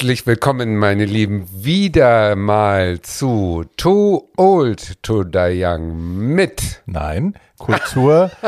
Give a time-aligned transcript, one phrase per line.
[0.00, 6.80] Herzlich willkommen, meine Lieben, wieder mal zu Too Old to Die Young mit.
[6.86, 8.30] Nein, Kultur.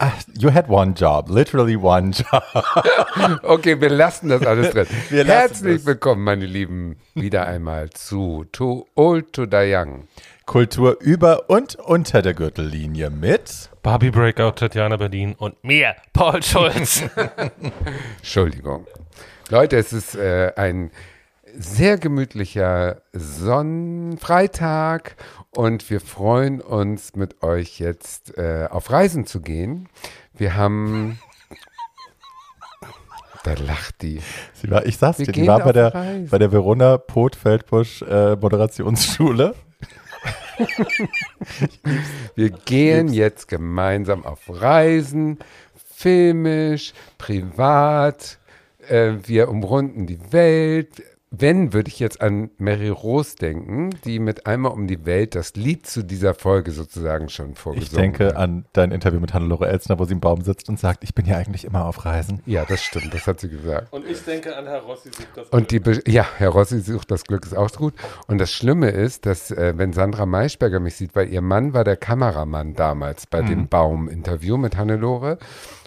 [0.00, 2.44] Ah, you had one job, literally one job.
[3.42, 4.86] okay, wir lassen das alles drin.
[5.26, 5.86] Herzlich das.
[5.86, 10.06] willkommen, meine Lieben, wieder einmal zu Too Old to Die Young.
[10.46, 13.70] Kultur über und unter der Gürtellinie mit.
[13.82, 17.02] Barbie Breakout, Tatjana Berlin und mir, Paul Schulz.
[18.18, 18.86] Entschuldigung.
[19.50, 20.90] Leute, es ist äh, ein
[21.56, 25.16] sehr gemütlicher Sonnenfreitag
[25.52, 29.88] und wir freuen uns mit euch jetzt äh, auf Reisen zu gehen.
[30.34, 31.18] Wir haben.
[33.44, 34.20] Da lacht die.
[34.52, 36.28] Sie war, ich sag's Wir dir, die war bei der, Reisen.
[36.28, 39.54] bei der Verona Pot Feldbusch äh, Moderationsschule.
[42.34, 45.38] Wir gehen jetzt gemeinsam auf Reisen,
[45.94, 48.37] filmisch, privat.
[48.88, 51.02] Äh, wir umrunden die Welt.
[51.30, 55.56] Wenn, würde ich jetzt an Mary Rose denken, die mit einmal um die Welt das
[55.56, 58.36] Lied zu dieser Folge sozusagen schon Ich vorgesungen denke hat.
[58.36, 61.26] an dein Interview mit Hannelore Elsner, wo sie im Baum sitzt und sagt, ich bin
[61.26, 62.40] ja eigentlich immer auf Reisen.
[62.46, 63.92] Ja, das stimmt, das hat sie gesagt.
[63.92, 67.10] Und ich denke an Herr Rossi sucht das Und die, Be ja, Herr Rossi sucht
[67.10, 67.92] das Glück, ist auch gut.
[68.26, 71.84] Und das Schlimme ist, dass, äh, wenn Sandra Maischberger mich sieht, weil ihr Mann war
[71.84, 75.36] der Kameramann damals bei dem Baum-Interview mit Hannelore.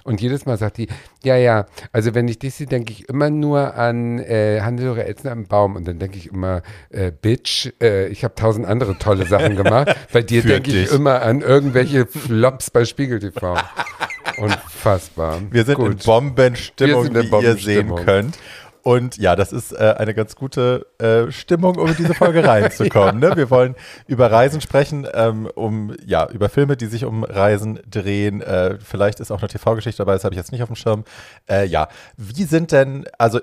[0.04, 0.88] Und jedes Mal sagt die,
[1.24, 5.32] ja, ja, also wenn ich dich sehe, denke ich immer nur an äh, Hannelore Elsner
[5.32, 5.76] am Baum.
[5.76, 9.96] Und dann denke ich immer, äh, Bitch, äh, ich habe tausend andere tolle Sachen gemacht.
[10.14, 13.58] Bei dir denke ich immer an irgendwelche Flops bei Spiegel TV.
[14.38, 15.40] Unfassbar.
[15.52, 16.06] Wir sind in Gut.
[16.06, 18.06] Bombenstimmung, Wir sind in wie ihr sehen Bombenstimmung.
[18.06, 18.38] könnt.
[18.84, 23.20] Und ja, das ist äh, eine ganz gute äh, Stimmung, um in diese Folge reinzukommen.
[23.20, 23.36] ne?
[23.36, 23.76] Wir wollen
[24.08, 28.42] über Reisen sprechen, ähm, um ja über Filme, die sich um Reisen drehen.
[28.42, 31.04] Äh, vielleicht ist auch eine TV-Geschichte dabei, das habe ich jetzt nicht auf dem Schirm.
[31.50, 33.40] Äh, ja, wie sind denn, also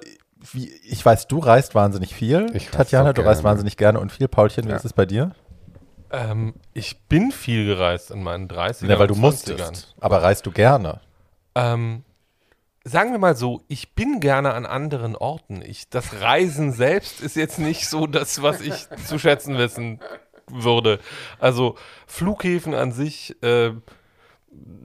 [0.52, 2.46] wie, ich weiß, du reist wahnsinnig viel.
[2.54, 4.28] Ich Tatjana, so du reist wahnsinnig gerne und viel.
[4.28, 4.76] Paulchen, wie Ja.
[4.76, 5.32] ist es bei dir?
[6.10, 8.86] ähm, ich bin viel gereist in meinen 30ern.
[8.88, 9.20] Ja, weil du und 20ern.
[9.20, 9.94] musstest.
[10.00, 11.00] Aber reist du gerne?
[11.54, 12.02] Ähm,
[12.84, 15.62] sagen wir mal so, ich bin gerne an anderen Orten.
[15.62, 20.00] Ich, das Reisen selbst ist jetzt nicht so das, was ich zu schätzen wissen
[20.46, 20.98] würde.
[21.38, 23.72] Also Flughäfen an sich äh,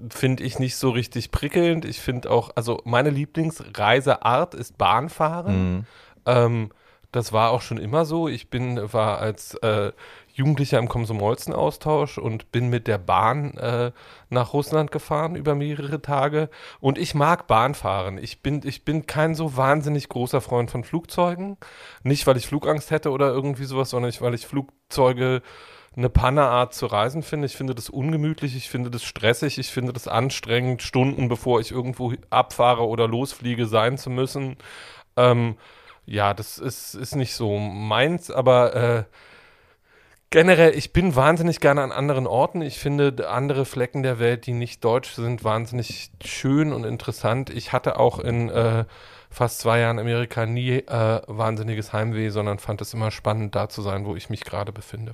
[0.09, 1.85] finde ich nicht so richtig prickelnd.
[1.85, 5.87] Ich finde auch, also meine Lieblingsreiseart ist Bahnfahren.
[6.25, 6.71] Ähm,
[7.11, 8.27] das war auch schon immer so.
[8.27, 9.91] Ich bin, war als äh,
[10.35, 13.91] Jugendlicher im Komsomolzen-Austausch und bin mit der Bahn äh,
[14.29, 16.49] nach Russland gefahren über mehrere Tage.
[16.79, 18.17] Und ich mag Bahnfahren.
[18.17, 21.57] Ich bin, ich bin kein so wahnsinnig großer Freund von Flugzeugen.
[22.01, 25.43] Nicht, weil ich Flugangst hätte oder irgendwie sowas, sondern ich, weil ich Flugzeuge
[25.95, 27.45] eine Panneart zu reisen finde.
[27.45, 31.71] Ich finde das ungemütlich, ich finde das stressig, ich finde das anstrengend, Stunden bevor ich
[31.71, 34.57] irgendwo abfahre oder losfliege sein zu müssen.
[35.15, 35.57] Ähm,
[36.05, 39.03] ja, das ist, ist nicht so meins, aber äh,
[40.33, 42.63] generell, ich bin wahnsinnig gerne an anderen Orten.
[42.63, 47.51] Ich finde andere Flecken der Welt, die nicht deutsch sind, wahnsinnig schön und interessant.
[47.51, 48.85] Ich hatte auch in äh,
[49.29, 53.83] fast zwei Jahren Amerika nie äh, wahnsinniges Heimweh, sondern fand es immer spannend, da zu
[53.83, 55.13] sein, wo ich mich gerade befinde.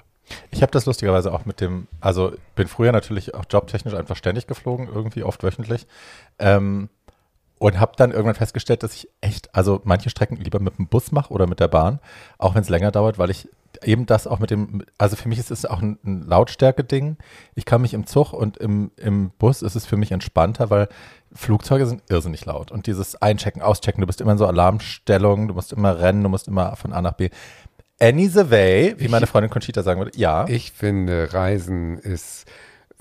[0.51, 4.47] Ich habe das lustigerweise auch mit dem, also bin früher natürlich auch jobtechnisch einfach ständig
[4.47, 5.85] geflogen, irgendwie oft wöchentlich.
[6.39, 6.87] Ähm,
[7.57, 11.11] und habe dann irgendwann festgestellt, dass ich echt, also manche Strecken lieber mit dem Bus
[11.11, 11.99] mache oder mit der Bahn,
[12.37, 13.49] auch wenn es länger dauert, weil ich
[13.83, 17.17] eben das auch mit dem, also für mich ist es auch ein, ein Lautstärke-Ding.
[17.55, 20.87] Ich kann mich im Zug und im, im Bus ist es für mich entspannter, weil
[21.33, 22.71] Flugzeuge sind irrsinnig laut.
[22.71, 26.29] Und dieses Einchecken, Auschecken, du bist immer in so Alarmstellung, du musst immer rennen, du
[26.29, 27.29] musst immer von A nach B.
[27.99, 30.47] Any the way, wie meine Freundin Conchita sagen würde, ja.
[30.47, 32.45] Ich finde, Reisen ist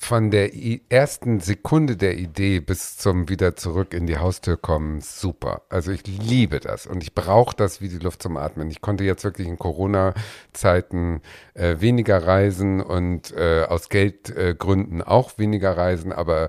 [0.01, 5.01] von der I ersten Sekunde der Idee bis zum wieder zurück in die Haustür kommen
[5.01, 5.63] super.
[5.71, 8.71] Also ich liebe das und ich brauche das wie die Luft zum Atmen.
[8.71, 11.21] Ich konnte jetzt wirklich in Corona-Zeiten
[11.55, 16.49] äh, weniger reisen und äh, aus Geldgründen auch weniger reisen, aber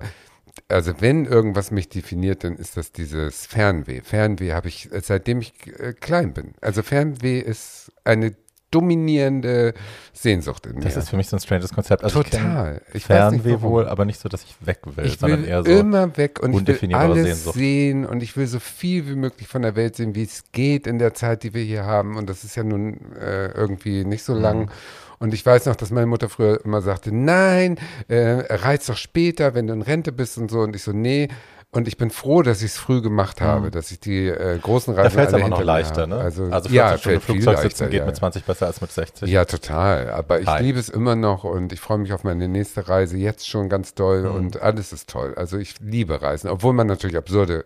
[0.68, 4.00] also wenn irgendwas mich definiert, dann ist das dieses Fernweh.
[4.02, 6.54] Fernweh habe ich, äh, seitdem ich äh, klein bin.
[6.60, 8.36] Also Fernweh ist eine
[8.70, 9.74] dominierende
[10.12, 10.80] Sehnsucht in mir.
[10.82, 12.04] Das ist für mich so ein stranges Konzept.
[12.04, 12.80] Also Total.
[12.88, 13.62] Ich Ich nicht, Fernweh warum.
[13.62, 15.70] wohl, aber nicht so, dass ich weg will, Ich sondern will eher so.
[15.70, 17.54] immer weg und ich will alles Sehnsucht.
[17.56, 20.86] sehen und ich will so viel wie möglich von der Welt sehen, wie es geht
[20.86, 22.16] in der Zeit, die wir hier haben.
[22.16, 24.40] Und das ist ja nun äh, irgendwie nicht so Mhm.
[24.40, 24.70] lang.
[25.18, 27.76] Und ich weiß noch, dass meine Mutter früher immer sagte, nein,
[28.08, 30.60] äh, reiz doch später, wenn du in Rente bist und so.
[30.60, 31.28] Und ich so, nee.
[31.72, 34.92] Und ich bin froh, dass ich es früh gemacht habe, dass ich die äh, großen
[34.92, 35.16] Reisen Mhm.
[35.16, 36.10] Da fällt es aber noch leichter, habe.
[36.10, 36.20] ne?
[36.20, 38.18] Also, also 40 ja, Stunden Flugzeug sitzen leichter, geht ja, mit ja.
[38.18, 39.30] 20 besser als mit 60.
[39.30, 40.10] Ja, total.
[40.10, 40.62] Aber ich Hi.
[40.64, 43.94] liebe es immer noch und ich freue mich auf meine nächste Reise jetzt schon ganz
[43.94, 44.34] doll Mhm.
[44.34, 45.34] und alles ist toll.
[45.36, 47.64] Also ich liebe Reisen, obwohl man natürlich absurde,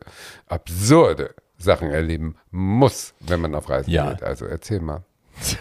[0.48, 4.10] absurde Sachen erleben muss, wenn man auf Reisen Ja.
[4.12, 4.22] geht.
[4.22, 5.04] Also erzähl mal.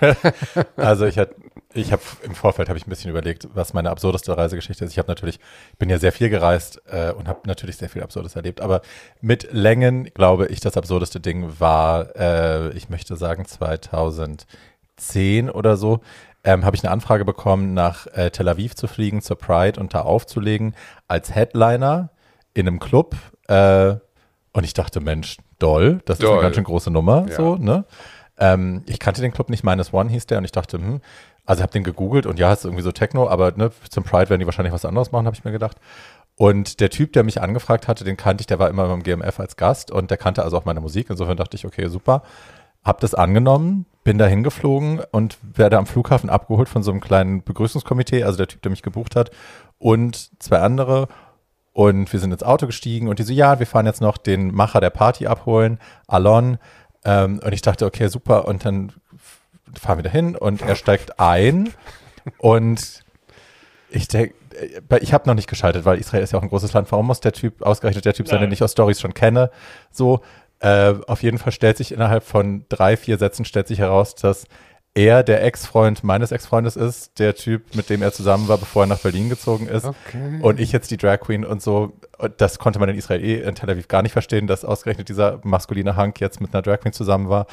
[0.75, 1.35] Also ich hatte,
[1.73, 4.91] ich habe im Vorfeld habe ich ein bisschen überlegt, was meine absurdeste Reisegeschichte ist.
[4.91, 5.39] Ich habe natürlich,
[5.79, 8.61] bin ja sehr viel gereist äh, und habe natürlich sehr viel Absurdes erlebt.
[8.61, 8.81] Aber
[9.21, 16.01] mit Längen glaube ich, das absurdeste Ding war, äh, ich möchte sagen 2010 oder so,
[16.43, 19.93] ähm, habe ich eine Anfrage bekommen, nach äh, Tel Aviv zu fliegen zur Pride und
[19.93, 20.75] da aufzulegen
[21.07, 22.09] als Headliner
[22.53, 23.15] in einem Club.
[23.47, 23.95] Äh,
[24.51, 26.33] und ich dachte, Mensch, doll, das ist Doll.
[26.33, 27.35] eine ganz schön große Nummer, Ja.
[27.35, 27.85] so, ne?
[28.43, 30.99] Ähm, ich kannte den Club nicht, Minus One hieß der und ich dachte, hm,
[31.45, 34.41] also habe den gegoogelt und ja, ist irgendwie so Techno, aber ne, zum Pride werden
[34.41, 35.77] die wahrscheinlich was anderes machen, habe ich mir gedacht.
[36.35, 39.39] Und der Typ, der mich angefragt hatte, den kannte ich, der war immer beim GMF
[39.39, 41.09] als Gast und der kannte also auch meine Musik.
[41.09, 42.23] Insofern dachte ich, okay, super.
[42.83, 47.43] Hab das angenommen, bin da hingeflogen und werde am Flughafen abgeholt von so einem kleinen
[47.43, 49.31] Begrüßungskomitee, also der Typ, der mich gebucht hat,
[49.77, 51.07] und zwei andere.
[51.71, 54.53] Und wir sind ins Auto gestiegen und die so, ja, wir fahren jetzt noch den
[54.53, 56.57] Macher der Party abholen, Alon.
[57.05, 58.47] Ähm, und ich dachte, okay, super.
[58.47, 58.91] Und dann
[59.79, 61.73] fahren wir dahin und er steigt ein
[62.37, 63.03] und
[63.89, 64.35] ich denke,
[65.01, 66.91] ich habe noch nicht geschaltet, weil Israel ist ja auch ein großes Land.
[66.91, 69.49] Warum muss der Typ, ausgerechnet der Typ sein, den ich aus Stories schon kenne?
[69.91, 70.21] So,
[70.59, 74.45] äh, auf jeden Fall stellt sich innerhalb von drei, vier Sätzen stellt sich heraus, dass
[74.95, 78.87] er der Ex-Freund meines Ex-Freundes ist, der Typ, mit dem er zusammen war, bevor er
[78.87, 79.85] nach Berlin gezogen ist.
[79.85, 80.39] Okay.
[80.41, 81.93] Und ich jetzt die Drag Queen und so.
[82.37, 85.39] Das konnte man in Israel eh in Tel Aviv gar nicht verstehen, dass ausgerechnet dieser
[85.43, 87.47] maskuline Hank jetzt mit einer Drag Queen zusammen war.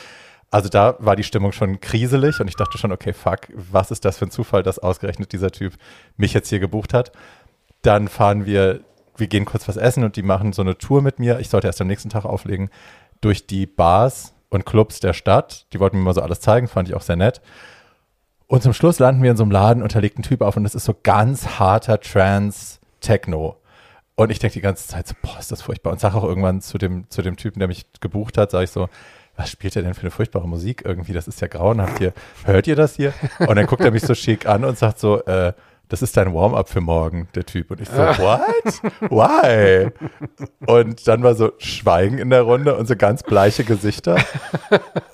[0.50, 4.04] Also da war die Stimmung schon kriselig und ich dachte schon, okay, fuck, was ist
[4.04, 5.74] das für ein Zufall, dass ausgerechnet dieser Typ
[6.16, 7.12] mich jetzt hier gebucht hat.
[7.82, 8.80] Dann fahren wir,
[9.16, 11.38] wir gehen kurz was essen und die machen so eine Tour mit mir.
[11.38, 12.68] Ich sollte erst am nächsten Tag auflegen
[13.20, 15.66] durch die Bars und Clubs der Stadt.
[15.72, 17.40] Die wollten mir mal so alles zeigen, fand ich auch sehr nett.
[18.46, 20.56] Und zum Schluss landen wir in so einem Laden und da liegt ein Typ auf
[20.56, 23.56] und das ist so ganz harter Trans-Techno.
[24.16, 25.92] Und ich denke die ganze Zeit so, boah, ist das furchtbar.
[25.92, 28.70] Und sage auch irgendwann zu dem, zu dem Typen, der mich gebucht hat, sage ich
[28.70, 28.88] so,
[29.36, 31.12] was spielt er denn für eine furchtbare Musik irgendwie?
[31.12, 32.12] Das ist ja grauenhaft hier.
[32.44, 33.14] Hört ihr das hier?
[33.38, 35.54] Und dann guckt er mich so schick an und sagt so, äh,
[35.90, 37.72] das ist dein Warm-up für morgen, der Typ.
[37.72, 38.40] Und ich so, what?
[39.10, 39.90] Why?
[40.66, 44.16] Und dann war so Schweigen in der Runde und so ganz bleiche Gesichter.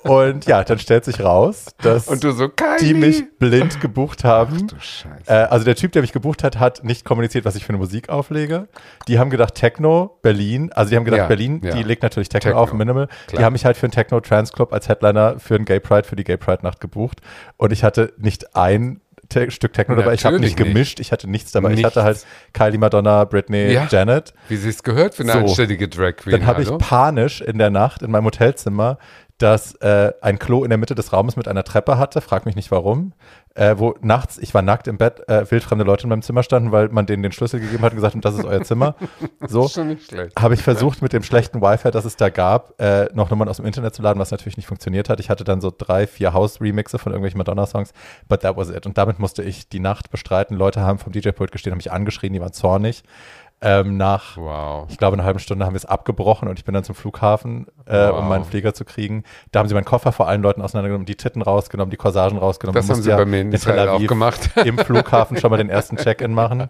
[0.03, 4.67] Und ja, dann stellt sich raus, dass Und du so, die mich blind gebucht haben.
[4.79, 5.23] Scheiße.
[5.25, 7.79] Äh, also der Typ, der mich gebucht hat, hat nicht kommuniziert, was ich für eine
[7.79, 8.67] Musik auflege.
[9.07, 10.71] Die haben gedacht Techno, Berlin.
[10.73, 11.73] Also die haben gedacht Ja, Berlin, ja.
[11.73, 13.07] die legt natürlich Techno, Techno, auf, Minimal.
[13.29, 13.45] Die klar.
[13.45, 16.15] haben mich halt für einen Techno Trans Club als Headliner für einen Gay Pride, für
[16.15, 17.21] die Gay Pride Nacht gebucht.
[17.57, 20.13] Und ich hatte nicht ein Te Stück Techno dabei.
[20.13, 20.67] Ich habe nicht nicht.
[20.67, 20.99] gemischt.
[20.99, 21.69] Ich hatte nichts dabei.
[21.71, 21.91] Ich Nichts.
[21.95, 23.87] hatte halt Kylie, Madonna, Britney, Ja.
[23.89, 24.33] Janet.
[24.47, 25.39] Wie sie es gehört für eine So.
[25.39, 26.31] anständige Drag Queen.
[26.31, 28.97] Dann habe ich panisch in der Nacht in meinem Hotelzimmer,
[29.37, 32.55] dass äh, ein Klo in der Mitte des Raumes mit einer Treppe hatte, frag mich
[32.55, 33.13] nicht warum,
[33.53, 36.71] äh, wo nachts, ich war nackt im Bett, äh, wildfremde Leute in meinem Zimmer standen,
[36.71, 38.95] weil man denen den Schlüssel gegeben hat und gesagt hat, das ist euer Zimmer.
[39.47, 39.77] So Das
[40.37, 43.57] habe ich versucht, mit dem schlechten Wi-Fi, das es da gab, äh, noch Nummern aus
[43.57, 45.19] dem Internet zu laden, was natürlich nicht funktioniert hat.
[45.19, 47.93] Ich hatte dann so drei, vier House-Remixe von irgendwelchen Madonna-Songs,
[48.27, 48.85] but that was it.
[48.85, 50.57] Und damit musste ich die Nacht bestreiten.
[50.57, 53.03] Leute haben vom DJ-Pult gestehen, haben mich angeschrien, die waren zornig.
[53.59, 54.85] Ähm, nach Wow.
[54.87, 56.93] ich glaube, in einer halben Stunde haben wir es abgebrochen und ich bin dann zum
[56.93, 58.19] Flughafen, äh, Wow.
[58.19, 59.23] um meinen Flieger zu kriegen.
[59.51, 62.79] Da haben sie meinen Koffer vor allen Leuten auseinandergenommen, die Titten rausgenommen, die Corsagen rausgenommen.
[62.79, 64.51] Das haben sie bei mir in Israel auch gemacht.
[64.65, 66.61] Im Flughafen schon mal den ersten Check-in machen.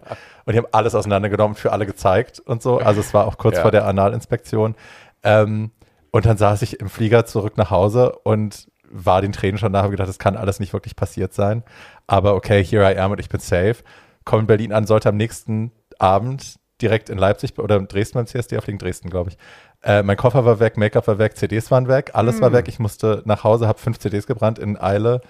[0.46, 2.78] Und die haben alles auseinandergenommen, für alle gezeigt und so.
[2.78, 3.62] Also es war auch kurz Ja.
[3.62, 4.74] vor der Analinspektion.
[5.22, 5.72] Ähm,
[6.10, 9.80] und dann saß ich im Flieger zurück nach Hause und war den Tränen schon da,
[9.82, 11.64] habe gedacht, das kann alles nicht wirklich passiert sein.
[12.06, 13.76] Aber okay, here I am und ich bin safe.
[14.24, 18.26] Komme in Berlin an, sollte am nächsten Abend direkt in Leipzig oder in Dresden beim
[18.26, 19.38] CSD auflegen, Dresden, glaube ich.
[19.82, 22.68] Äh, mein Koffer war weg, Make-up war weg, CDs waren weg, alles war weg.
[22.68, 25.20] Ich musste nach Hause, habe fünf CDs gebrannt in Eile,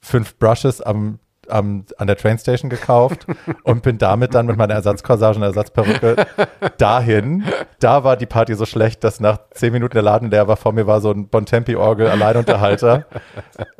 [0.00, 3.26] fünf Brushes am, am, an der Trainstation gekauft
[3.64, 6.26] und bin damit dann mit meiner Ersatzcorsage und Ersatzperücke
[6.78, 7.44] dahin.
[7.80, 10.56] Da war die Party so schlecht, dass nach zehn Minuten der Laden leer war.
[10.56, 13.06] Vor mir war so ein Bontempi-Orgel, Alleinunterhalter.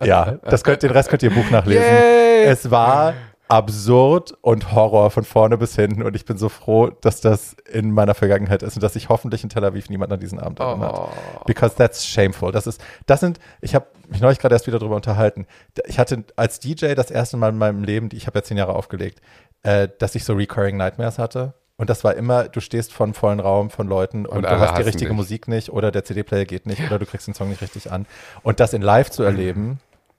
[0.02, 1.84] Ja, das könnt, den Rest könnt ihr im Buch nachlesen.
[1.84, 2.44] Yay!
[2.44, 3.14] Es war
[3.48, 7.90] absurd und Horror von vorne bis hinten und ich bin so froh, dass das in
[7.92, 10.98] meiner Vergangenheit ist und dass sich hoffentlich in Tel Aviv niemand an diesen Abend erinnert.
[10.98, 11.08] Oh.
[11.46, 12.52] Because that's shameful.
[12.52, 15.46] Das ist, das sind, ich habe mich neulich gerade erst wieder darüber unterhalten.
[15.86, 18.74] Ich hatte als DJ das erste Mal in meinem Leben, ich habe ja zehn Jahre
[18.74, 19.20] aufgelegt,
[19.62, 21.54] äh, dass ich so recurring Nightmares hatte.
[21.78, 24.58] Und das war immer, du stehst vor einem vollen Raum von Leuten und, Und du
[24.58, 25.16] hast die richtige dich.
[25.16, 28.04] Musik nicht oder der CD-Player geht nicht oder du kriegst den Song nicht richtig an.
[28.42, 29.78] Und das in live zu erleben,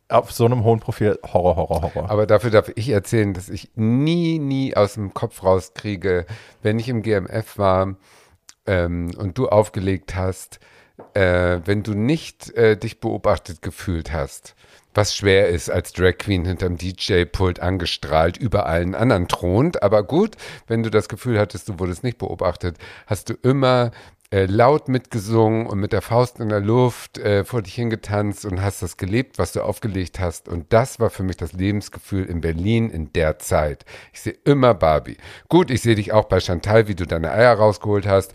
[0.10, 2.10] auf so einem hohen Profil, Horror, Horror, Horror.
[2.10, 6.26] Aber dafür darf ich erzählen, dass ich nie, nie aus dem Kopf rauskriege,
[6.62, 7.96] wenn ich im GMF war
[8.66, 10.60] ähm, und du aufgelegt hast,
[11.14, 14.56] äh, wenn du nicht äh, dich beobachtet gefühlt hast,
[14.94, 19.84] was schwer ist, als Drag Queen hinterm DJ-Pult angestrahlt über allen anderen thront.
[19.84, 20.36] Aber gut,
[20.68, 23.92] wenn du das Gefühl hattest, du wurdest nicht beobachtet, hast du immer
[24.32, 28.62] äh, laut mitgesungen und mit der Faust in der Luft äh, vor dich hingetanzt und
[28.62, 30.48] hast das gelebt, was du aufgelegt hast.
[30.48, 33.86] Und das war für mich das Lebensgefühl in Berlin in der Zeit.
[34.14, 35.18] Ich sehe immer Barbie.
[35.48, 38.34] Gut, ich sehe dich auch bei Chantal, wie du deine Eier rausgeholt hast.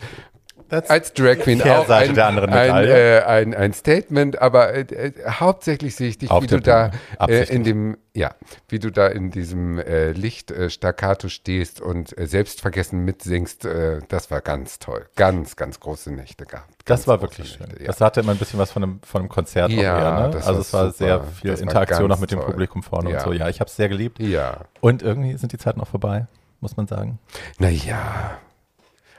[0.69, 4.81] Das Als Drag Queen auch ein, der anderen ein, äh, ein, ein Statement, aber äh,
[4.81, 8.33] äh, hauptsächlich sehe ich dich, Auf wie du da äh, in dem, ja,
[8.69, 13.67] wie du da in diesem äh, Licht äh, staccato stehst und selbstvergessen mitsingst.
[14.09, 15.05] Das war ganz toll.
[15.15, 16.71] Ganz, ganz große Nächte gehabt.
[16.85, 17.67] Das war wirklich schön.
[17.67, 17.87] Nächte, ja.
[17.87, 20.35] Das hatte immer ein bisschen was von einem, von einem Konzert auch Ja, eher, ne?
[20.45, 20.93] Also es war super.
[20.93, 22.47] sehr viel Das Interaktion auch mit dem toll.
[22.47, 23.17] Publikum vorne Ja.
[23.19, 23.33] und so.
[23.33, 24.19] Ja, ich habe es sehr geliebt.
[24.19, 24.61] ja.
[24.81, 26.27] Und irgendwie sind die Zeiten auch vorbei,
[26.59, 27.19] muss man sagen.
[27.59, 28.37] Naja.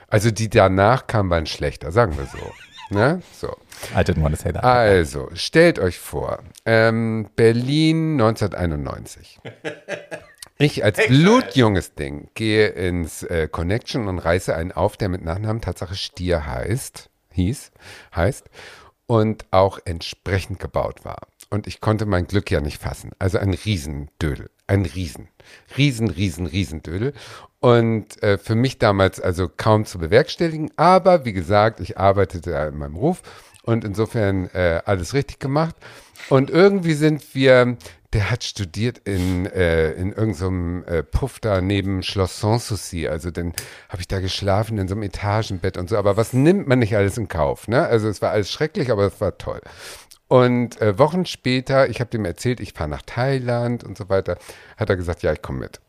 [0.07, 2.95] Also die danach kamen, waren schlechter, sagen wir so.
[2.95, 3.21] ne?
[3.33, 3.55] So.
[3.95, 4.63] I didn't want to say that.
[4.63, 9.39] Also, stellt euch vor, ähm, Berlin 1991.
[10.59, 15.61] Ich als blutjunges Ding gehe ins äh, Connection und reiße einen auf, der mit Nachnamen
[15.61, 17.71] Tatsache Stier heißt, hieß,
[18.15, 18.49] heißt
[19.05, 21.27] und auch entsprechend gebaut war.
[21.49, 23.11] Und ich konnte mein Glück ja nicht fassen.
[23.19, 24.49] Also ein Riesendödel.
[24.67, 25.29] Ein Riesen.
[25.77, 27.13] Riesen, Riesen, Riesendödel.
[27.59, 30.71] Und äh, für mich damals also kaum zu bewerkstelligen.
[30.75, 33.21] Aber wie gesagt, ich arbeitete in meinem Ruf
[33.63, 35.75] und insofern äh, alles richtig gemacht.
[36.29, 37.77] Und irgendwie sind wir,
[38.13, 43.07] der hat studiert in, äh, in irgendeinem äh, Puff da neben Schloss Sanssouci.
[43.07, 43.53] Also dann
[43.89, 45.97] habe ich da geschlafen in so einem Etagenbett und so.
[45.97, 47.67] Aber was nimmt man nicht alles in Kauf?
[47.67, 47.85] Ne?
[47.85, 49.61] Also es war alles schrecklich, aber es war toll.
[50.27, 54.37] Und äh, Wochen später, ich habe dem erzählt, ich fahre nach Thailand und so weiter,
[54.75, 55.79] hat er gesagt, ja, ich komme mit.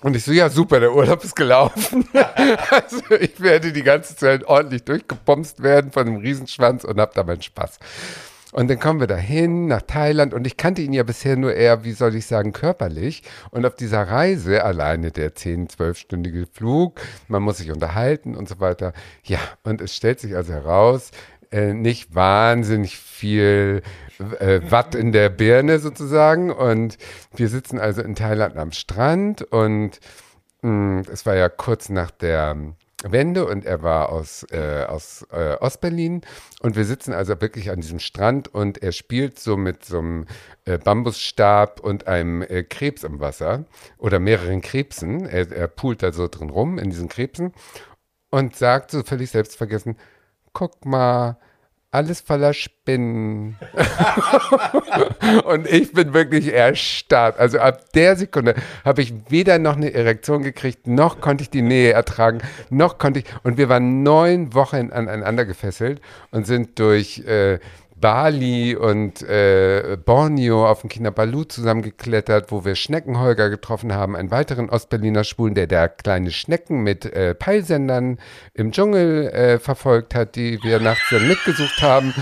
[0.00, 2.08] Und ich so, ja, super, der Urlaub ist gelaufen.
[2.70, 7.24] also ich werde die ganze Zeit ordentlich durchgepomst werden von einem Riesenschwanz und hab da
[7.24, 7.78] meinen Spaß.
[8.52, 11.84] Und dann kommen wir dahin nach Thailand und ich kannte ihn ja bisher nur eher,
[11.84, 13.22] wie soll ich sagen, körperlich.
[13.50, 18.58] Und auf dieser Reise, alleine der 10-, 12-stündige Flug, man muss sich unterhalten und so
[18.58, 18.94] weiter.
[19.24, 21.10] Ja, und es stellt sich also heraus,
[21.50, 23.82] äh, nicht wahnsinnig viel
[24.38, 26.50] äh, Watt in der Birne sozusagen.
[26.50, 26.98] Und
[27.34, 30.00] wir sitzen also in Thailand am Strand und
[30.62, 32.56] mh, es war ja kurz nach der
[33.04, 36.22] Wende und er war aus, äh, aus äh, Ostberlin
[36.62, 40.26] und wir sitzen also wirklich an diesem Strand und er spielt so mit so einem
[40.64, 43.66] äh, Bambusstab und einem äh, Krebs im Wasser
[43.98, 45.26] oder mehreren Krebsen.
[45.26, 47.52] Er, er poolt da so drin rum in diesen Krebsen
[48.30, 49.96] und sagt so völlig selbstvergessen,
[50.58, 51.36] guck mal,
[51.92, 53.56] alles voller Spinnen.
[55.44, 57.38] und ich bin wirklich erstarrt.
[57.38, 61.62] Also ab der Sekunde habe ich weder noch eine Erektion gekriegt, noch konnte ich die
[61.62, 63.26] Nähe ertragen, noch konnte ich.
[63.44, 66.00] Und wir waren neun Wochen aneinander gefesselt
[66.32, 67.60] und sind durch äh,
[68.00, 74.70] Bali und äh, Borneo auf dem Kinabalu zusammengeklettert, wo wir Schneckenholger getroffen haben, einen weiteren
[74.70, 78.18] Ostberliner Schwulen, der da kleine Schnecken mit äh, Peilsendern
[78.54, 82.14] im Dschungel äh, verfolgt hat, die wir nachts dann mitgesucht haben.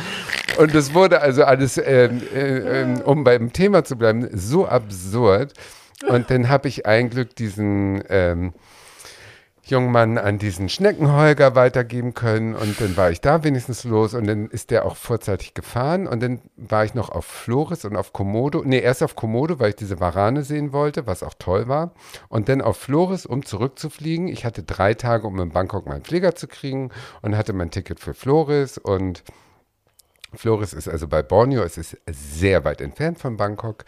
[0.59, 5.53] Und es wurde also alles, ähm, äh, ähm, um beim Thema zu bleiben, so absurd.
[6.09, 8.53] Und dann habe ich ein Glück diesen ähm,
[9.67, 12.55] jungen Mann an diesen Schneckenholger weitergeben können.
[12.55, 14.15] Und dann war ich da wenigstens los.
[14.15, 16.07] Und dann ist der auch vorzeitig gefahren.
[16.07, 19.71] Und dann war ich noch auf Flores und auf Komodo, nee, erst auf Komodo, weil
[19.71, 21.93] ich diese Warane sehen wollte, was auch toll war.
[22.29, 24.29] Und dann auf Flores, um zurückzufliegen.
[24.29, 26.91] Ich hatte drei Tage, um in Bangkok meinen Flieger zu kriegen
[27.23, 28.79] und hatte mein Ticket für Flores.
[28.79, 29.25] Und
[30.35, 33.85] Flores ist also bei Borneo, es ist sehr weit entfernt von Bangkok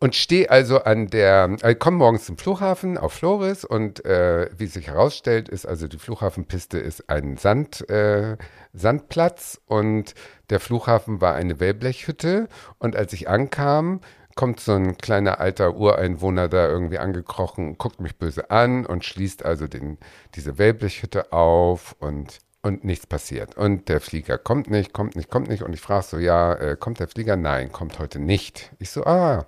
[0.00, 4.66] und stehe also an der, äh, komme morgens zum Flughafen auf Flores und äh, wie
[4.66, 8.38] sich herausstellt, ist also die Flughafenpiste ist ein Sand, äh,
[8.72, 10.14] Sandplatz und
[10.48, 14.00] der Flughafen war eine Wellblechhütte und als ich ankam,
[14.36, 19.44] kommt so ein kleiner alter Ureinwohner da irgendwie angekrochen, guckt mich böse an und schließt
[19.44, 19.98] also den,
[20.34, 23.56] diese Wellblechhütte auf und und nichts passiert.
[23.56, 25.62] Und der Flieger kommt nicht, kommt nicht, kommt nicht.
[25.62, 27.36] Und ich frage so, ja, äh, kommt der Flieger?
[27.36, 28.70] Nein, kommt heute nicht.
[28.78, 29.46] Ich so, ah,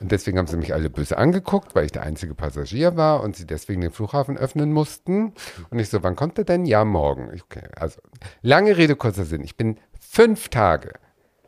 [0.00, 3.36] und deswegen haben sie mich alle böse angeguckt, weil ich der einzige Passagier war und
[3.36, 5.34] sie deswegen den Flughafen öffnen mussten.
[5.68, 6.64] Und ich so, wann kommt er denn?
[6.64, 7.30] Ja, morgen.
[7.42, 8.00] Okay, also
[8.40, 9.44] lange Rede, kurzer Sinn.
[9.44, 10.94] Ich bin fünf Tage,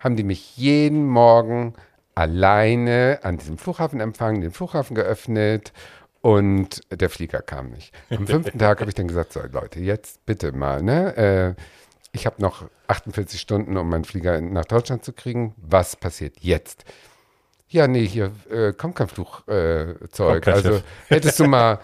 [0.01, 1.75] haben die mich jeden Morgen
[2.15, 5.73] alleine an diesem Flughafen empfangen, den Flughafen geöffnet
[6.21, 7.95] und der Flieger kam nicht.
[8.11, 11.17] Am fünften Tag habe ich dann gesagt, so Leute, jetzt bitte mal, ne?
[11.17, 11.55] Äh,
[12.13, 15.55] ich habe noch 48 Stunden, um meinen Flieger nach Deutschland zu kriegen.
[15.57, 16.85] Was passiert jetzt?
[17.73, 19.49] Ja, nee, hier äh, kommt kein Flugzeug.
[19.49, 21.79] Äh, also hättest du mal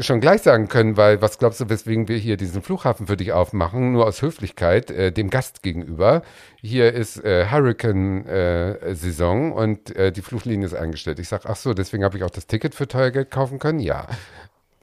[0.00, 3.32] schon gleich sagen können, weil was glaubst du, weswegen wir hier diesen Flughafen für dich
[3.32, 3.92] aufmachen?
[3.92, 6.22] Nur aus Höflichkeit äh, dem Gast gegenüber.
[6.62, 11.18] Hier ist äh, Hurricane-Saison und äh, die Fluglinie ist eingestellt.
[11.18, 13.80] Ich sage, ach so, deswegen habe ich auch das Ticket für teuer Geld kaufen können?
[13.80, 14.06] Ja.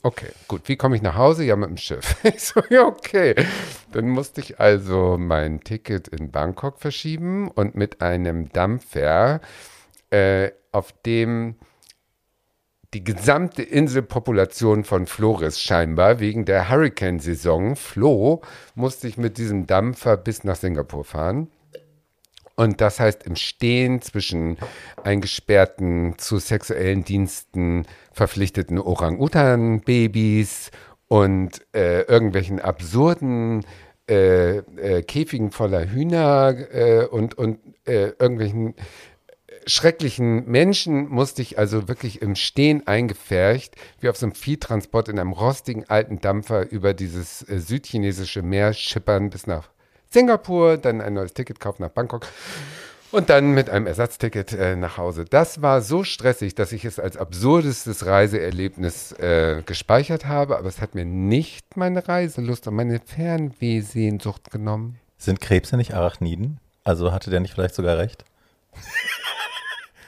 [0.03, 0.62] Okay, gut.
[0.65, 1.44] Wie komme ich nach Hause?
[1.44, 2.15] Ja, mit dem Schiff.
[2.24, 3.36] Ich so, ja, okay.
[3.91, 9.41] Dann musste ich also mein Ticket in Bangkok verschieben und mit einem Dampfer,
[10.12, 11.56] äh, auf dem
[12.94, 18.41] die gesamte Inselpopulation von Flores scheinbar wegen der Hurricane-Saison floh,
[18.75, 21.48] musste ich mit diesem Dampfer bis nach Singapur fahren.
[22.56, 24.58] Und das heißt im Stehen zwischen
[25.03, 30.72] eingesperrten zu sexuellen Diensten verpflichteten Orang-Utan-Babys
[31.08, 33.65] und äh, irgendwelchen absurden
[34.10, 38.75] äh, äh, Käfigen voller Hühner äh, und, und äh, irgendwelchen
[39.65, 45.20] schrecklichen Menschen musste ich also wirklich im Stehen eingefärcht, wie auf so einem Viehtransport in
[45.20, 49.70] einem rostigen alten Dampfer über dieses äh, südchinesische Meer schippern bis nach
[50.10, 52.27] Singapur, dann ein neues Ticket kaufen nach Bangkok
[53.12, 55.25] und dann mit einem Ersatzticket äh, nach Hause.
[55.25, 60.82] Das war so stressig, dass ich es als absurdestes Reiseerlebnis äh, gespeichert habe, aber es
[60.82, 65.00] hat mir nicht meine Reiselust und meine Fernwehsehnsucht genommen.
[65.18, 66.60] Sind Krebse nicht Arachniden?
[66.84, 68.25] Also hatte der nicht vielleicht sogar recht?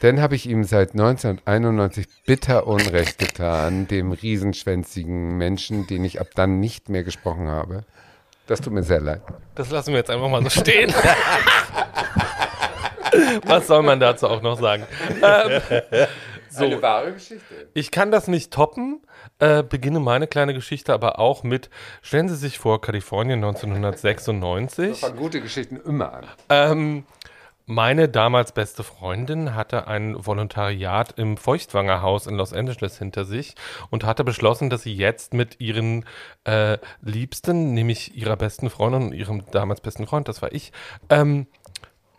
[0.04, 6.28] Dann habe ich ihm seit 1991 bitter Unrecht getan, dem riesenschwänzigen Menschen, den ich ab
[6.36, 7.86] dann nicht mehr gesprochen habe.
[8.46, 9.22] Das tut mir sehr leid.
[9.56, 10.94] Das lassen wir jetzt einfach mal so stehen.
[13.46, 14.84] Was soll man dazu auch noch sagen?
[15.22, 15.62] Ähm,
[16.50, 17.70] so, Eine wahre Geschichte.
[17.74, 19.00] ich kann das nicht toppen.
[19.40, 21.70] Äh, beginne meine kleine Geschichte aber auch mit,
[22.02, 24.90] stellen Sie sich vor, Kalifornien 1996.
[24.90, 26.26] Das fangen gute Geschichten immer an.
[26.50, 27.06] Ähm,
[27.66, 33.56] meine damals beste Freundin hatte ein Volontariat im Feuchtwangerhaus in Los Angeles hinter sich
[33.90, 36.06] und hatte beschlossen, dass sie jetzt mit ihren
[36.44, 40.72] äh, Liebsten, nämlich ihrer besten Freundin und ihrem damals besten Freund, das war ich,
[41.10, 41.48] ähm,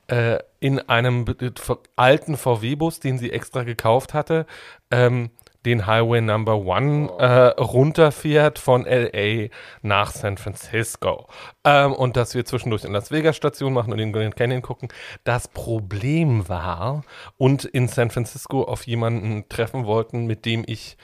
[0.07, 1.25] äh, in einem
[1.97, 4.47] alten VW-Bus, den sie extra gekauft hatte,
[4.91, 5.31] ähm,
[5.65, 9.49] den Highway Number One äh, runterfährt von LA
[9.83, 11.27] nach San Francisco.
[11.65, 14.89] Ähm, und dass wir zwischendurch in Las Vegas Station machen und den Grand Canyon gucken.
[15.25, 17.05] Das Problem war,
[17.37, 20.97] und in San Francisco auf jemanden treffen wollten, mit dem ich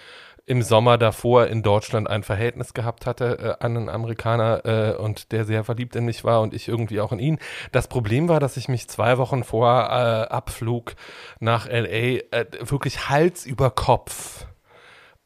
[0.50, 5.30] im Sommer davor in Deutschland ein Verhältnis gehabt hatte äh, an einen Amerikaner äh, und
[5.30, 7.38] der sehr verliebt in mich war und ich irgendwie auch in ihn.
[7.70, 10.94] Das Problem war, dass ich mich zwei Wochen vor äh, Abflug
[11.38, 14.46] nach LA äh, wirklich Hals über Kopf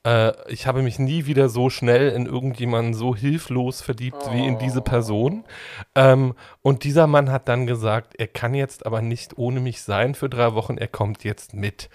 [0.04, 4.58] äh, ich habe mich nie wieder so schnell in irgendjemanden so hilflos verliebt wie in
[4.58, 5.44] diese Person.
[5.94, 10.14] Ähm, und dieser Mann hat dann gesagt, er kann jetzt aber nicht ohne mich sein
[10.14, 11.88] für drei Wochen, er kommt jetzt mit.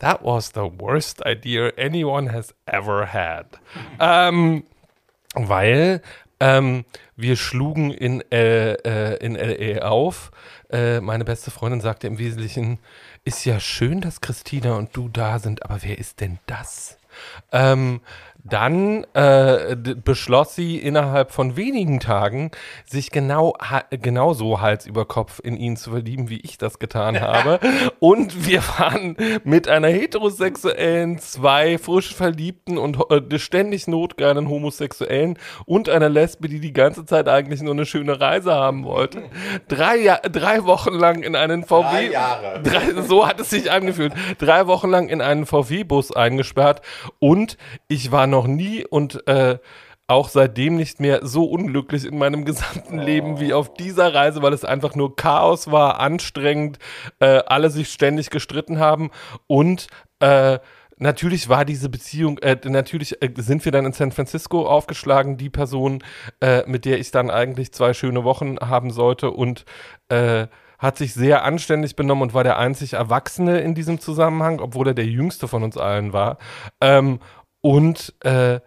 [0.00, 3.46] That was the worst idea anyone has ever had.
[4.00, 4.64] Ähm,
[5.34, 6.02] weil
[6.40, 6.84] ähm,
[7.16, 10.30] wir schlugen in, äh, äh, in LA auf.
[10.70, 12.78] Äh, meine beste Freundin sagte im Wesentlichen,
[13.24, 16.98] ist ja schön, dass Christina und du da sind, aber wer ist denn das?
[17.52, 18.00] Ähm,
[18.44, 22.50] dann äh, beschloss sie innerhalb von wenigen Tagen,
[22.84, 23.54] sich genau
[23.90, 27.58] genauso Hals über Kopf in ihn zu verlieben, wie ich das getan habe.
[28.00, 35.88] und wir waren mit einer heterosexuellen, zwei frisch verliebten und äh, ständig notgeilen Homosexuellen und
[35.88, 39.22] einer Lesbe, die die ganze Zeit eigentlich nur eine schöne Reise haben wollte.
[39.68, 42.10] Drei, ja drei Wochen lang in einen VW.
[42.10, 42.62] Jahre.
[42.62, 44.12] Drei, so hat es sich angefühlt.
[44.38, 46.82] Drei Wochen lang in einen VW-Bus eingesperrt
[47.18, 47.56] und
[47.88, 49.58] ich war noch nie und äh,
[50.06, 54.52] auch seitdem nicht mehr so unglücklich in meinem gesamten Leben wie auf dieser Reise, weil
[54.52, 56.78] es einfach nur Chaos war, anstrengend,
[57.20, 59.10] äh, alle sich ständig gestritten haben
[59.46, 59.86] und
[60.20, 60.58] äh,
[60.96, 65.50] Natürlich war diese Beziehung, äh, natürlich äh, sind wir dann in San Francisco aufgeschlagen, die
[65.50, 66.04] Person,
[66.40, 69.64] äh, mit der ich dann eigentlich zwei schöne Wochen haben sollte und
[70.08, 70.46] äh,
[70.78, 74.94] hat sich sehr anständig benommen und war der einzig Erwachsene in diesem Zusammenhang, obwohl er
[74.94, 76.38] der jüngste von uns allen war.
[76.80, 77.18] Ähm,
[77.64, 78.60] und äh,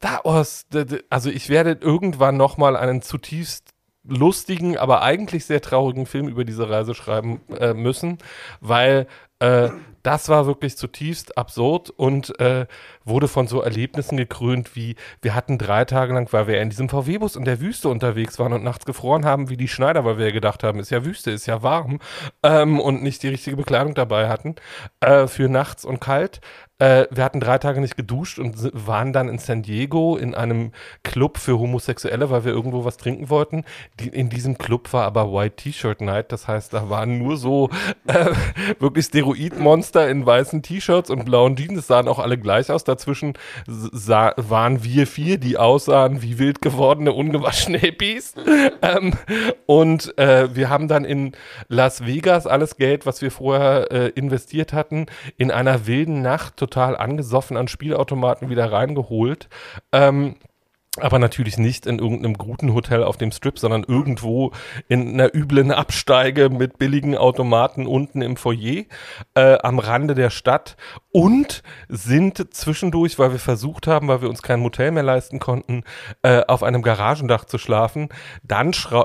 [0.00, 0.66] da was,
[1.10, 6.46] also ich werde irgendwann noch mal einen zutiefst lustigen, aber eigentlich sehr traurigen Film über
[6.46, 8.16] diese Reise schreiben äh, müssen,
[8.62, 9.06] weil
[9.40, 9.70] äh,
[10.02, 12.66] das war wirklich zutiefst absurd und äh,
[13.04, 16.88] wurde von so Erlebnissen gekrönt wie, wir hatten drei Tage lang, weil wir in diesem
[16.88, 20.32] VW-Bus in der Wüste unterwegs waren und nachts gefroren haben, wie die Schneider, weil wir
[20.32, 21.98] gedacht haben, ist ja Wüste, ist ja warm
[22.42, 24.54] ähm, und nicht die richtige Bekleidung dabei hatten
[25.00, 26.40] äh, für nachts und kalt.
[26.80, 30.70] Äh, wir hatten drei Tage nicht geduscht und waren dann in San Diego in einem
[31.02, 33.64] Club für Homosexuelle, weil wir irgendwo was trinken wollten.
[33.98, 37.68] Die, in diesem Club war aber White T-Shirt Night, das heißt, da waren nur so
[38.06, 38.26] äh,
[38.78, 41.78] wirklich Steroidmonster in weißen T-Shirts und blauen Jeans.
[41.78, 42.84] Es sahen auch alle gleich aus.
[42.84, 43.34] Da dazwischen
[43.66, 48.34] sah, waren wir vier, die aussahen wie wild gewordene, ungewaschene Hippies.
[48.82, 49.14] ähm,
[49.66, 51.32] und äh, wir haben dann in
[51.68, 56.96] Las Vegas alles Geld, was wir vorher äh, investiert hatten, in einer wilden Nacht total
[56.96, 59.48] angesoffen an Spielautomaten wieder reingeholt.
[59.92, 60.36] Ähm,
[60.96, 64.52] aber natürlich nicht in irgendeinem guten Hotel auf dem Strip, sondern irgendwo
[64.88, 68.84] in einer üblen Absteige mit billigen Automaten unten im Foyer
[69.34, 70.76] äh, am Rande der Stadt
[71.18, 75.82] und sind zwischendurch, weil wir versucht haben, weil wir uns kein Motel mehr leisten konnten,
[76.22, 78.08] äh, auf einem Garagendach zu schlafen.
[78.44, 79.04] Dann schrau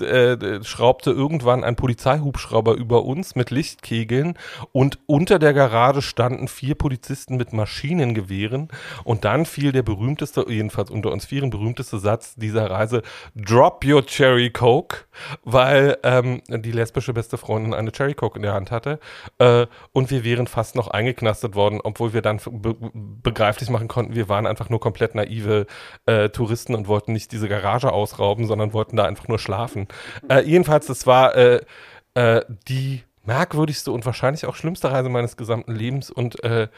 [0.00, 4.38] äh, schraubte irgendwann ein Polizeihubschrauber über uns mit Lichtkegeln
[4.72, 8.68] und unter der Garage standen vier Polizisten mit Maschinengewehren
[9.04, 13.02] und dann fiel der berühmteste, jedenfalls unter uns vieren, berühmteste Satz dieser Reise,
[13.34, 15.04] Drop your Cherry Coke,
[15.44, 18.98] weil ähm, die lesbische beste Freundin eine Cherry Coke in der Hand hatte
[19.36, 22.76] äh, und wir wären fast noch eingeknastet worden, obwohl wir dann be
[23.22, 25.66] begreiflich machen konnten, wir waren einfach nur komplett naive
[26.06, 29.88] äh, Touristen und wollten nicht diese Garage ausrauben, sondern wollten da einfach nur schlafen.
[30.28, 31.60] Äh, jedenfalls, das war äh,
[32.14, 36.68] äh, die merkwürdigste und wahrscheinlich auch schlimmste Reise meines gesamten Lebens und äh,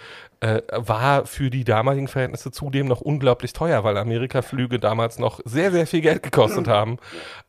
[0.40, 5.70] äh, war für die damaligen Verhältnisse zudem noch unglaublich teuer, weil Amerika-Flüge damals noch sehr,
[5.70, 6.98] sehr viel Geld gekostet haben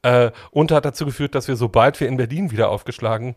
[0.04, 3.36] äh, und hat dazu geführt, dass wir, sobald wir in Berlin wieder aufgeschlagen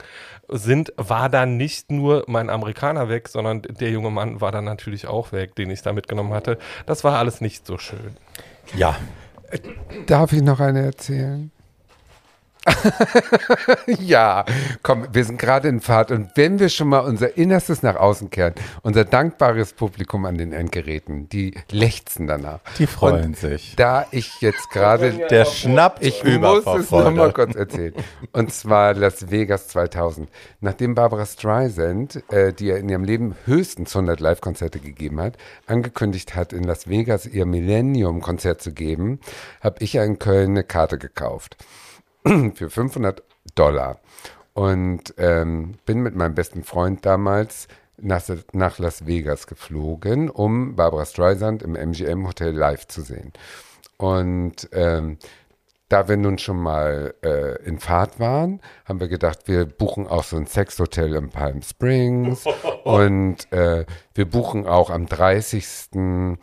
[0.48, 5.06] sind, war dann nicht nur mein Amerikaner weg, sondern der junge Mann war dann natürlich
[5.06, 6.58] auch weg, den ich da mitgenommen hatte.
[6.84, 8.16] Das war alles nicht so schön.
[8.76, 8.96] Ja.
[10.06, 11.50] Darf ich noch eine erzählen?
[14.00, 14.44] ja,
[14.82, 18.30] komm, wir sind gerade in Fahrt und wenn wir schon mal unser Innerstes nach außen
[18.30, 22.60] kehren, unser dankbares Publikum an den Endgeräten, die lechzen danach.
[22.78, 23.74] Die freuen und sich.
[23.76, 27.32] Da ich jetzt gerade Der schnappt ich über muss es noch mal Freude.
[27.32, 27.94] kurz erzählen.
[28.32, 30.28] Und zwar Las Vegas 2000.
[30.60, 36.34] Nachdem Barbara Streisand, äh, die ja in ihrem Leben höchstens 100 Live-Konzerte gegeben hat, angekündigt
[36.34, 39.20] hat, in Las Vegas ihr Millennium-Konzert zu geben,
[39.60, 41.56] habe ich ja in Köln eine Karte gekauft.
[42.54, 43.22] Für 500
[43.54, 44.00] Dollar.
[44.54, 51.04] Und ähm, bin mit meinem besten Freund damals nach, nach Las Vegas geflogen, um Barbara
[51.04, 53.32] Streisand im MGM Hotel live zu sehen.
[53.98, 55.18] Und ähm,
[55.88, 60.24] da wir nun schon mal äh, in Fahrt waren, haben wir gedacht, wir buchen auch
[60.24, 62.44] so ein Sexhotel in Palm Springs
[62.84, 66.36] und äh, wir buchen auch am 30.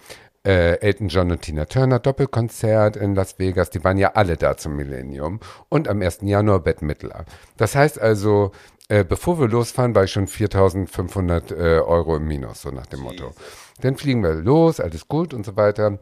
[0.46, 3.70] Äh, Elton John und Tina Turner Doppelkonzert in Las Vegas.
[3.70, 5.40] Die waren ja alle da zum Millennium.
[5.70, 6.20] Und am 1.
[6.24, 7.26] Januar Bette Midler.
[7.56, 8.52] Das heißt also,
[8.90, 13.00] äh, bevor wir losfahren, war ich schon 4.500 äh, Euro im Minus, so nach dem
[13.00, 13.32] Motto.
[13.82, 16.00] Dann fliegen wir los, alles gut und so weiter.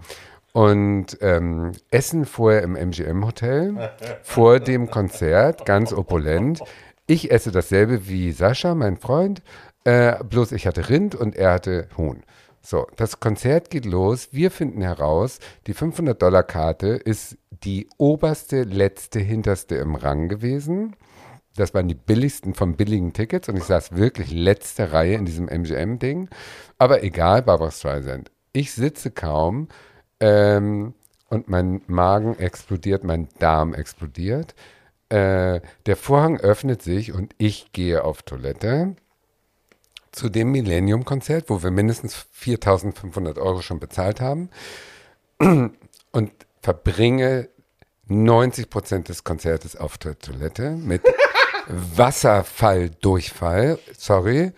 [0.53, 3.91] Und ähm, essen vorher im MGM-Hotel,
[4.23, 6.61] vor dem Konzert, ganz opulent.
[7.05, 9.41] Ich esse dasselbe wie Sascha, mein Freund,
[9.83, 12.23] äh, bloß ich hatte Rind und er hatte Huhn.
[12.61, 14.29] So, das Konzert geht los.
[14.31, 20.95] Wir finden heraus, die 500-Dollar-Karte ist die oberste, letzte, hinterste im Rang gewesen.
[21.55, 25.49] Das waren die billigsten von billigen Tickets und ich saß wirklich letzte Reihe in diesem
[25.49, 26.29] MGM-Ding.
[26.77, 28.31] Aber egal, Barbara Streisand.
[28.53, 29.67] Ich sitze kaum
[30.19, 30.93] ähm,
[31.29, 34.55] und mein Magen explodiert, mein Darm explodiert.
[35.09, 38.95] Äh, der Vorhang öffnet sich und ich gehe auf Toilette
[40.11, 44.49] zu dem Millennium-Konzert, wo wir mindestens 4.500 Euro schon bezahlt haben
[45.39, 47.49] und verbringe
[48.07, 51.01] 90 Prozent des Konzertes auf der Toilette mit
[51.67, 53.79] Wasserfalldurchfall.
[53.97, 54.51] Sorry.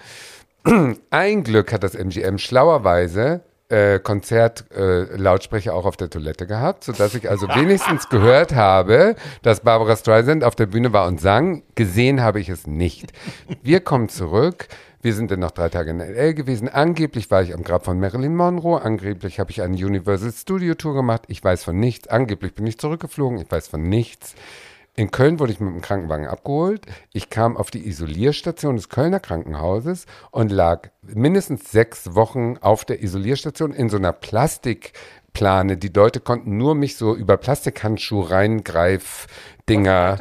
[1.10, 7.16] Ein Glück hat das MGM schlauerweise äh, Konzertlautsprecher äh, auch auf der Toilette gehabt, sodass
[7.16, 11.64] ich also wenigstens gehört habe, dass Barbara Streisand auf der Bühne war und sang.
[11.76, 13.12] Gesehen habe ich es nicht.
[13.62, 14.68] Wir kommen zurück.
[15.04, 16.32] Wir sind dann noch drei Tage in L.A.
[16.32, 16.70] gewesen.
[16.70, 18.82] Angeblich war ich am Grab von Marilyn Monroe.
[18.82, 21.24] Angeblich habe ich eine Universal Studio Tour gemacht.
[21.28, 22.08] Ich weiß von nichts.
[22.08, 23.38] Angeblich bin ich zurückgeflogen.
[23.38, 24.34] Ich weiß von nichts.
[24.96, 26.86] In Köln wurde ich mit dem Krankenwagen abgeholt.
[27.12, 33.04] Ich kam auf die Isolierstation des Kölner Krankenhauses und lag mindestens sechs Wochen auf der
[33.04, 35.76] Isolierstation in so einer Plastikplane.
[35.76, 40.18] Die Leute konnten nur mich so über Plastikhandschuhe reingreif-Dinger.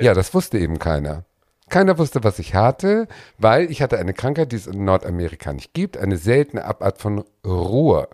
[0.00, 1.24] Ja, das wusste eben keiner.
[1.74, 5.74] Keiner wusste, was ich hatte, weil ich hatte eine Krankheit, die es in Nordamerika nicht
[5.74, 8.10] gibt, eine seltene Abart von Ruhr.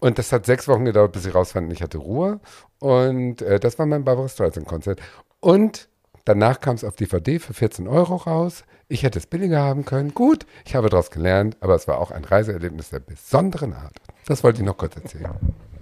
[0.00, 2.40] Und das hat sechs Wochen gedauert, bis ich rausfand, ich hatte Ruhe.
[2.78, 5.00] Und äh, das war mein Barbara Streisand-Konzert.
[5.40, 5.88] Und
[6.26, 8.64] danach kam es auf DVD für 14 Euro raus.
[8.88, 10.12] Ich hätte es billiger haben können.
[10.12, 13.96] Gut, ich habe daraus gelernt, aber es war auch ein Reiseerlebnis der besonderen Art.
[14.26, 15.36] Das wollte ich noch kurz erzählen.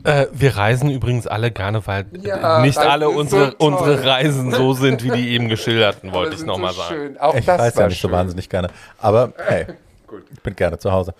[0.04, 4.72] Äh, wir reisen übrigens alle gerne, weil Ja, nicht alle unsere, so unsere Reisen so
[4.72, 6.94] sind, wie die eben geschilderten, wollte ich nochmal sagen.
[6.94, 7.18] Schön.
[7.18, 8.10] Auch Ich das weiß ja nicht schön.
[8.10, 8.68] so wahnsinnig gerne.
[8.98, 9.66] Aber hey,
[10.32, 11.14] ich bin gerne zu Hause.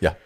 [0.00, 0.16] Ja.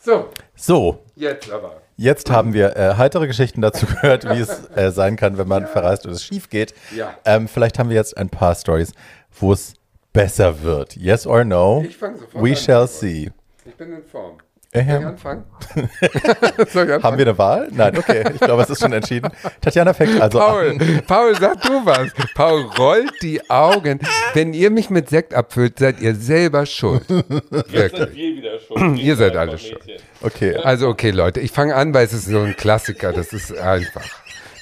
[0.00, 1.80] So, So, jetzt aber.
[1.96, 5.66] jetzt haben wir äh, heitere Geschichten dazu gehört, wie es äh, sein kann, wenn man
[5.66, 6.74] verreist und es schief geht.
[6.94, 7.14] Ja.
[7.24, 8.92] Ähm, vielleicht haben wir jetzt ein paar Stories,
[9.38, 9.74] wo es
[10.12, 10.96] besser wird.
[10.96, 11.84] Yes or no?
[11.86, 12.56] Ich fang sofort We an.
[12.56, 13.30] shall see.
[13.66, 14.38] Ich bin in Form.
[14.70, 15.44] Ähm, Soll ich anfangen?
[15.74, 17.02] Soll ich anfangen?
[17.02, 17.68] haben wir eine Wahl?
[17.72, 18.24] Nein, okay.
[18.34, 19.30] Ich glaube, es ist schon entschieden.
[19.62, 21.02] Tatjana fängt also Paul, an.
[21.06, 22.08] Paul, sag du was.
[22.34, 23.98] Paul rollt die Augen.
[24.34, 27.08] Wenn ihr mich mit Sekt abfüllt, seid ihr selber schuld.
[27.08, 28.14] Wirklich.
[28.14, 28.96] wir wieder schon.
[28.98, 29.80] Ihr seid alle schuld.
[30.20, 30.56] Okay.
[30.56, 33.14] Also okay, Leute, ich fange an, weil es ist so ein Klassiker.
[33.14, 34.04] Das ist einfach.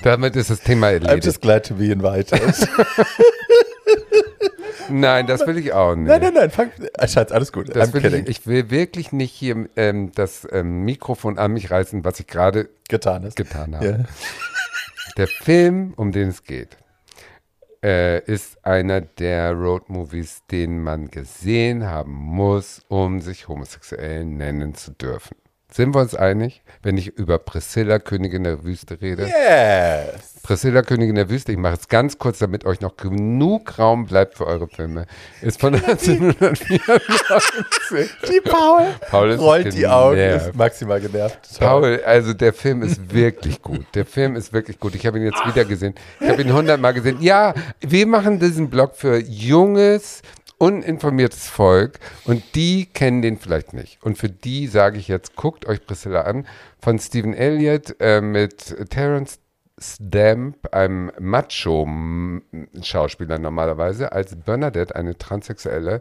[0.03, 1.25] Damit ist das Thema I'm erledigt.
[1.25, 2.40] just glad to be invited.
[4.90, 6.09] Nein, das will ich auch nicht.
[6.09, 6.51] nein, nein, nein.
[6.51, 7.75] Fang, äh, Schatz, alles gut.
[7.75, 8.25] Das I'm will kidding.
[8.25, 12.27] ich, ich will wirklich nicht hier ähm, das ähm, Mikrofon an mich reißen, was ich
[12.27, 13.37] gerade Getan ist.
[13.37, 13.87] getan habe.
[13.87, 13.99] Ja.
[15.16, 16.77] Der Film, um den es geht,
[17.83, 24.90] äh, ist einer der Roadmovies, den man gesehen haben muss, um sich homosexuell nennen zu
[24.92, 25.37] dürfen.
[25.72, 29.24] Sind wir uns einig, wenn ich über Priscilla, Königin der Wüste rede?
[29.26, 30.40] Yes.
[30.42, 34.37] Priscilla, Königin der Wüste, ich mache es ganz kurz, damit euch noch genug Raum bleibt
[34.37, 35.07] für eure Filme,
[35.42, 35.74] ist von
[36.76, 36.81] 1994.
[38.31, 41.40] Die Paul, Paul ist rollt die Augen, ist maximal genervt.
[41.59, 43.85] Paul, also der Film ist wirklich gut.
[43.94, 44.94] Der Film ist wirklich gut.
[44.94, 45.94] Ich habe ihn jetzt wieder gesehen.
[46.20, 47.18] Ich habe ihn hundertmal gesehen.
[47.20, 50.22] Ja, wir machen diesen Blog für junges,
[50.59, 54.03] uninformiertes Volk und die kennen den vielleicht nicht.
[54.03, 56.47] Und für die sage ich jetzt, guckt euch Priscilla an
[56.81, 59.38] von Stephen Elliott äh, mit Terence
[59.79, 66.01] Stamp, einem Macho-Schauspieler normalerweise, als Bernadette, eine Transsexuelle,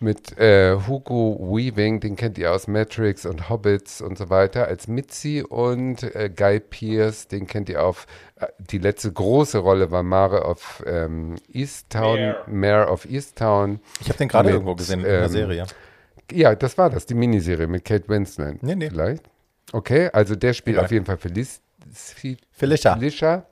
[0.00, 4.88] mit äh, Hugo Weaving, den kennt ihr aus Matrix und Hobbits und so weiter, als
[4.88, 8.06] Mitzi und äh, Guy Pearce, den kennt ihr auf,
[8.36, 12.44] äh, die letzte große Rolle war Mare of ähm, Easttown, Mare.
[12.46, 13.80] Mare of Easttown.
[14.00, 15.66] Ich habe den gerade irgendwo gesehen in einer ähm, Serie.
[16.30, 18.62] Ja, das war das, die Miniserie mit Kate Winslet.
[18.62, 18.90] Nee, nee.
[18.90, 19.24] Vielleicht.
[19.72, 20.84] Okay, also der spielt Egal.
[20.84, 21.60] auf jeden Fall Feliz
[22.52, 22.94] Felicia.
[22.94, 23.46] Felicia.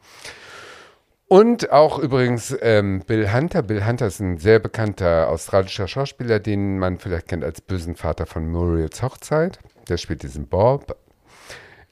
[1.26, 3.62] Und auch übrigens ähm, Bill Hunter.
[3.62, 8.26] Bill Hunter ist ein sehr bekannter australischer Schauspieler, den man vielleicht kennt als bösen Vater
[8.26, 9.58] von Muriels Hochzeit.
[9.88, 10.96] Der spielt diesen Bob.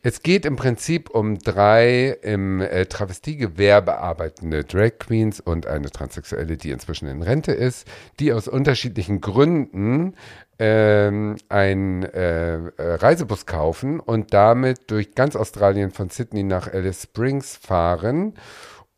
[0.05, 6.57] Es geht im Prinzip um drei im äh, Travestiegewerbe arbeitende Drag Queens und eine Transsexuelle,
[6.57, 7.87] die inzwischen in Rente ist,
[8.19, 10.17] die aus unterschiedlichen Gründen
[10.59, 17.05] ähm, einen äh, äh, Reisebus kaufen und damit durch ganz Australien von Sydney nach Alice
[17.05, 18.35] Springs fahren,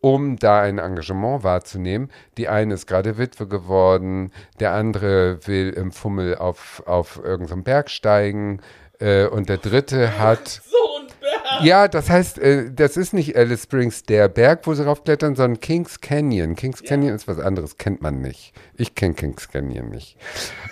[0.05, 2.11] um da ein Engagement wahrzunehmen.
[2.37, 7.89] Die eine ist gerade Witwe geworden, der andere will im Fummel auf, auf irgendeinem Berg
[7.89, 8.61] steigen
[9.01, 10.47] äh, und der dritte hat...
[10.47, 11.65] So ein Berg.
[11.65, 15.61] Ja, das heißt, äh, das ist nicht Alice Springs, der Berg, wo sie raufklettern, sondern
[15.61, 16.55] Kings Canyon.
[16.55, 18.53] Kings Canyon ist was anderes, kennt man nicht.
[18.77, 20.19] Ich kenne Kings Canyon nicht.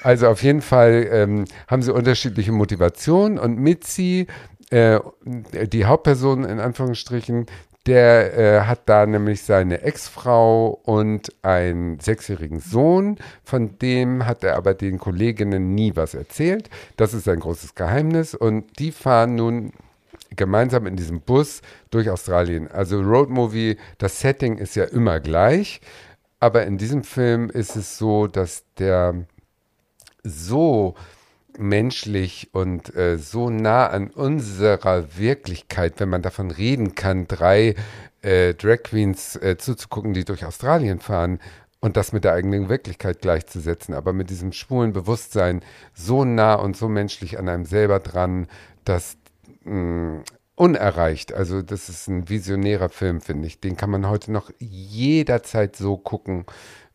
[0.03, 4.27] Also auf jeden Fall ähm, haben sie unterschiedliche Motivationen und Mitzi,
[4.69, 7.47] äh, die Hauptperson in Anführungsstrichen,
[7.87, 14.57] der äh, hat da nämlich seine Ex-Frau und einen sechsjährigen Sohn, von dem hat er
[14.57, 16.71] aber den Kolleginnen nie was erzählt.
[16.97, 19.73] Das ist ein großes Geheimnis und die fahren nun
[20.37, 22.69] gemeinsam in diesem Bus durch Australien.
[22.71, 25.81] Also Roadmovie, das Setting ist ja immer gleich,
[26.41, 29.27] aber in diesem Film ist es so, dass der
[30.23, 30.95] so
[31.59, 37.75] menschlich und äh, so nah an unserer Wirklichkeit, wenn man davon reden kann, drei
[38.23, 41.39] äh, Drag Queens äh, zuzugucken, die durch Australien fahren
[41.81, 45.63] und das mit der eigenen Wirklichkeit gleichzusetzen, aber mit diesem schwulen Bewusstsein
[45.95, 48.47] so nah und so menschlich an einem selber dran,
[48.85, 49.17] dass
[49.65, 50.23] mh,
[50.55, 51.33] unerreicht.
[51.33, 53.61] Also das ist ein visionärer Film, finde ich.
[53.61, 56.45] Den kann man heute noch jederzeit so gucken,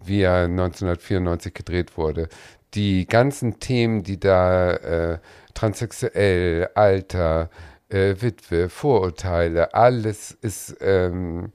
[0.04, 2.30] wie er 1994 gedreht wurde.
[2.78, 5.20] Die ganzen Themen, die da äh,
[5.56, 7.50] transsexuell, Alter,
[7.90, 11.54] äh, Witwe, Vorurteile, alles ist ähm,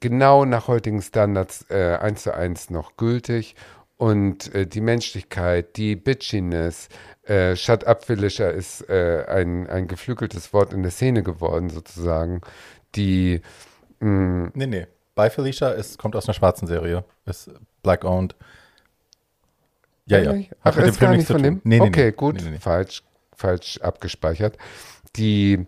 [0.00, 3.56] genau nach heutigen Standards äh, eins zu eins noch gültig.
[3.96, 6.90] Und äh, die Menschlichkeit, die Bitchiness,
[7.22, 12.42] äh, Shut Up Felicia ist äh, ein, ein geflügeltes Wort in der Szene geworden, sozusagen.
[12.94, 13.40] Die,
[14.00, 14.86] mh, Nee, nee.
[15.14, 17.04] Bei Felicia ist, kommt aus einer schwarzen Serie.
[17.24, 17.50] Ist
[17.82, 18.36] black owned.
[20.06, 20.34] Ja, ja.
[20.60, 21.60] Hat Ach, mit dem Film gar nichts nicht von zu dem?
[21.60, 21.62] tun.
[21.64, 22.12] Nee, nee, okay, nee.
[22.12, 23.02] gut, Nee, falsch,
[23.34, 24.56] falsch abgespeichert.
[25.16, 25.66] Die,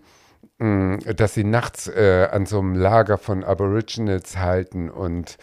[0.59, 5.39] mh, dass sie nachts äh, an so einem Lager von Aborigines halten und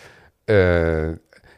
[0.47, 1.13] äh,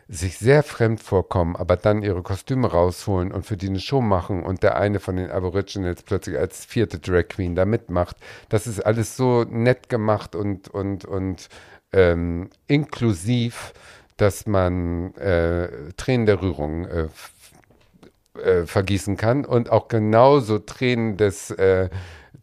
[0.10, 4.44] sich sehr fremd vorkommen, aber dann ihre Kostüme rausholen und für die eine Show machen
[4.44, 8.18] und der eine von den Aborigines plötzlich als vierte Drag Queen da mitmacht.
[8.50, 11.50] Das ist alles so nett gemacht und, und, und
[11.94, 13.74] ähm, inklusiv,
[14.18, 17.08] dass man äh, Tränen der Rührung äh,
[18.40, 21.90] äh, vergießen kann und auch genauso Tränen des, äh,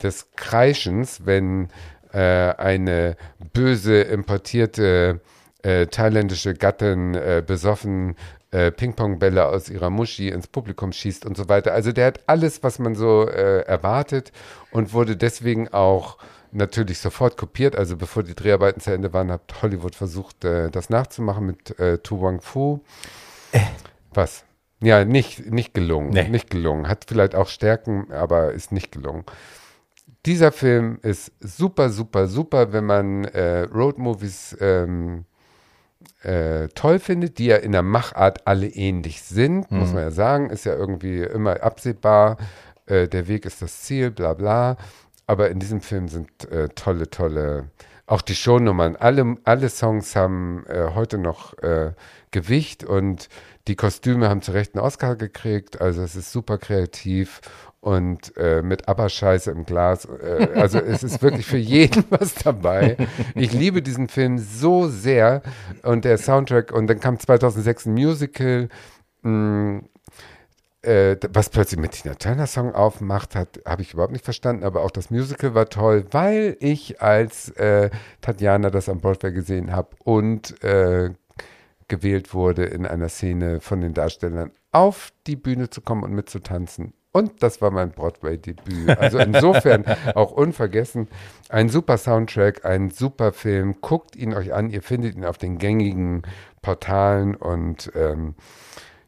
[0.02, 1.68] des Kreischens, wenn
[2.12, 3.16] äh, eine
[3.52, 5.20] böse importierte
[5.90, 8.16] thailändische Gattin besoffen
[8.54, 11.72] äh, Ping-Pong-Bälle aus ihrer Muschi ins Publikum schießt und so weiter.
[11.72, 14.30] Also der hat alles, was man so äh, erwartet
[14.70, 16.18] und wurde deswegen auch
[16.54, 17.76] natürlich sofort kopiert.
[17.76, 21.98] Also bevor die Dreharbeiten zu Ende waren, hat Hollywood versucht, äh, das nachzumachen mit äh,
[21.98, 22.80] Tu Wang Fu.
[24.12, 24.44] Was?
[24.80, 26.10] Ja, nicht, nicht gelungen.
[26.10, 26.28] Nee.
[26.28, 26.88] Nicht gelungen.
[26.88, 29.24] Hat vielleicht auch Stärken, aber ist nicht gelungen.
[30.26, 35.24] Dieser Film ist super, super, super, wenn man äh, Roadmovies ähm,
[36.22, 40.50] äh, toll findet, die ja in der Machart alle ähnlich sind, muss man ja sagen,
[40.50, 42.38] ist ja irgendwie immer absehbar,
[42.86, 44.76] äh, der Weg ist das Ziel, bla bla.
[45.26, 47.70] Aber in diesem Film sind äh, tolle, tolle,
[48.06, 51.92] auch die Shownummern, alle, alle Songs haben äh, heute noch äh,
[52.30, 53.28] Gewicht und
[53.66, 57.40] die Kostüme haben zu Recht einen Oscar gekriegt, also es ist super kreativ
[57.80, 60.06] und äh, mit Aber-Scheiße im Glas.
[60.06, 62.96] Äh, also es ist wirklich für jeden was dabei.
[63.34, 65.42] Ich liebe diesen Film so sehr
[65.82, 68.68] und der Soundtrack und dann kam 2006 ein Musical,
[69.22, 69.82] mh,
[70.84, 74.82] äh, was plötzlich mit Tina Turner Song aufmacht hat, habe ich überhaupt nicht verstanden, aber
[74.82, 79.96] auch das Musical war toll, weil ich als äh, Tatjana das am Broadway gesehen habe
[80.04, 81.10] und äh,
[81.88, 86.94] gewählt wurde, in einer Szene von den Darstellern auf die Bühne zu kommen und mitzutanzen.
[87.12, 88.98] Und das war mein Broadway-Debüt.
[88.98, 89.84] Also insofern
[90.16, 91.06] auch unvergessen.
[91.48, 93.76] Ein super Soundtrack, ein super Film.
[93.80, 94.68] Guckt ihn euch an.
[94.68, 96.22] Ihr findet ihn auf den gängigen
[96.60, 97.36] Portalen.
[97.36, 98.34] Und ähm,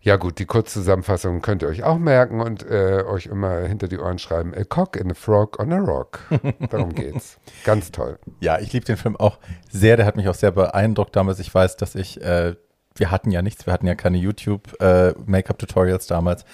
[0.06, 3.98] ja gut, die Kurzzusammenfassung könnt ihr euch auch merken und äh, euch immer hinter die
[3.98, 4.54] Ohren schreiben.
[4.54, 6.20] A cock and a frog on a rock.
[6.70, 7.38] Darum geht's.
[7.64, 8.16] Ganz toll.
[8.38, 9.96] Ja, ich liebe den Film auch sehr.
[9.96, 11.40] Der hat mich auch sehr beeindruckt damals.
[11.40, 12.54] Ich weiß, dass ich, äh,
[12.94, 16.44] wir hatten ja nichts, wir hatten ja keine YouTube-Make-up-Tutorials damals.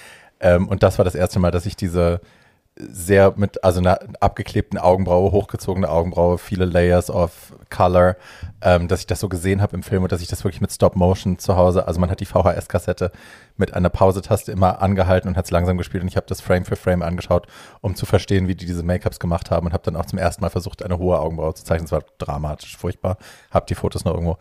[0.40, 2.22] Ähm, und das war das erste Mal, dass ich diese
[2.76, 8.16] sehr mit, also einer abgeklebten Augenbraue, hochgezogene Augenbraue, viele Layers of Color,
[8.62, 10.72] ähm, dass ich das so gesehen habe im Film und dass ich das wirklich mit
[10.72, 13.12] Stop Motion zu Hause, also man hat die VHS-Kassette
[13.58, 16.64] mit einer Pausetaste immer angehalten und hat es langsam gespielt und ich habe das Frame
[16.64, 17.46] für Frame angeschaut,
[17.82, 20.40] um zu verstehen, wie die diese Make-ups gemacht haben und habe dann auch zum ersten
[20.40, 21.84] Mal versucht, eine hohe Augenbraue zu zeichnen.
[21.84, 23.18] Es war dramatisch, furchtbar.
[23.50, 24.38] Hab die Fotos noch irgendwo.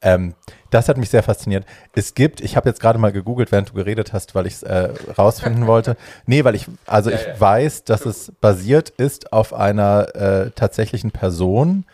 [0.00, 0.34] Ähm,
[0.70, 1.64] das hat mich sehr fasziniert.
[1.94, 4.62] Es gibt, ich habe jetzt gerade mal gegoogelt, während du geredet hast, weil ich es
[4.62, 5.96] äh, rausfinden wollte.
[6.26, 11.84] Nee, weil ich, also ich weiß, dass es basiert ist auf einer äh, tatsächlichen Person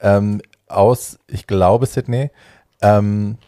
[0.00, 2.30] ähm, aus, ich glaube, Sydney.
[2.80, 3.38] Ähm,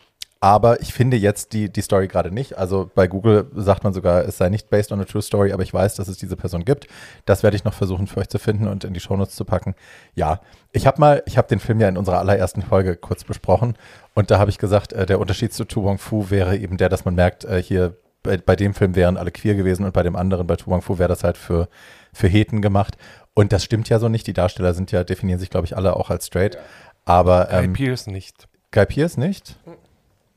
[0.45, 2.59] aber ich finde jetzt die, die Story gerade nicht.
[2.59, 5.63] Also bei Google sagt man sogar, es sei nicht based on a true story, aber
[5.63, 6.87] ich weiß, dass es diese Person gibt.
[7.25, 9.75] Das werde ich noch versuchen für euch zu finden und in die Shownotes zu packen.
[10.15, 13.79] Ja, ich habe mal, ich habe den Film ja in unserer allerersten Folge kurz besprochen
[14.13, 16.91] und da habe ich gesagt, äh, der Unterschied zu Tu Wong Fu wäre eben der,
[16.91, 20.03] dass man merkt, äh, hier bei, bei dem Film wären alle queer gewesen und bei
[20.03, 21.71] dem anderen, bei Tu Wong Fu, wäre das halt für,
[22.13, 22.99] für Heten gemacht.
[23.33, 24.27] Und das stimmt ja so nicht.
[24.27, 26.59] Die Darsteller sind ja, definieren sich, glaube ich, alle auch als straight.
[27.07, 28.47] Aber Guy ähm, Pierce nicht.
[28.73, 29.57] Guy Pearce nicht?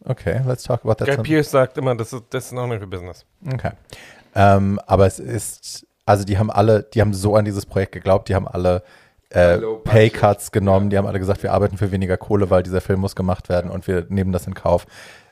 [0.08, 1.08] Okay, let's talk about that.
[1.08, 3.26] Guy some- Pierce sagt immer, das ist, das ist your business.
[3.54, 3.72] Okay.
[4.36, 8.30] Ähm, aber es ist, also die haben alle, die haben so an dieses Projekt geglaubt,
[8.30, 8.84] die haben alle
[9.30, 9.58] äh.
[9.84, 13.16] Paycuts genommen, die haben alle gesagt, wir arbeiten für weniger Kohle, weil dieser Film muss
[13.16, 14.86] gemacht werden und wir nehmen das in Kauf.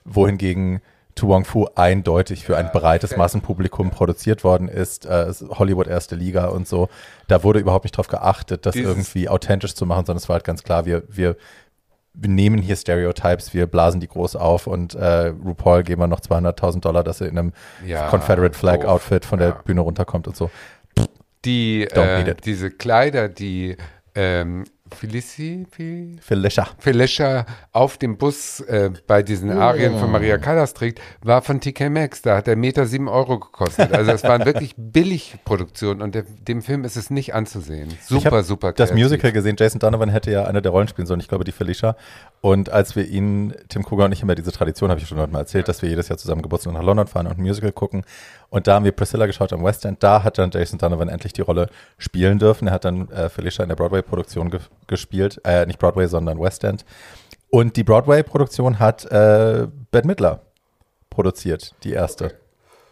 [0.04, 0.82] Wohingegen
[1.16, 6.48] Tu Wong Fu eindeutig für ein breites Massenpublikum produziert worden ist, äh, Hollywood erste Liga
[6.48, 6.90] und so.
[7.30, 10.34] Da wurde überhaupt nicht drauf geachtet, das Dieses- irgendwie authentisch zu machen, sondern es war
[10.36, 11.38] halt ganz klar, wir, wir
[12.22, 16.82] nehmen hier Stereotypes, wir blasen die groß auf und äh, RuPaul geben wir noch 200.000
[16.82, 17.54] Dollar, dass er in einem
[17.86, 18.86] Ja, Confederate Flag doof.
[18.90, 19.62] Outfit von der Ja.
[19.64, 20.50] Bühne runterkommt und so.
[21.44, 23.78] Die, äh, diese Kleider, die
[24.16, 24.64] ähm,
[24.96, 26.68] Felici, Fe- Felicia.
[26.80, 31.90] Felicia auf dem Bus äh, bei diesen Arien von Maria Callas trägt, war von TK
[31.90, 32.22] Maxx.
[32.22, 33.92] Da hat der Meter sieben Euro gekostet.
[33.94, 37.90] Also es waren wirklich Billigproduktionen und der, dem Film ist es nicht anzusehen.
[38.08, 39.04] Super, ich habe super das kreativ.
[39.04, 39.56] Musical gesehen.
[39.60, 41.96] Jason Donovan hätte ja eine der Rollen spielen sollen, ich glaube die Felicia.
[42.42, 45.40] Und als wir ihn, Tim Kruger und ich ja diese Tradition, habe ich schon mal
[45.40, 48.04] erzählt, dass wir jedes Jahr zusammen Geburtstag nach London fahren und ein Musical gucken.
[48.50, 50.02] Und da haben wir Priscilla geschaut am West End.
[50.04, 52.68] Da hat dann Jason Donovan endlich die Rolle spielen dürfen.
[52.68, 55.42] Er hat dann äh, Felicia in der Broadway-Produktion ge gespielt.
[55.44, 56.86] Äh, nicht Broadway, sondern West End.
[57.50, 60.42] Und die Broadway-Produktion hat äh, Bette Midler
[61.10, 62.34] produziert, die erste.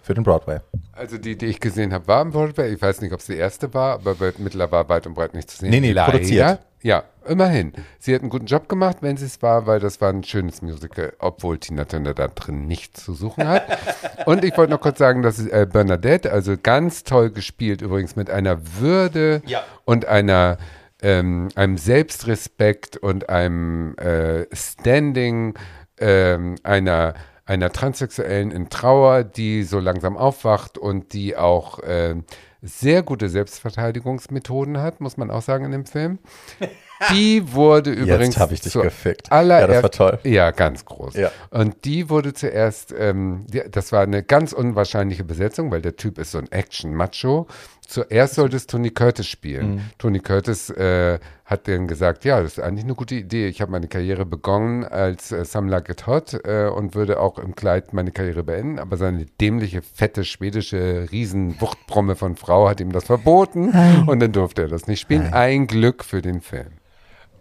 [0.02, 0.60] Für den Broadway.
[0.92, 2.74] Also die, die ich gesehen habe, war im Broadway.
[2.74, 5.34] Ich weiß nicht, ob es die erste war, aber bei Mittler war weit und breit
[5.34, 5.70] nicht zu sehen.
[5.70, 6.60] Nee, nee, produziert.
[6.82, 7.72] Ja, immerhin.
[8.00, 10.62] Sie hat einen guten Job gemacht, wenn sie es war, weil das war ein schönes
[10.62, 13.64] Musical, obwohl Tina Turner da drin nichts zu suchen hat.
[14.26, 18.30] und ich wollte noch kurz sagen, dass äh, Bernadette, also ganz toll gespielt, übrigens mit
[18.30, 19.42] einer Würde
[19.86, 20.58] und einer
[21.04, 25.54] ähm, einem Selbstrespekt und einem äh, Standing,
[26.00, 27.14] ähm, einer
[27.46, 32.16] einer Transsexuellen in Trauer, die so langsam aufwacht und die auch äh,
[32.62, 36.20] sehr gute Selbstverteidigungsmethoden hat, muss man auch sagen in dem Film.
[37.12, 39.28] Die wurde übrigens Jetzt habe ich dich gefickt.
[39.30, 40.20] Ja, das war toll.
[40.24, 41.16] Ja, ganz groß.
[41.16, 41.32] Ja.
[41.50, 46.18] Und die wurde zuerst, ähm, die, das war eine ganz unwahrscheinliche Besetzung, weil der Typ
[46.18, 47.48] ist so ein Action-Macho.
[47.88, 49.76] Zuerst sollte es Tony Curtis spielen.
[49.76, 49.82] Mhm.
[49.98, 53.48] Tony Curtis äh, hat dann gesagt, ja, das ist eigentlich eine gute Idee.
[53.48, 57.38] Ich habe meine Karriere begonnen als äh, Some Like It Hot äh, und würde auch
[57.38, 58.80] im Kleid meine Karriere beenden.
[58.80, 63.74] Aber seine dämliche, fette, schwedische Riesenwuchtbromme von Frau hat ihm das verboten.
[64.08, 65.34] Und dann durfte er das nicht spielen.
[65.34, 66.72] Ein Glück für den Film.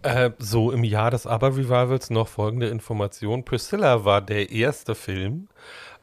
[0.03, 3.45] Äh, so im Jahr des ABBA-Revivals noch folgende Information.
[3.45, 5.47] Priscilla war der erste Film,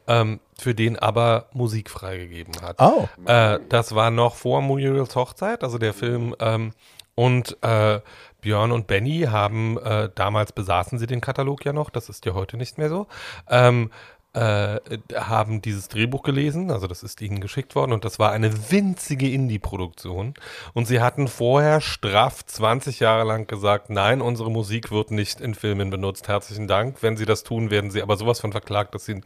[0.07, 2.77] ähm, für den ABBA Musik freigegeben hat.
[2.79, 3.07] Oh.
[3.25, 6.35] Äh, das war noch vor Muriels Hochzeit, also der Film.
[6.39, 6.73] Ähm,
[7.15, 7.99] und äh,
[8.41, 12.33] Björn und Benny haben, äh, damals besaßen sie den Katalog ja noch, das ist ja
[12.33, 13.07] heute nicht mehr so,
[13.49, 13.91] ähm,
[14.33, 14.79] äh,
[15.13, 19.29] haben dieses Drehbuch gelesen, also das ist ihnen geschickt worden und das war eine winzige
[19.29, 20.33] Indie-Produktion
[20.73, 25.53] und sie hatten vorher straff 20 Jahre lang gesagt, nein, unsere Musik wird nicht in
[25.53, 26.97] Filmen benutzt, herzlichen Dank.
[27.01, 29.21] Wenn sie das tun, werden sie aber sowas von verklagt, dass, sie,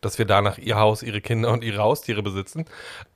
[0.00, 2.66] dass wir danach ihr Haus, ihre Kinder und ihre Haustiere besitzen.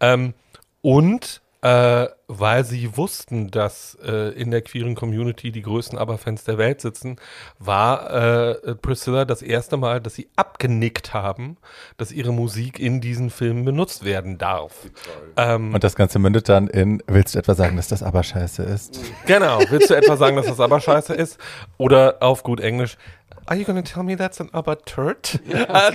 [0.00, 0.34] Ähm,
[0.80, 6.58] und äh, weil sie wussten, dass äh, in der queeren Community die größten ABBA-Fans der
[6.58, 7.16] Welt sitzen,
[7.58, 11.56] war äh, Priscilla das erste Mal, dass sie abgenickt haben,
[11.96, 14.72] dass ihre Musik in diesen Filmen benutzt werden darf.
[15.36, 18.62] Ähm, Und das Ganze mündet dann in, willst du etwa sagen, dass das aber scheiße
[18.62, 19.00] ist?
[19.26, 21.38] genau, willst du etwa sagen, dass das ABBA scheiße ist?
[21.78, 22.96] Oder auf gut Englisch,
[23.46, 25.40] are you gonna tell me that's an ABBA turd?
[25.48, 25.92] Äh,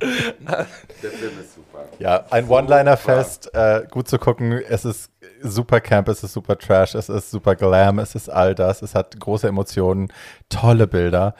[0.00, 1.84] Der Film ist super.
[1.98, 4.52] Ja, ein One-Liner-Fest, äh, gut zu gucken.
[4.52, 5.10] Es ist
[5.42, 8.82] super Camp, es ist super Trash, es ist super Glam, es ist all das.
[8.82, 10.12] Es hat große Emotionen,
[10.48, 11.34] tolle Bilder.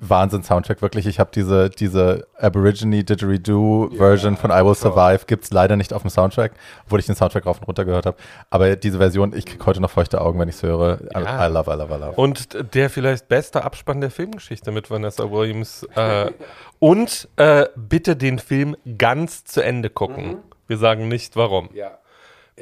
[0.00, 1.06] Wahnsinn-Soundtrack, wirklich.
[1.06, 6.10] Ich habe diese, diese Aborigine Didgeridoo-Version von I Will Survive, gibt's leider nicht auf dem
[6.10, 6.52] Soundtrack,
[6.84, 8.16] obwohl ich den Soundtrack rauf und runter gehört habe.
[8.50, 11.00] Aber diese Version, ich krieg heute noch feuchte Augen, wenn ich es höre.
[11.16, 11.46] I, Ja.
[11.48, 12.12] I love, I love, I love.
[12.16, 15.84] Und der vielleicht beste Abspann der Filmgeschichte mit Vanessa Williams.
[15.94, 16.32] Äh,
[16.80, 20.38] und äh, bitte den Film ganz zu Ende gucken.
[20.66, 21.70] Wir sagen nicht warum.
[21.74, 21.98] Ja.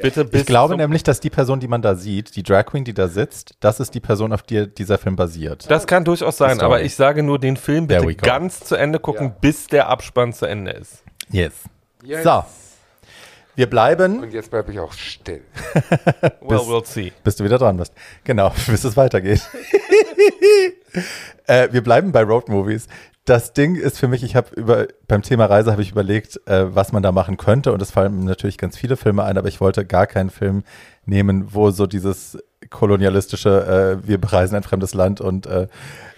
[0.01, 2.85] Bitte bis Ich glaube nämlich, dass die Person, die man da sieht, die Drag Queen,
[2.85, 5.71] die da sitzt, das ist die Person, auf die dieser Film basiert.
[5.71, 9.29] Das kann durchaus sein, aber ich sage nur den Film bitte ganz zu Ende gucken,
[9.29, 9.35] Ja.
[9.41, 11.05] bis der Abspann zu Ende ist.
[11.31, 11.53] Yes.
[12.03, 12.25] Yes.
[12.25, 12.45] So.
[13.57, 15.43] Wir bleiben, Und jetzt bleibe ich auch still.
[16.41, 17.13] Well, we'll see.
[17.23, 17.93] bis du wieder dran bist.
[18.25, 19.43] Genau, bis es weitergeht.
[21.47, 22.87] äh, wir bleiben bei Road Movies.
[23.27, 26.75] Das Ding ist für mich, ich habe über beim Thema Reise habe ich überlegt, äh,
[26.75, 29.49] was man da machen könnte und es fallen mir natürlich ganz viele Filme ein, aber
[29.49, 30.63] ich wollte gar keinen Film
[31.07, 32.37] nehmen, wo so dieses
[32.69, 35.69] kolonialistische, äh, wir bereisen ein fremdes Land und äh,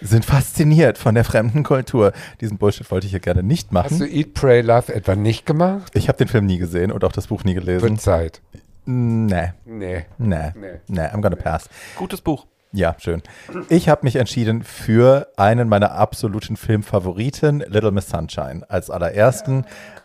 [0.00, 2.12] sind fasziniert von der fremden Kultur.
[2.40, 4.12] Diesen Bullshit wollte ich hier gerne nicht Hast du machen.
[4.12, 5.92] Eat, Pray, Love etwa nicht gemacht?
[5.94, 7.82] Ich habe den Film nie gesehen und auch das Buch nie gelesen.
[7.88, 8.42] Wird Zeit.
[8.84, 10.06] Nee, Nee.
[10.18, 10.80] nee, Nee.
[10.88, 11.68] nee, I'm gonna pass.
[11.96, 12.46] Gutes Buch.
[12.72, 13.22] Ja, schön.
[13.68, 19.64] Ich habe mich entschieden für einen meiner absoluten Filmfavoriten, Little Miss Sunshine, als allerersten.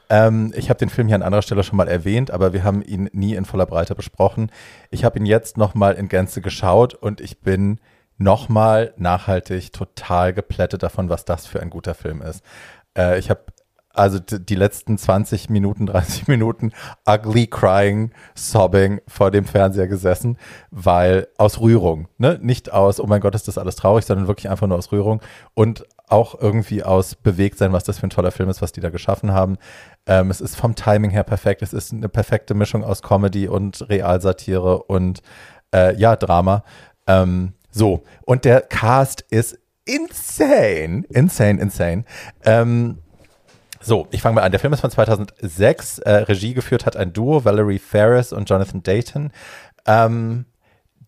[0.10, 2.82] Ähm, ich habe den Film hier an anderer Stelle schon mal erwähnt, aber wir haben
[2.82, 4.52] ihn nie in voller Breite besprochen.
[4.90, 7.80] Ich habe ihn jetzt nochmal in Gänze geschaut und ich bin
[8.18, 12.44] nochmal nachhaltig total geplättet davon, was das für ein guter Film ist.
[12.98, 13.42] Äh, ich habe
[13.94, 16.72] also die letzten 20 Minuten, 30 Minuten
[17.08, 20.38] ugly crying, sobbing vor dem Fernseher gesessen,
[20.70, 22.40] weil aus Rührung, ne?
[22.42, 25.22] Nicht aus, oh mein Gott, ist das alles traurig, sondern wirklich einfach nur aus Rührung
[25.54, 28.90] und auch irgendwie aus Bewegtsein, was das für ein toller Film ist, was die da
[28.90, 29.58] geschaffen haben.
[30.06, 31.62] Ähm, es ist vom Timing her perfekt.
[31.62, 35.22] Es ist eine perfekte Mischung aus Comedy und Realsatire und
[35.74, 36.64] äh, ja, Drama.
[37.08, 42.04] Ähm, so, und der Cast ist insane, insane, insane.
[42.44, 42.98] Ähm,
[43.82, 44.52] so, ich fange mal an.
[44.52, 46.00] Der Film ist von 2006.
[46.00, 49.32] Äh, Regie geführt hat ein Duo, Valerie Ferris und Jonathan Dayton.
[49.86, 50.46] Ähm,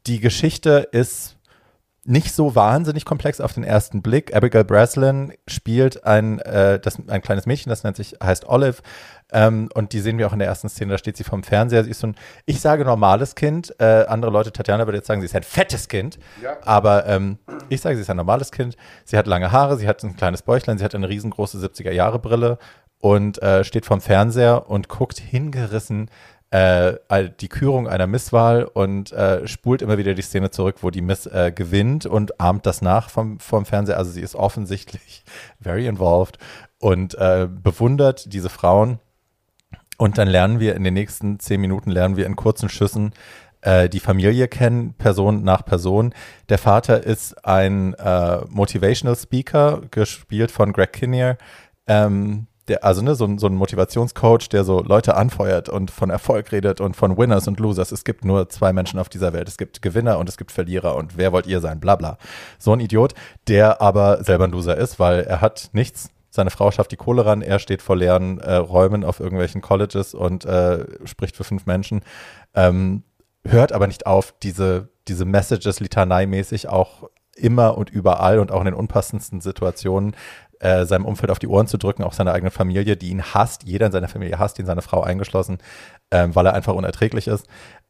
[0.07, 1.32] die Geschichte ist
[2.05, 4.35] nicht so wahnsinnig komplex auf den ersten Blick.
[4.35, 8.81] Abigail Breslin spielt ein, äh, das, ein kleines Mädchen, das nennt sich, heißt Olive.
[9.31, 11.83] Ähm, und die sehen wir auch in der ersten Szene, da steht sie vom Fernseher.
[11.83, 13.73] Sie ist so ein, ich sage normales Kind.
[13.79, 16.19] Äh, andere Leute, Tatjana würde jetzt sagen, sie ist ein fettes Kind.
[16.41, 16.57] Ja.
[16.63, 17.39] Aber ähm,
[17.69, 18.75] ich sage, sie ist ein normales Kind.
[19.05, 22.57] Sie hat lange Haare, sie hat ein kleines Bäuchlein, sie hat eine riesengroße 70er-Jahre-Brille
[22.99, 26.09] und äh, steht vorm Fernseher und guckt hingerissen
[26.53, 31.01] äh, die Kürung einer Misswahl und äh, spult immer wieder die Szene zurück, wo die
[31.01, 33.97] Miss äh, gewinnt und ahmt das nach vom, vom Fernseher.
[33.97, 35.23] Also sie ist offensichtlich
[35.59, 36.37] very involved
[36.77, 38.99] und äh, bewundert diese Frauen.
[39.97, 43.13] Und dann lernen wir in den nächsten zehn Minuten, lernen wir in kurzen Schüssen
[43.61, 46.13] äh, die Familie kennen, Person nach Person.
[46.49, 51.37] Der Vater ist ein äh, Motivational Speaker, gespielt von Greg Kinnear,
[51.85, 56.09] Ähm, der, also ne, so, ein- so ein Motivationscoach, der so Leute anfeuert und von
[56.09, 57.91] Erfolg redet und von Winners und Losers.
[57.91, 59.47] Es gibt nur zwei Menschen auf dieser Welt.
[59.47, 61.79] Es gibt Gewinner und es gibt Verlierer und wer wollt ihr sein?
[61.79, 62.17] Bla bla.
[62.59, 63.13] So ein Idiot,
[63.47, 66.09] der aber selber ein Loser ist, weil er hat nichts.
[66.29, 70.15] Seine Frau schafft die Kohle ran, er steht vor leeren äh, Räumen auf irgendwelchen Colleges
[70.15, 72.01] und äh, spricht für fünf Menschen.
[72.55, 73.03] Ähm,
[73.45, 78.65] hört aber nicht auf, diese, diese Messages litaneimäßig auch immer und überall und auch in
[78.65, 80.15] den unpassendsten Situationen
[80.63, 83.63] äh, seinem Umfeld auf die Ohren zu drücken, auch seiner eigenen Familie, die ihn hasst.
[83.63, 85.57] Jeder in seiner Familie hasst ihn, seine Frau eingeschlossen,
[86.09, 87.47] ähm, weil er einfach unerträglich ist.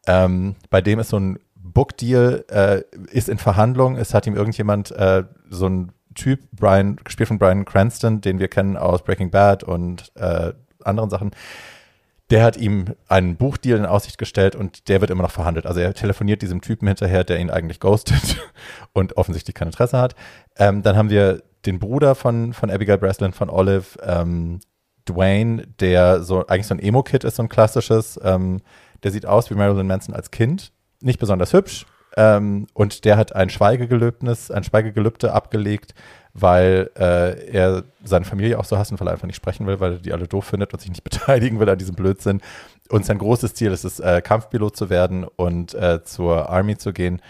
[0.07, 3.95] Ähm, bei dem ist so ein Book-Deal, äh, ist in Verhandlung.
[3.95, 8.47] Es hat ihm irgendjemand, äh, so ein Typ, Brian, gespielt von Brian Cranston, den wir
[8.47, 10.53] kennen aus Breaking Bad und äh,
[10.83, 11.31] anderen Sachen,
[12.31, 15.67] der hat ihm einen Buchdeal in Aussicht gestellt und der wird immer noch verhandelt.
[15.67, 18.37] Also er telefoniert diesem Typen hinterher, der ihn eigentlich ghostet
[18.93, 20.15] und offensichtlich kein Interesse hat.
[20.57, 24.59] Ähm, dann haben wir den Bruder von, von Abigail Breslin, von Olive, ähm,
[25.07, 28.19] Dwayne, der so eigentlich so ein Emo-Kid ist, so ein klassisches.
[28.23, 28.61] Ähm,
[29.03, 30.71] der sieht aus wie Marilyn Manson als Kind.
[31.01, 31.85] Nicht besonders hübsch.
[32.15, 35.95] Ähm, und der hat ein Schweigegelöbnis, ein Schweigegelübde abgelegt,
[36.33, 39.79] weil äh, er seine Familie auch so hasst und weil er einfach nicht sprechen will,
[39.79, 42.41] weil er die alle doof findet und sich nicht beteiligen will an diesem Blödsinn.
[42.89, 46.93] Und sein großes Ziel ist es, äh, Kampfpilot zu werden und äh, zur Army zu
[46.93, 47.21] gehen.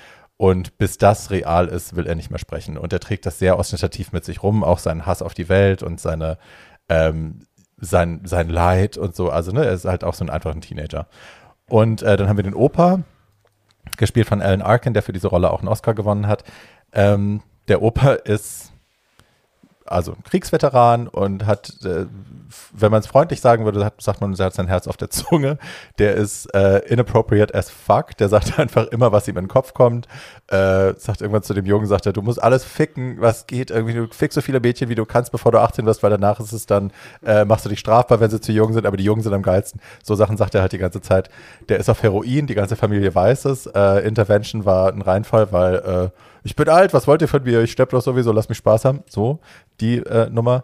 [0.43, 2.77] Und bis das real ist, will er nicht mehr sprechen.
[2.77, 5.83] Und er trägt das sehr ostentativ mit sich rum, auch seinen Hass auf die Welt
[5.83, 6.37] und seine,
[6.89, 7.45] ähm,
[7.77, 9.29] sein, sein Leid und so.
[9.29, 11.07] Also, ne, er ist halt auch so ein einfacher Teenager.
[11.69, 13.03] Und äh, dann haben wir den Opa,
[13.95, 16.43] gespielt von Alan Arkin, der für diese Rolle auch einen Oscar gewonnen hat.
[16.91, 18.72] Ähm, der Opa ist
[19.85, 22.05] also ein Kriegsveteran und hat, äh,
[22.71, 25.09] wenn man es freundlich sagen würde, hat, sagt man, er hat sein Herz auf der
[25.09, 25.57] Zunge.
[25.99, 28.17] Der ist äh, inappropriate as fuck.
[28.17, 30.07] Der sagt einfach immer, was ihm in den Kopf kommt.
[30.47, 33.71] Äh, sagt irgendwann zu dem Jungen, sagt er, du musst alles ficken, was geht.
[33.71, 36.39] Irgendwie, du fickst so viele Mädchen, wie du kannst, bevor du 18 wirst, weil danach
[36.39, 36.91] ist es dann,
[37.25, 39.41] äh, machst du dich strafbar, wenn sie zu jung sind, aber die Jungen sind am
[39.41, 39.81] geilsten.
[40.03, 41.29] So Sachen sagt er halt die ganze Zeit.
[41.69, 43.65] Der ist auf Heroin, die ganze Familie weiß es.
[43.67, 46.09] Äh, Intervention war ein Reinfall, weil äh,
[46.43, 47.61] ich bin alt, was wollt ihr von mir?
[47.61, 49.03] Ich steppe doch sowieso, lass mich Spaß haben.
[49.09, 49.39] So,
[49.79, 50.63] die äh, Nummer.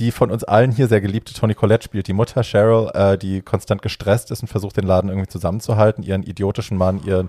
[0.00, 3.42] Die von uns allen hier sehr geliebte Toni Collette spielt die Mutter Cheryl, äh, die
[3.42, 6.02] konstant gestresst ist und versucht, den Laden irgendwie zusammenzuhalten.
[6.02, 7.28] Ihren idiotischen Mann, ihren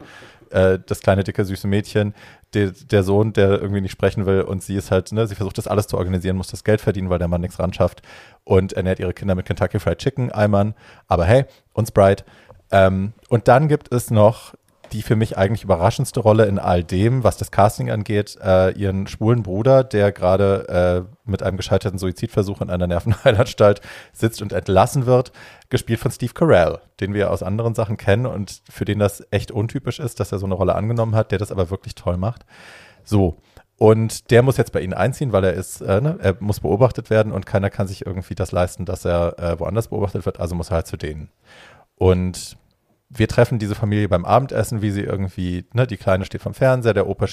[0.49, 2.15] äh, das kleine, dicke, süße Mädchen,
[2.53, 5.57] der, der Sohn, der irgendwie nicht sprechen will und sie ist halt, ne, sie versucht
[5.57, 8.01] das alles zu organisieren, muss das Geld verdienen, weil der Mann nichts ran schafft
[8.43, 10.73] und ernährt ihre Kinder mit Kentucky Fried Chicken, Eimern.
[11.07, 12.23] Aber hey, und Sprite.
[12.71, 14.55] Ähm, und dann gibt es noch
[14.91, 19.07] die für mich eigentlich überraschendste Rolle in all dem, was das Casting angeht, äh, ihren
[19.07, 23.81] schwulen Bruder, der gerade äh, mit einem gescheiterten Suizidversuch in einer Nervenheilanstalt
[24.13, 25.31] sitzt und entlassen wird,
[25.69, 29.51] gespielt von Steve Carell, den wir aus anderen Sachen kennen und für den das echt
[29.51, 32.45] untypisch ist, dass er so eine Rolle angenommen hat, der das aber wirklich toll macht.
[33.03, 33.37] So.
[33.77, 37.09] Und der muss jetzt bei ihnen einziehen, weil er ist, äh, ne, er muss beobachtet
[37.09, 40.55] werden und keiner kann sich irgendwie das leisten, dass er äh, woanders beobachtet wird, also
[40.55, 41.29] muss er halt zu denen.
[41.97, 42.57] Und
[43.09, 46.93] wir treffen diese Familie beim Abendessen, wie sie irgendwie, ne, die Kleine steht vom Fernseher,
[46.93, 47.27] der Opa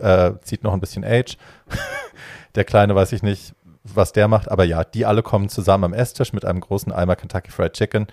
[0.00, 1.36] äh, zieht noch ein bisschen Age.
[2.54, 5.94] der Kleine weiß ich nicht, was der macht, aber ja, die alle kommen zusammen am
[5.94, 8.06] Esstisch mit einem großen Eimer Kentucky Fried Chicken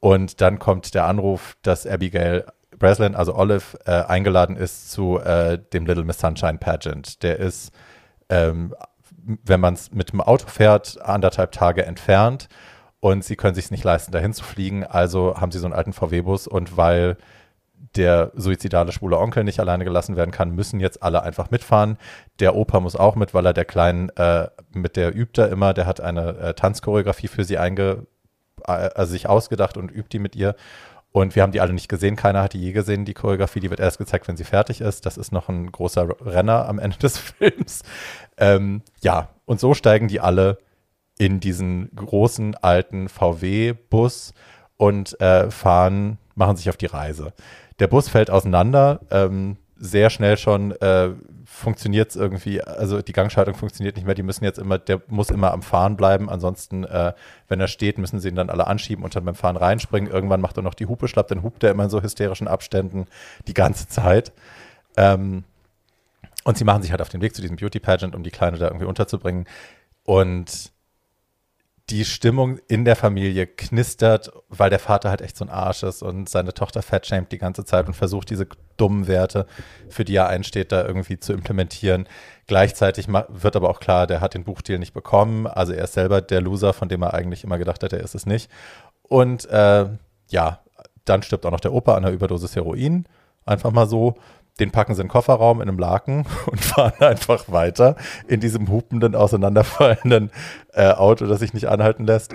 [0.00, 2.44] und dann kommt der Anruf, dass Abigail
[2.78, 7.22] Breslin, also Olive, äh, eingeladen ist zu äh, dem Little Miss Sunshine Pageant.
[7.22, 7.72] Der ist,
[8.28, 8.74] ähm,
[9.44, 12.48] wenn man es mit dem Auto fährt, anderthalb Tage entfernt
[13.04, 14.82] und sie können sich nicht leisten, dahin zu fliegen.
[14.82, 17.18] Also haben sie so einen alten VW-Bus und weil
[17.96, 21.98] der suizidale schwule Onkel nicht alleine gelassen werden kann, müssen jetzt alle einfach mitfahren.
[22.40, 25.74] Der Opa muss auch mit, weil er der Kleinen, äh, mit der übt er immer,
[25.74, 28.06] der hat eine äh, Tanzchoreografie für sie einge,
[28.66, 30.56] äh, also sich ausgedacht und übt die mit ihr.
[31.12, 33.68] Und wir haben die alle nicht gesehen, keiner hat die je gesehen, die Choreografie, die
[33.68, 35.04] wird erst gezeigt, wenn sie fertig ist.
[35.04, 37.82] Das ist noch ein großer Renner am Ende des Films.
[38.38, 40.56] Ähm, ja, und so steigen die alle
[41.18, 44.34] in diesen großen alten VW-Bus
[44.76, 47.32] und äh, fahren, machen sich auf die Reise.
[47.78, 51.10] Der Bus fällt auseinander, ähm, sehr schnell schon äh,
[51.44, 55.30] funktioniert es irgendwie, also die Gangschaltung funktioniert nicht mehr, die müssen jetzt immer, der muss
[55.30, 57.12] immer am Fahren bleiben, ansonsten, äh,
[57.48, 60.10] wenn er steht, müssen sie ihn dann alle anschieben und dann beim Fahren reinspringen.
[60.10, 63.06] Irgendwann macht er noch die Hupe schlapp, dann hupt er immer in so hysterischen Abständen
[63.46, 64.32] die ganze Zeit.
[64.96, 65.44] Ähm,
[66.44, 68.58] und sie machen sich halt auf den Weg zu diesem Beauty Pageant, um die Kleine
[68.58, 69.46] da irgendwie unterzubringen.
[70.04, 70.72] Und
[71.90, 76.02] die Stimmung in der Familie knistert, weil der Vater halt echt so ein Arsch ist
[76.02, 78.46] und seine Tochter fatshamed die ganze Zeit und versucht, diese
[78.78, 79.46] dummen Werte,
[79.90, 82.08] für die er einsteht, da irgendwie zu implementieren.
[82.46, 85.46] Gleichzeitig wird aber auch klar, der hat den Buchdeal nicht bekommen.
[85.46, 88.14] Also er ist selber der Loser, von dem er eigentlich immer gedacht hat, er ist
[88.14, 88.50] es nicht.
[89.02, 89.86] Und äh,
[90.30, 90.60] ja,
[91.04, 93.06] dann stirbt auch noch der Opa an einer Überdosis Heroin.
[93.44, 94.16] Einfach mal so.
[94.60, 97.96] Den packen sie in den Kofferraum in einem Laken und fahren einfach weiter
[98.28, 100.30] in diesem hupenden, auseinanderfallenden
[100.72, 102.34] äh, Auto, das sich nicht anhalten lässt.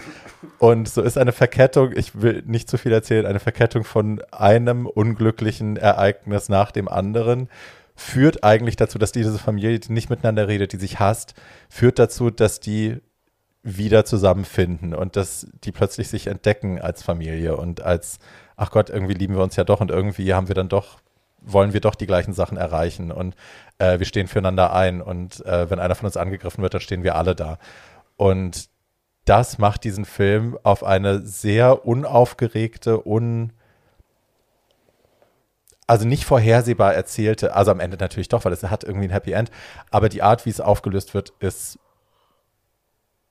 [0.58, 4.86] Und so ist eine Verkettung, ich will nicht zu viel erzählen, eine Verkettung von einem
[4.86, 7.50] unglücklichen Ereignis nach dem anderen
[7.96, 11.34] führt eigentlich dazu, dass diese Familie, die nicht miteinander redet, die sich hasst,
[11.70, 12.98] führt dazu, dass die
[13.62, 18.20] wieder zusammenfinden und dass die plötzlich sich entdecken als Familie und als,
[18.56, 21.00] ach Gott, irgendwie lieben wir uns ja doch und irgendwie haben wir dann doch
[21.42, 23.36] wollen wir doch die gleichen Sachen erreichen und
[23.78, 27.04] äh, wir stehen füreinander ein und äh, wenn einer von uns angegriffen wird, dann stehen
[27.04, 27.58] wir alle da.
[28.18, 28.70] Und
[29.26, 33.54] das macht diesen Film auf eine sehr unaufgeregte, un
[35.88, 39.32] also nicht vorhersehbar erzählte, also am Ende natürlich doch, weil es hat irgendwie ein Happy
[39.32, 39.50] End,
[39.90, 41.80] aber die Art, wie es aufgelöst wird, ist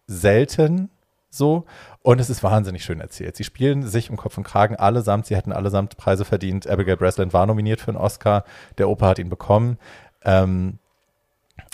[0.09, 0.91] selten
[1.31, 1.67] so
[2.03, 3.37] und es ist wahnsinnig schön erzählt.
[3.37, 5.27] Sie spielen sich um Kopf und Kragen allesamt.
[5.27, 6.67] Sie hätten allesamt Preise verdient.
[6.67, 8.45] Abigail Breslin war nominiert für einen Oscar.
[8.79, 9.79] Der Opa hat ihn bekommen.
[10.25, 10.79] Ähm,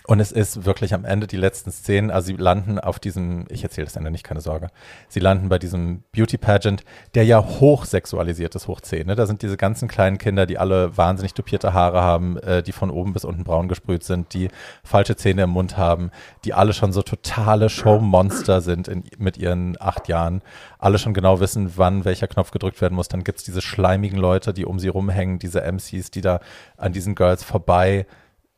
[0.07, 3.63] und es ist wirklich am Ende die letzten Szenen, also sie landen auf diesem, ich
[3.63, 4.69] erzähle das Ende nicht, keine Sorge,
[5.09, 6.85] sie landen bei diesem Beauty Pageant,
[7.15, 9.07] der ja hochsexualisiert ist, hoch 10.
[9.07, 9.15] Ne?
[9.15, 12.91] Da sind diese ganzen kleinen Kinder, die alle wahnsinnig dupierte Haare haben, äh, die von
[12.91, 14.49] oben bis unten braun gesprüht sind, die
[14.83, 16.11] falsche Zähne im Mund haben,
[16.45, 20.43] die alle schon so totale Showmonster sind in, mit ihren acht Jahren,
[20.79, 23.09] alle schon genau wissen, wann welcher Knopf gedrückt werden muss.
[23.09, 26.41] Dann gibt es diese schleimigen Leute, die um sie rumhängen, diese MCs, die da
[26.77, 28.05] an diesen Girls vorbei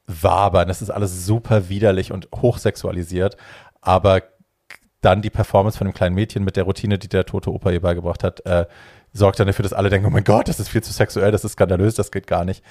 [0.06, 0.68] wabern.
[0.68, 3.36] Das ist alles super widerlich und hochsexualisiert.
[3.80, 4.22] Aber
[5.00, 7.80] dann die Performance von dem kleinen Mädchen mit der Routine, die der tote Opa ihr
[7.80, 8.66] beigebracht hat, äh,
[9.12, 11.44] sorgt dann dafür, dass alle denken, oh mein Gott, das ist viel zu sexuell, das
[11.44, 12.62] ist skandalös, das geht gar nicht.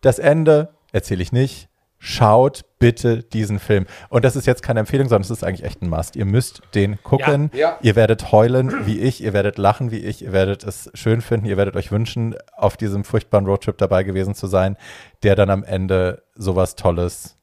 [0.00, 1.67] Das Ende erzähle ich nicht
[1.98, 3.86] schaut bitte diesen Film.
[4.08, 6.14] Und das ist jetzt keine Empfehlung, sondern es ist eigentlich echt ein Must.
[6.14, 7.50] Ihr müsst den gucken.
[7.52, 7.78] Ja, ja.
[7.82, 11.46] Ihr werdet heulen wie ich, ihr werdet lachen wie ich, ihr werdet es schön finden,
[11.46, 14.76] ihr werdet euch wünschen, auf diesem furchtbaren Roadtrip dabei gewesen zu sein,
[15.22, 17.36] der dann am Ende sowas Tolles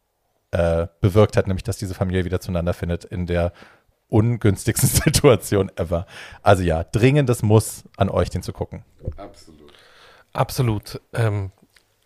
[0.52, 3.52] äh, bewirkt hat, nämlich dass diese Familie wieder zueinander findet in der
[4.08, 6.06] ungünstigsten Situation ever.
[6.42, 8.86] Also ja, dringendes Muss an euch, den zu gucken.
[9.18, 9.74] Absolut.
[10.32, 11.02] Absolut.
[11.14, 11.52] Ähm,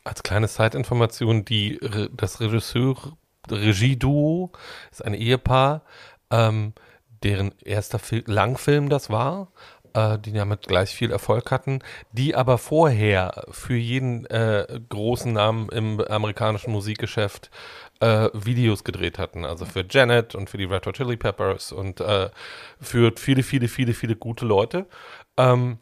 [0.10, 1.80] als kleine Zeitinformation, die,
[2.12, 3.16] das Regisseur,
[3.49, 4.51] Regieduo
[4.91, 5.84] ist ein Ehepaar,
[6.32, 6.74] ähm,
[7.24, 9.51] deren erster Fil Langfilm das war,
[9.93, 11.80] äh, die damit gleich viel Erfolg hatten,
[12.12, 17.51] die aber vorher für jeden äh, großen Namen im amerikanischen Musikgeschäft
[17.99, 19.45] äh, Videos gedreht hatten.
[19.45, 22.30] Also für Janet und für die Red Hot Chili Peppers und äh,
[22.80, 24.86] für viele, viele, viele, viele gute Leute.
[25.38, 25.78] Ähm,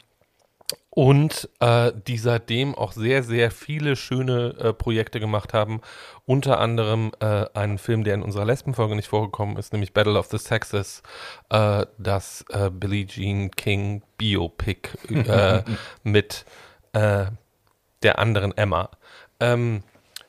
[0.90, 5.80] und äh, die seitdem auch sehr, sehr viele schöne äh, Projekte gemacht haben.
[6.26, 10.26] Unter anderem äh, einen Film, der in unserer Lesbenfolge nicht vorgekommen ist, nämlich Battle of
[10.26, 11.02] the Sexes,
[11.50, 15.62] äh, das äh, Billie Jean King Biopic äh,
[16.02, 16.44] mit
[16.92, 18.90] der anderen Emma.
[19.38, 19.84] Ähm,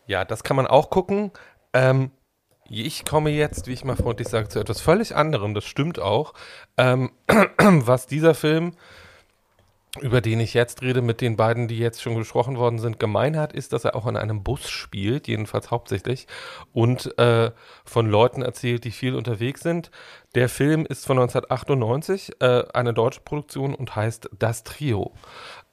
[0.06, 1.32] ja, das kann man auch gucken.
[1.74, 2.12] Ähm,
[2.70, 5.56] ich komme jetzt, wie ich mal freundlich sage, zu etwas völlig anderem.
[5.56, 6.34] Das stimmt auch.
[6.78, 7.12] Ähm,
[7.58, 8.74] was dieser Film
[10.02, 13.38] über den ich jetzt rede, mit den beiden, die jetzt schon gesprochen worden sind, gemein
[13.38, 16.28] hat, ist, dass er auch in einem Bus spielt, jedenfalls hauptsächlich,
[16.74, 17.52] und äh,
[17.86, 19.90] von Leuten erzählt, die viel unterwegs sind.
[20.36, 25.14] Der Film ist von 1998, äh, eine deutsche Produktion und heißt Das Trio.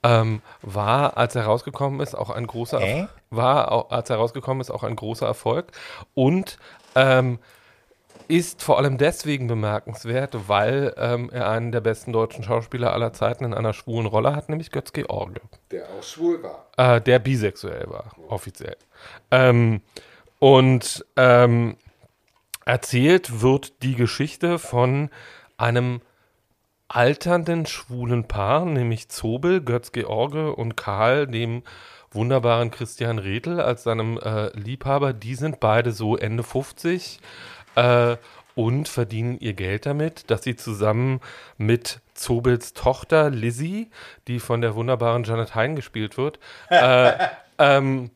[0.03, 3.07] Ähm, war, als er rausgekommen ist, auch ein großer äh?
[3.31, 5.73] war, als er rausgekommen ist, auch ein großer Erfolg
[6.15, 6.59] und
[6.95, 7.39] ähm,
[8.29, 13.45] ist vor allem deswegen bemerkenswert, weil ähm, er einen der besten deutschen Schauspieler aller Zeiten
[13.45, 15.41] in einer schwulen Rolle hat, nämlich Götz George.
[15.71, 16.67] Der auch schwul war.
[16.77, 18.33] Äh, der bisexuell war, oh.
[18.33, 18.77] offiziell.
[19.31, 19.81] Ähm,
[20.39, 21.77] und ähm,
[22.65, 25.11] erzählt wird die Geschichte von
[25.57, 26.01] einem
[26.89, 31.63] alternden schwulen Paar, nämlich Zobel, Götz George und Karl, dem
[32.11, 35.13] wunderbaren Christian Redl als seinem äh, Liebhaber.
[35.13, 37.21] Die sind beide so Ende 50
[37.77, 38.17] äh,
[38.55, 41.21] und verdienen ihr Geld damit, dass sie zusammen
[41.59, 43.91] mit Zobels Tochter Lizzie,
[44.27, 47.13] die von der wunderbaren Janet Hein gespielt wird, äh,
[47.59, 48.11] ähm,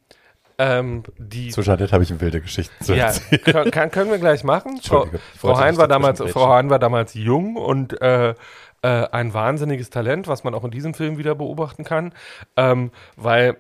[0.61, 3.41] ähm, die, zu Janet habe ich eine wilde Geschichte zu erzählen.
[3.47, 4.79] Ja, kann, können wir gleich machen.
[4.83, 5.07] Frau,
[5.39, 8.37] Frau, Hein war damals, Frau Hein war damals jung und äh, äh,
[8.83, 12.13] ein wahnsinniges Talent, was man auch in diesem Film wieder beobachten kann,
[12.57, 13.57] ähm, weil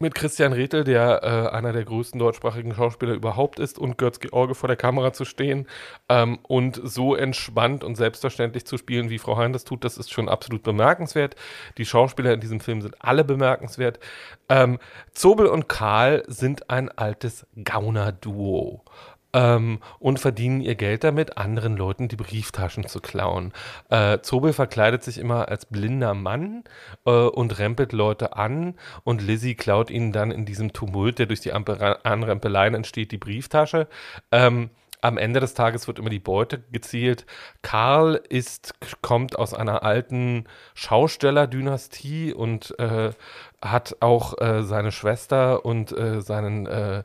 [0.00, 4.54] mit Christian Rethel, der äh, einer der größten deutschsprachigen Schauspieler überhaupt ist, und Götz George
[4.54, 5.66] vor der Kamera zu stehen
[6.08, 10.10] ähm, und so entspannt und selbstverständlich zu spielen, wie Frau Hein das tut, das ist
[10.10, 11.36] schon absolut bemerkenswert.
[11.76, 14.00] Die Schauspieler in diesem Film sind alle bemerkenswert.
[14.48, 14.78] Ähm,
[15.12, 18.84] Zobel und Karl sind ein altes Gauner-Duo.
[19.32, 23.52] Ähm, und verdienen ihr Geld damit, anderen Leuten die Brieftaschen zu klauen.
[23.90, 26.64] Äh, Zobel verkleidet sich immer als blinder Mann
[27.06, 28.74] äh, und rempelt Leute an
[29.04, 33.88] und Lizzie klaut ihnen dann in diesem Tumult, der durch die Anrempeleien entsteht, die Brieftasche.
[34.30, 34.70] Ähm,
[35.02, 37.26] am Ende des Tages wird immer die Beute gezielt.
[37.62, 43.10] Karl ist, kommt aus einer alten Schaustellerdynastie und äh,
[43.60, 47.02] hat auch äh, seine Schwester und äh, seinen äh,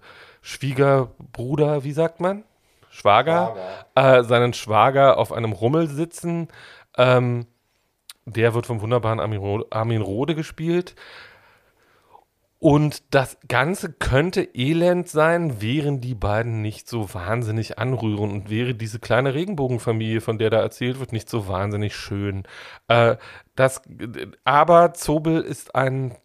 [0.48, 2.46] Schwiegerbruder, wie sagt man?
[2.90, 3.54] Schwager,
[3.96, 4.20] Schwager.
[4.20, 6.48] Äh, seinen Schwager auf einem Rummel sitzen.
[6.96, 7.48] Ähm,
[8.24, 10.96] der wird vom wunderbaren Armin, Rode gespielt.
[12.60, 18.74] Und das Ganze könnte elend sein, wären die beiden nicht so wahnsinnig anrührend und wäre
[18.74, 22.44] diese kleine Regenbogenfamilie, von der da erzählt wird, nicht so wahnsinnig schön.
[22.88, 23.18] Äh,
[23.56, 23.82] das,
[24.46, 26.16] aber Zobel ist ein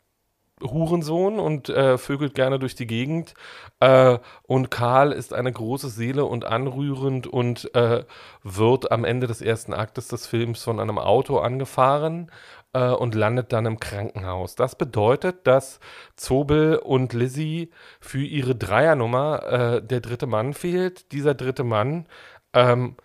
[0.62, 3.34] Hurensohn und äh, vögelt gerne durch die Gegend.
[3.80, 8.04] Äh, und Karl ist eine große Seele und anrührend und äh,
[8.42, 12.30] wird am Ende des ersten Aktes des Films von einem Auto angefahren
[12.72, 14.54] äh, und landet dann im Krankenhaus.
[14.54, 15.80] Das bedeutet, dass
[16.16, 21.12] Zobel und Lizzie für ihre Dreiernummer äh, der dritte Mann fehlt.
[21.12, 22.06] Dieser dritte Mann
[22.52, 22.96] ähm,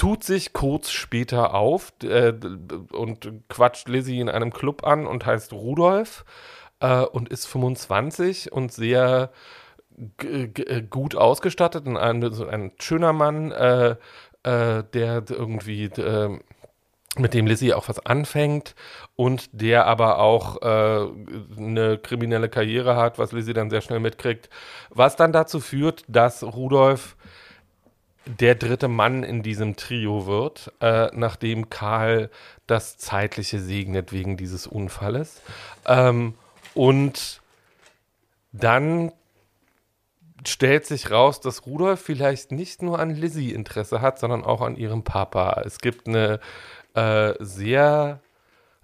[0.00, 2.32] tut sich kurz später auf äh,
[2.90, 6.24] und quatscht Lizzie in einem Club an und heißt Rudolf
[6.80, 9.30] äh, und ist 25 und sehr
[10.22, 11.86] äh, gut ausgestattet.
[11.86, 13.90] Ein, so ein schöner Mann, äh,
[14.42, 16.38] äh, der irgendwie äh,
[17.18, 18.74] mit dem Lizzie auch was anfängt
[19.16, 21.08] und der aber auch äh,
[21.58, 24.48] eine kriminelle Karriere hat, was Lizzie dann sehr schnell mitkriegt,
[24.88, 27.16] was dann dazu führt, dass Rudolf
[28.26, 32.30] der dritte Mann in diesem Trio wird, äh, nachdem Karl
[32.66, 35.40] das Zeitliche segnet wegen dieses Unfalles.
[35.86, 36.34] Ähm,
[36.74, 37.40] und
[38.52, 39.12] dann
[40.46, 44.76] stellt sich raus, dass Rudolf vielleicht nicht nur an Lizzie Interesse hat, sondern auch an
[44.76, 45.62] ihrem Papa.
[45.64, 46.40] Es gibt eine
[46.94, 48.20] äh, sehr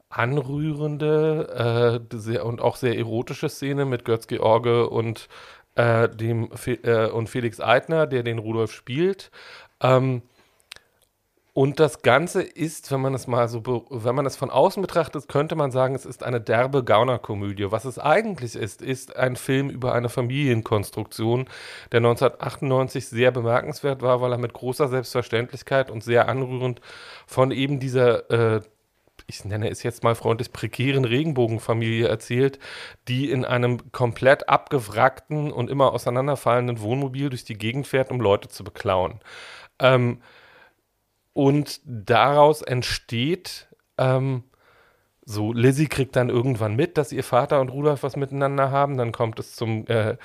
[0.09, 5.29] anrührende äh, sehr, und auch sehr erotische Szene mit Götz George und
[5.77, 9.31] äh, dem Fe äh, und Felix Eitner, der den Rudolf spielt.
[9.81, 10.23] Ähm,
[11.57, 15.27] und das Ganze ist, wenn man es mal so, wenn man es von außen betrachtet,
[15.27, 17.71] könnte man sagen, es ist eine derbe Gaunerkomödie.
[17.71, 21.49] Was es eigentlich ist, ist ein Film über eine Familienkonstruktion,
[21.93, 26.83] der 1998 sehr bemerkenswert war, weil er mit großer Selbstverständlichkeit und sehr anrührend
[27.27, 28.61] von eben dieser äh,
[29.27, 32.59] ich nenne es jetzt mal freundlich, prekären Regenbogenfamilie erzählt,
[33.09, 38.49] die in einem komplett abgewrackten und immer auseinanderfallenden Wohnmobil durch die Gegend fährt, um Leute
[38.49, 39.21] zu beklauen.
[39.79, 40.23] Ähm,
[41.33, 43.69] und daraus entsteht
[43.99, 44.45] ähm,
[45.29, 48.97] so, Lizzie kriegt dann irgendwann mit, dass ihr Vater und Rudolf was miteinander haben.
[48.97, 50.17] Dann kommt es zum, äh,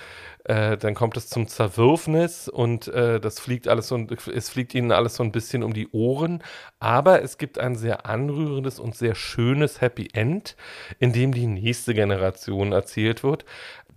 [0.45, 3.97] äh, dann kommt es zum Zerwürfnis und äh, das fliegt alles so,
[4.33, 6.43] es fliegt ihnen alles so ein bisschen um die Ohren.
[6.79, 10.55] Aber es gibt ein sehr anrührendes und sehr schönes Happy End,
[10.99, 13.45] in dem die nächste Generation erzählt wird.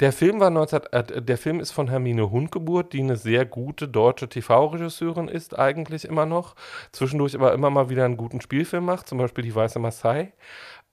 [0.00, 3.88] Der Film war 19, äh, der Film ist von Hermine Hundgeburt, die eine sehr gute
[3.88, 6.56] deutsche TV-Regisseurin ist, eigentlich immer noch.
[6.92, 10.32] Zwischendurch aber immer mal wieder einen guten Spielfilm macht, zum Beispiel Die Weiße Maasai.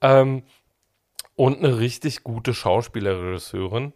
[0.01, 0.43] Ähm,
[1.35, 3.93] und eine richtig gute Schauspielerregisseurin.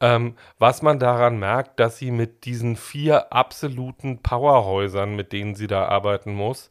[0.00, 5.66] Ähm, was man daran merkt, dass sie mit diesen vier absoluten Powerhäusern, mit denen sie
[5.66, 6.68] da arbeiten muss,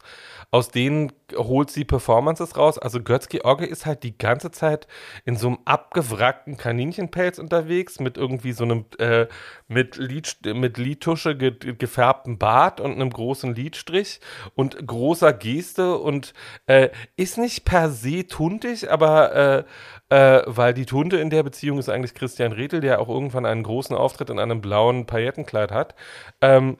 [0.50, 2.78] aus denen holt sie Performances raus.
[2.78, 4.86] Also Götz-George ist halt die ganze Zeit
[5.26, 9.26] in so einem abgewrackten Kaninchenpelz unterwegs, mit irgendwie so einem äh,
[9.66, 14.20] mit, Lid, mit Lidtusche ge gefärbten Bart und einem großen Lidstrich
[14.54, 16.32] und großer Geste und
[16.66, 19.64] äh, ist nicht per se tuntig, aber äh,
[20.10, 23.62] äh, weil die Tunte in der Beziehung ist eigentlich Christian Redl, der auch irgendwann einen
[23.62, 25.94] großen Auftritt in einem blauen Paillettenkleid hat.
[26.40, 26.76] Ähm,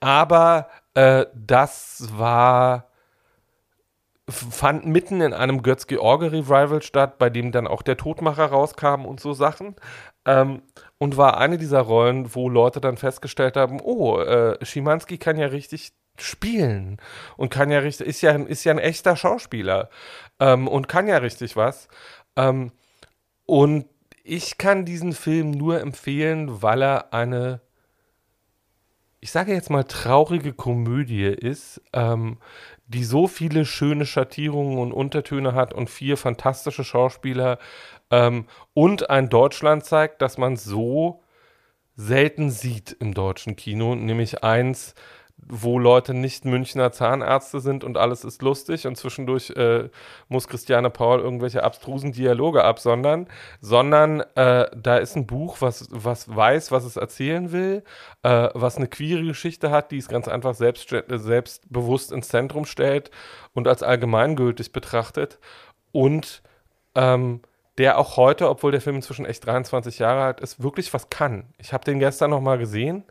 [0.00, 2.90] aber äh, das war
[4.28, 9.32] fand mitten in einem Götz-George-Revival statt, bei dem dann auch der Todmacher rauskam und so
[9.32, 9.74] Sachen.
[10.24, 10.62] Ähm,
[10.98, 15.46] und war eine dieser Rollen, wo Leute dann festgestellt haben, oh, äh, Schimanski kann ja
[15.46, 16.98] richtig spielen
[17.36, 19.88] und kann ja richtig, ist ja, ist ja ein echter Schauspieler
[20.38, 21.88] ähm, und kann ja richtig was.
[22.36, 22.72] Ähm,
[23.46, 23.86] und
[24.24, 27.60] ich kann diesen Film nur empfehlen, weil er eine,
[29.20, 32.38] ich sage jetzt mal, traurige Komödie ist, ähm,
[32.86, 37.58] die so viele schöne Schattierungen und Untertöne hat und vier fantastische Schauspieler
[38.10, 41.22] ähm, und ein Deutschland zeigt, das man so
[41.96, 44.94] selten sieht im deutschen Kino, nämlich eins,
[45.46, 49.88] wo Leute nicht Münchner Zahnärzte sind und alles ist lustig und zwischendurch äh,
[50.28, 53.28] muss Christiane Paul irgendwelche abstrusen Dialoge absondern,
[53.60, 57.82] sondern äh, da ist ein Buch, was, was weiß, was es erzählen will,
[58.22, 63.10] äh, was eine queere Geschichte hat, die es ganz einfach selbst, selbstbewusst ins Zentrum stellt
[63.54, 65.38] und als allgemeingültig betrachtet
[65.92, 66.42] und
[66.94, 67.40] ähm,
[67.78, 71.44] der auch heute, obwohl der Film inzwischen echt 23 Jahre alt ist, wirklich was kann.
[71.58, 73.04] Ich habe den gestern noch mal gesehen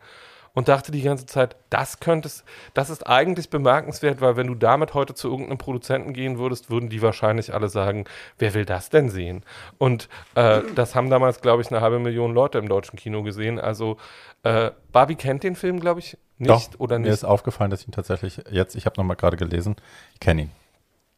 [0.53, 2.43] und dachte die ganze Zeit, das könntest,
[2.73, 6.89] das ist eigentlich bemerkenswert, weil wenn du damit heute zu irgendeinem Produzenten gehen würdest, würden
[6.89, 8.05] die wahrscheinlich alle sagen,
[8.37, 9.43] wer will das denn sehen?
[9.77, 13.59] Und äh, das haben damals, glaube ich, eine halbe Million Leute im deutschen Kino gesehen.
[13.59, 13.97] Also
[14.43, 17.07] äh, Barbie kennt den Film, glaube ich, nicht Doch, oder nicht.
[17.07, 19.75] Mir ist aufgefallen, dass ich ihn tatsächlich jetzt, ich habe noch mal gerade gelesen,
[20.13, 20.51] ich kenne ihn.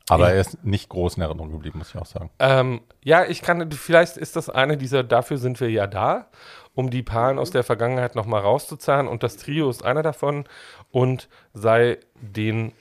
[0.09, 2.31] Aber er ist nicht groß in Erinnerung geblieben, muss ich auch sagen.
[2.39, 6.27] Ähm, ja, ich kann, vielleicht ist das eine dieser, dafür sind wir ja da
[6.75, 9.07] um die Perlen aus der Vergangenheit nochmal rauszuzahlen.
[9.07, 10.45] Und das Trio ist einer davon
[10.91, 12.73] und sei den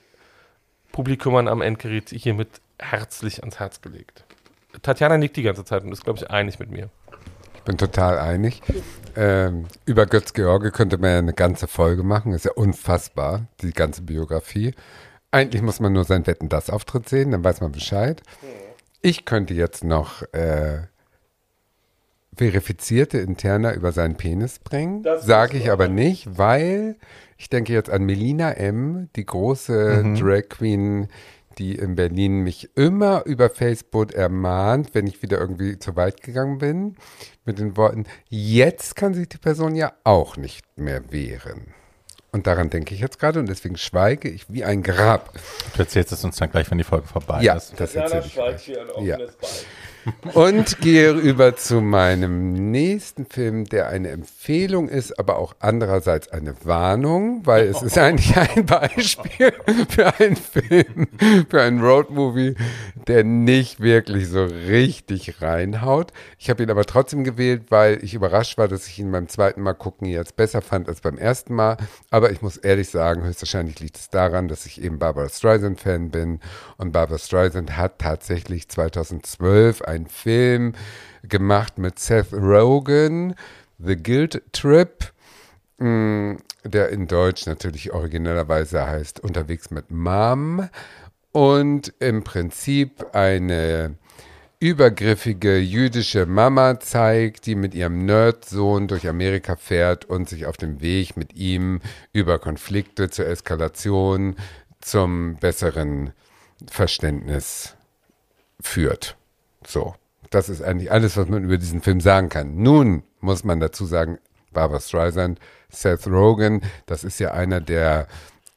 [0.91, 4.25] Publikumern am Endgerät hiermit herzlich ans Herz gelegt.
[4.81, 6.89] Tatjana nickt die ganze Zeit und ist, glaube ich, einig mit mir.
[7.55, 8.61] Ich bin total einig.
[9.15, 12.33] Ähm, über Götz George könnte man ja eine ganze Folge machen.
[12.33, 14.73] Ist ja unfassbar, die ganze Biografie.
[15.29, 18.21] Eigentlich muss man nur seinen Wetten das Auftritt sehen, dann weiß man Bescheid.
[19.01, 20.87] Ich könnte jetzt noch äh,
[22.41, 25.05] verifizierte Interna über seinen Penis bringen.
[25.19, 26.95] Sage ich aber nicht, weil
[27.37, 30.15] ich denke jetzt an Melina M., die große mhm.
[30.15, 31.07] Drag Queen,
[31.59, 36.57] die in Berlin mich immer über Facebook ermahnt, wenn ich wieder irgendwie zu weit gegangen
[36.57, 36.95] bin,
[37.45, 41.75] mit den Worten, jetzt kann sich die Person ja auch nicht mehr wehren.
[42.31, 45.31] Und daran denke ich jetzt gerade und deswegen schweige ich wie ein Grab.
[45.75, 47.79] Du erzählst es uns dann gleich, wenn die Folge vorbei ja, ist.
[47.79, 48.67] Das erzähle ich gleich.
[49.01, 49.17] Ja.
[50.33, 56.55] Und gehe über zu meinem nächsten Film, der eine Empfehlung ist, aber auch andererseits eine
[56.63, 59.53] Warnung, weil es ist eigentlich ein Beispiel
[59.89, 61.07] für einen Film,
[61.49, 62.55] für einen Roadmovie,
[63.07, 66.11] der nicht wirklich so richtig reinhaut.
[66.39, 69.61] Ich habe ihn aber trotzdem gewählt, weil ich überrascht war, dass ich ihn beim zweiten
[69.61, 71.77] Mal gucken jetzt besser fand als beim ersten Mal.
[72.09, 76.39] Aber ich muss ehrlich sagen, höchstwahrscheinlich liegt es daran, dass ich eben Barbara Streisand-Fan bin.
[76.77, 80.73] Und Barbara Streisand hat tatsächlich 2012 einen Film
[81.23, 83.35] gemacht mit Seth Rogen,
[83.77, 85.11] The Guild Trip,
[85.77, 90.69] mm, der in Deutsch natürlich originellerweise heißt Unterwegs mit Mom
[91.31, 93.95] und im Prinzip eine
[94.59, 100.81] übergriffige jüdische Mama zeigt, die mit ihrem Nerdsohn durch Amerika fährt und sich auf dem
[100.81, 101.81] Weg mit ihm
[102.13, 104.35] über Konflikte zur Eskalation
[104.79, 106.13] zum besseren
[106.67, 107.75] Verständnis
[108.59, 109.17] führt.
[109.65, 109.95] So,
[110.29, 112.61] das ist eigentlich alles, was man über diesen Film sagen kann.
[112.61, 114.17] Nun muss man dazu sagen,
[114.51, 115.39] Barbara Streisand,
[115.69, 118.07] Seth Rogen, das ist ja einer der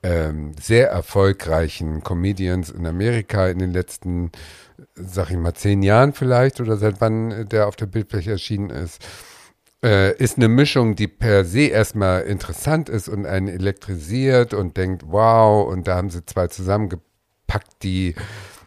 [0.03, 4.33] ähm, sehr erfolgreichen Comedians in Amerika in den letzten,
[4.95, 9.05] sag ich mal, zehn Jahren vielleicht oder seit wann der auf der Bildfläche erschienen ist
[9.85, 15.05] äh, ist eine Mischung, die per se erstmal interessant ist und einen elektrisiert und denkt,
[15.07, 18.15] wow, und da haben sie zwei zusammengepackt, die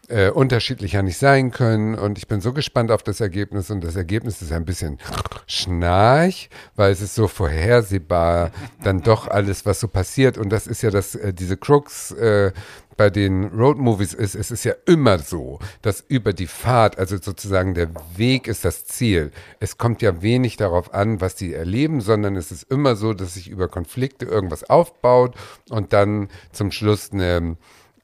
[0.08, 1.95] äh, unterschiedlicher nicht sein können.
[1.95, 3.70] Und ich bin so gespannt auf das Ergebnis.
[3.70, 4.99] Und das Ergebnis ist ein bisschen
[5.47, 8.51] schnarch, weil es ist so vorhersehbar,
[8.84, 10.38] dann doch alles, was so passiert.
[10.38, 12.51] Und das ist ja das, äh, diese Crooks, äh,
[12.97, 17.76] bei den Roadmovies ist, es ist ja immer so, dass über die Fahrt, also sozusagen
[17.76, 19.32] der Weg ist das Ziel.
[19.60, 23.36] Es kommt ja wenig darauf an, was die erleben, sondern es ist immer so, dass
[23.36, 25.36] sich über Konflikte irgendwas aufbaut
[25.70, 27.55] und dann zum Schluss eine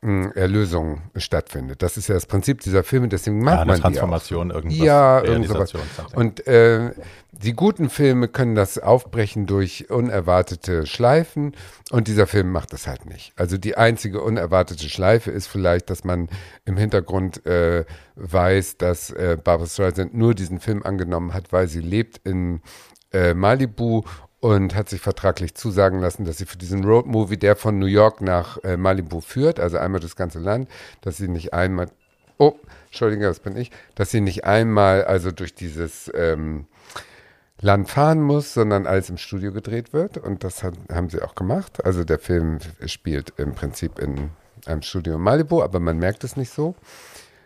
[0.03, 1.81] Erlösung stattfindet.
[1.81, 4.57] Das ist ja das Prinzip dieser Filme, deswegen macht ja, eine man Transformation die auch.
[4.57, 4.85] irgendwas.
[4.85, 5.73] Ja, irgend sowas.
[6.13, 6.91] Und äh,
[7.31, 11.53] die guten Filme können das aufbrechen durch unerwartete Schleifen
[11.91, 13.33] und dieser Film macht das halt nicht.
[13.35, 16.29] Also die einzige unerwartete Schleife ist vielleicht, dass man
[16.65, 17.85] im Hintergrund äh,
[18.15, 22.61] weiß, dass äh, Barbara Streisand nur diesen Film angenommen hat, weil sie lebt in
[23.11, 24.03] äh, Malibu
[24.43, 28.19] und hat sich vertraglich zusagen lassen, dass sie für diesen Roadmovie, der von New York
[28.19, 30.69] nach äh, Malibu führt, also einmal das ganze Land,
[30.99, 31.87] dass sie nicht einmal,
[32.39, 32.55] oh,
[32.87, 36.67] Entschuldigung, das bin ich, dass sie nicht einmal also durch dieses ähm,
[37.61, 41.35] Land fahren muss, sondern alles im Studio gedreht wird und das hat, haben sie auch
[41.35, 41.85] gemacht.
[41.85, 44.29] Also der Film spielt im Prinzip in
[44.65, 46.75] einem Studio in Malibu, aber man merkt es nicht so.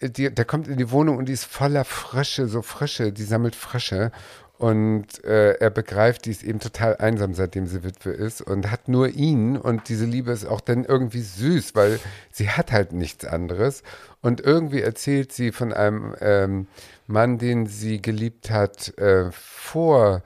[0.00, 3.54] die, der kommt in die Wohnung und die ist voller Frösche, so Frösche, die sammelt
[3.54, 4.10] Frösche.
[4.56, 8.88] Und äh, er begreift, die ist eben total einsam, seitdem sie Witwe ist und hat
[8.88, 9.56] nur ihn.
[9.56, 11.98] Und diese Liebe ist auch dann irgendwie süß, weil
[12.30, 13.82] sie hat halt nichts anderes.
[14.22, 16.68] Und irgendwie erzählt sie von einem ähm,
[17.06, 20.22] Mann, den sie geliebt hat, äh, vor,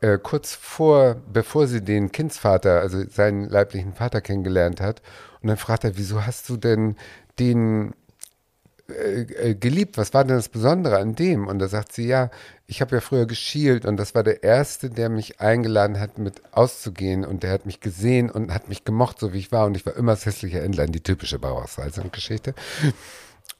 [0.00, 5.02] äh, kurz vor, bevor sie den Kindsvater, also seinen leiblichen Vater kennengelernt hat.
[5.42, 6.96] Und dann fragt er, wieso hast du denn
[7.38, 7.94] den
[8.90, 9.98] äh, äh, geliebt?
[9.98, 11.46] Was war denn das Besondere an dem?
[11.46, 12.30] Und da sagt sie, ja,
[12.66, 16.42] ich habe ja früher geschielt und das war der Erste, der mich eingeladen hat, mit
[16.52, 19.76] auszugehen und der hat mich gesehen und hat mich gemocht, so wie ich war und
[19.76, 22.54] ich war immer das hässliche Entlein, die typische Bauhausreise-Geschichte.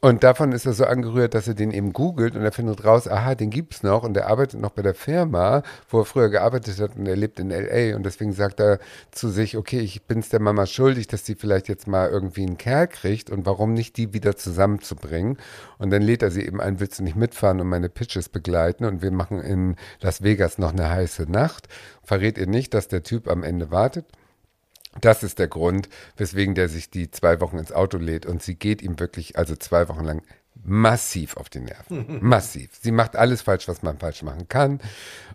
[0.03, 3.07] Und davon ist er so angerührt, dass er den eben googelt und er findet raus,
[3.07, 6.81] aha, den gibt's noch und er arbeitet noch bei der Firma, wo er früher gearbeitet
[6.81, 8.79] hat und er lebt in LA und deswegen sagt er
[9.11, 12.57] zu sich, okay, ich bin's der Mama schuldig, dass die vielleicht jetzt mal irgendwie einen
[12.57, 15.37] Kerl kriegt und warum nicht die wieder zusammenzubringen.
[15.77, 18.87] Und dann lädt er sie eben ein, willst du nicht mitfahren und meine Pitches begleiten
[18.87, 21.69] und wir machen in Las Vegas noch eine heiße Nacht.
[22.03, 24.07] Verrät ihr nicht, dass der Typ am Ende wartet.
[25.01, 28.57] Das ist der Grund, weswegen der sich die zwei Wochen ins Auto lädt und sie
[28.57, 30.23] geht ihm wirklich, also zwei Wochen lang,
[30.65, 32.19] massiv auf die Nerven.
[32.21, 32.71] massiv.
[32.81, 34.81] Sie macht alles falsch, was man falsch machen kann.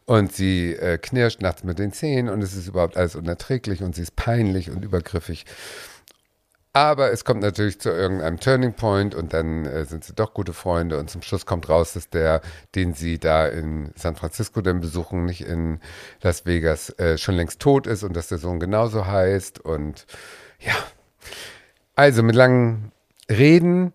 [0.05, 3.95] Und sie äh, knirscht nachts mit den Zähnen und es ist überhaupt alles unerträglich und
[3.95, 5.45] sie ist peinlich und übergriffig.
[6.75, 10.51] Aber es kommt natürlich zu irgendeinem Turning Point und dann äh, sind sie doch gute
[10.51, 12.41] Freunde und zum Schluss kommt raus, dass der,
[12.75, 15.79] den sie da in San Francisco dann besuchen, nicht in
[16.21, 20.05] Las Vegas, äh, schon längst tot ist und dass der Sohn genauso heißt und
[20.59, 20.73] ja.
[21.95, 22.91] Also mit langen
[23.29, 23.93] Reden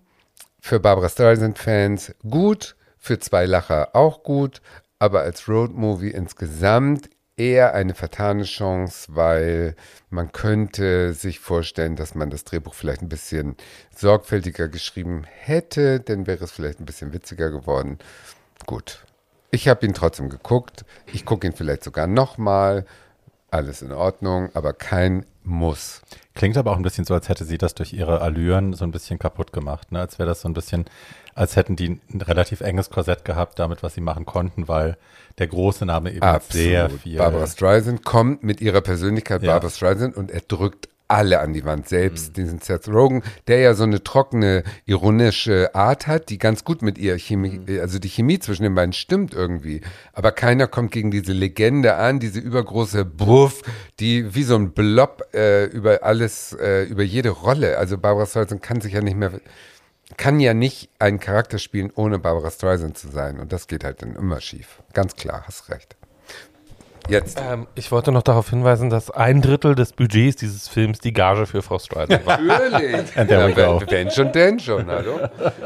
[0.59, 4.62] für Barbara Streisand-Fans gut, für zwei Lacher auch gut,
[4.99, 7.11] aber als Roadmovie insgesamt
[7.41, 9.74] eher eine vertane Chance, weil
[10.11, 13.57] man könnte sich vorstellen, dass man das Drehbuch vielleicht ein bisschen
[13.97, 17.99] sorgfältiger geschrieben hätte, dann wäre es vielleicht ein bisschen witziger geworden.
[18.66, 19.05] Gut.
[19.51, 20.84] Ich habe ihn trotzdem geguckt.
[21.12, 22.84] Ich gucke ihn vielleicht sogar nochmal.
[23.51, 26.03] Alles in Ordnung, aber kein Muss.
[26.34, 28.92] Klingt aber auch ein bisschen so, als hätte sie das durch ihre Allüren so ein
[28.92, 29.90] bisschen kaputt gemacht.
[29.90, 30.01] Ne?
[30.01, 30.84] Als wäre das so ein bisschen,
[31.34, 34.96] als hätten die ein relativ enges Korsett gehabt damit, was sie machen konnten, weil
[35.38, 36.53] der große Name eben Absolut.
[36.53, 37.18] sehr viel.
[37.18, 39.53] Barbara Streisand kommt mit ihrer Persönlichkeit Ja.
[39.53, 41.88] Barbara Streisand und er drückt alle an die Wand.
[41.88, 46.82] Selbst diesen Seth Rogen, der ja so eine trockene, ironische Art hat, die ganz gut
[46.82, 49.80] mit ihr Chemie, also die Chemie zwischen den beiden stimmt irgendwie.
[50.12, 53.62] Aber keiner kommt gegen diese Legende an, diese übergroße Buff,
[53.98, 57.78] die wie so ein Blob äh, über alles, äh, über jede Rolle.
[57.78, 59.32] Also Barbara Streisand kann sich ja nicht mehr,
[60.16, 63.40] kann ja nicht einen Charakter spielen, ohne Barbara Streisand zu sein.
[63.40, 64.82] Und das geht halt dann immer schief.
[64.92, 65.96] Ganz klar, hast recht.
[67.11, 67.40] Jetzt.
[67.40, 71.46] Ähm, ich wollte noch darauf hinweisen, dass ein Drittel des Budgets dieses Films die Gage
[71.46, 72.40] für Frau Streisand war.
[72.40, 72.94] Natürlich.
[73.16, 73.80] And there we Ja, go.
[73.80, 75.18] wenn, wenn schon, denn schon, hallo.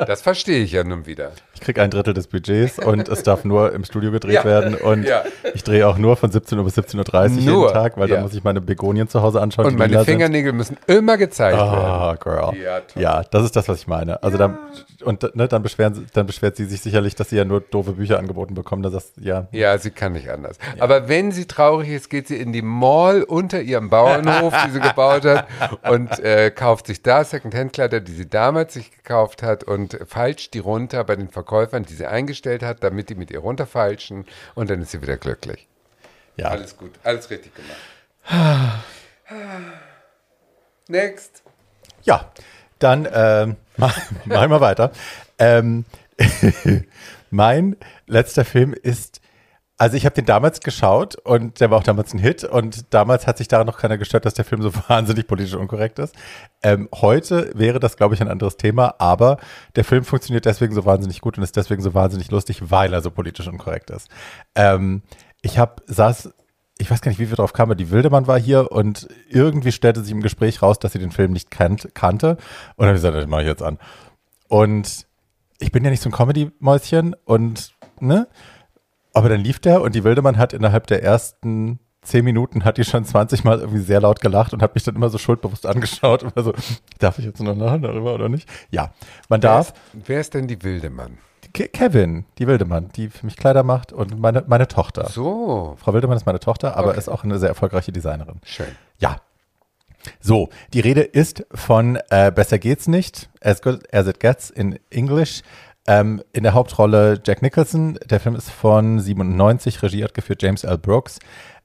[0.06, 1.32] Das verstehe ich ja nun wieder.
[1.54, 4.44] Ich kriege ein Drittel des Budgets und es darf nur im Studio gedreht Ja.
[4.44, 5.22] werden und Ja.
[5.54, 8.16] ich drehe auch nur von 17 Uhr bis 17.30 Uhr jeden Tag, weil Ja.
[8.16, 9.66] dann muss ich meine Begonien zu Hause anschauen.
[9.66, 10.12] Und meine lila sind.
[10.14, 11.70] Fingernägel müssen immer gezeigt werden.
[11.70, 12.52] Ah, girl.
[12.56, 12.80] Ja.
[12.94, 14.22] Ja, das ist das, was ich meine.
[14.22, 14.58] Also dann,
[15.04, 18.18] und ne, dann, beschweren, dann beschwert sie sich sicherlich, dass sie ja nur doofe Bücher
[18.18, 18.82] angeboten bekommen.
[18.82, 20.58] Da sagst ja, Ja, sie kann nicht anders.
[20.80, 24.80] Aber wenn sie traurig ist, geht sie in die Mall unter ihrem Bauernhof, die sie
[24.80, 25.46] gebaut hat,
[25.90, 30.58] und äh, kauft sich da Secondhand-Kleider, die sie damals sich gekauft hat, und falscht die
[30.58, 34.24] runter bei den Verkäufern, die sie eingestellt hat, damit die mit ihr runterfalschen,
[34.54, 35.68] und dann ist sie wieder glücklich.
[36.36, 36.48] ja.
[36.48, 37.76] Alles gut, alles richtig gemacht.
[40.88, 41.42] Next.
[42.02, 42.30] Ja,
[42.78, 44.90] dann ähm, mach- machen wir weiter.
[45.38, 45.84] Ähm,
[47.30, 47.76] mein
[48.06, 49.20] letzter Film ist,
[49.76, 53.26] also ich habe den damals geschaut und der war auch damals ein Hit und damals
[53.26, 56.14] hat sich daran noch keiner gestört, dass der Film so wahnsinnig politisch unkorrekt ist.
[56.62, 59.38] Ähm, heute wäre das, glaube ich, ein anderes Thema, aber
[59.74, 63.02] der Film funktioniert deswegen so wahnsinnig gut und ist deswegen so wahnsinnig lustig, weil er
[63.02, 64.08] so politisch unkorrekt ist.
[64.54, 65.02] Ähm,
[65.42, 66.32] ich habe saß
[66.78, 70.02] ich weiß gar nicht, wie wir drauf kamen, die Wildemann war hier und irgendwie stellte
[70.02, 72.30] sich im Gespräch raus, dass sie den Film nicht kannt, kannte.
[72.30, 72.38] Und
[72.78, 73.78] dann habe ich gesagt, das mache ich jetzt an.
[74.48, 75.06] Und
[75.60, 78.26] ich bin ja nicht so ein Comedy-Mäuschen und, ne?
[79.14, 82.84] Aber dann lief der und die Wildemann hat innerhalb der ersten zehn Minuten hat die
[82.84, 86.22] schon 20 Mal irgendwie sehr laut gelacht und hat mich dann immer so schuldbewusst angeschaut
[86.22, 86.52] und war so,
[86.98, 88.46] darf ich jetzt noch lachen darüber oder nicht?
[88.70, 88.92] Ja,
[89.30, 89.68] man Wer darf.
[89.68, 89.74] ist,
[90.06, 91.16] wer ist denn die Wildemann?
[91.54, 95.08] Ke Kevin, die Wildemann, die für mich Kleider macht und meine, meine Tochter.
[95.08, 96.98] So, Frau Wildemann ist meine Tochter, aber Okay.
[96.98, 98.40] ist auch eine sehr erfolgreiche Designerin.
[98.44, 98.66] schön.
[98.98, 99.16] Ja.
[100.20, 104.78] So, die Rede ist von äh, Besser geht's nicht, as good as it gets in
[104.90, 105.40] English.
[105.86, 107.98] Ähm, in der Hauptrolle Jack Nicholson.
[108.08, 110.78] Der Film ist von 97, Regie hat geführt James L.
[110.78, 111.18] Brooks.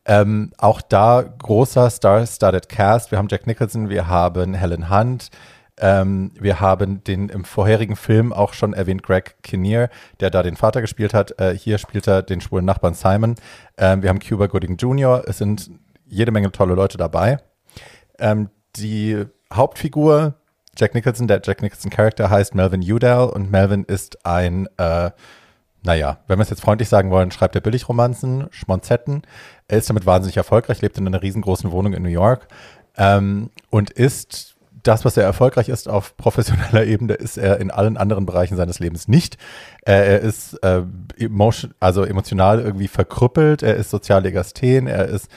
[0.05, 3.11] Ähm, auch da großer Star-Studded Cast.
[3.11, 5.29] Wir haben Jack Nicholson, wir haben Helen Hunt,
[5.79, 9.89] ähm, wir haben den im vorherigen Film auch schon erwähnt Greg Kinnear,
[10.19, 11.39] der da den Vater gespielt hat.
[11.39, 13.35] Äh, hier spielt er den schwulen Nachbarn Simon.
[13.77, 15.23] Ähm, wir haben Cuba Gooding Jr.
[15.25, 15.71] Es sind
[16.05, 17.37] jede Menge tolle Leute dabei.
[18.19, 20.35] Ähm, die Hauptfigur,
[20.79, 25.11] Jack Nicholson, der Jack Nicholson Charakter heißt Melvin Udall und Melvin ist ein, äh,
[25.83, 29.23] naja, wenn wir es jetzt freundlich sagen wollen, schreibt er Billigromanzen, Schmonzetten.
[29.67, 32.47] Er ist damit wahnsinnig erfolgreich, lebt in einer riesengroßen Wohnung in New York
[32.97, 37.97] ähm, und ist das, was er erfolgreich ist auf professioneller Ebene, ist er in allen
[37.97, 39.37] anderen Bereichen seines Lebens nicht.
[39.81, 40.83] Er ist äh,
[41.17, 45.29] emotion, also emotional irgendwie verkrüppelt, er ist sozial Legasthен, er ist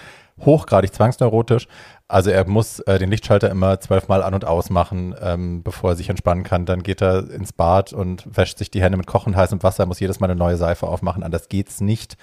[0.45, 1.68] hochgradig zwangsneurotisch.
[2.09, 5.97] Also er muss äh, den Lichtschalter immer zwölfmal an und aus machen, ähm, bevor er
[5.97, 6.66] sich entspannen kann.
[6.66, 10.01] Dann geht er ins Bad und wäscht sich die Hände mit kochend heißem Wasser, muss
[10.01, 12.16] jedes Mal eine neue Seife aufmachen, anders geht's nicht.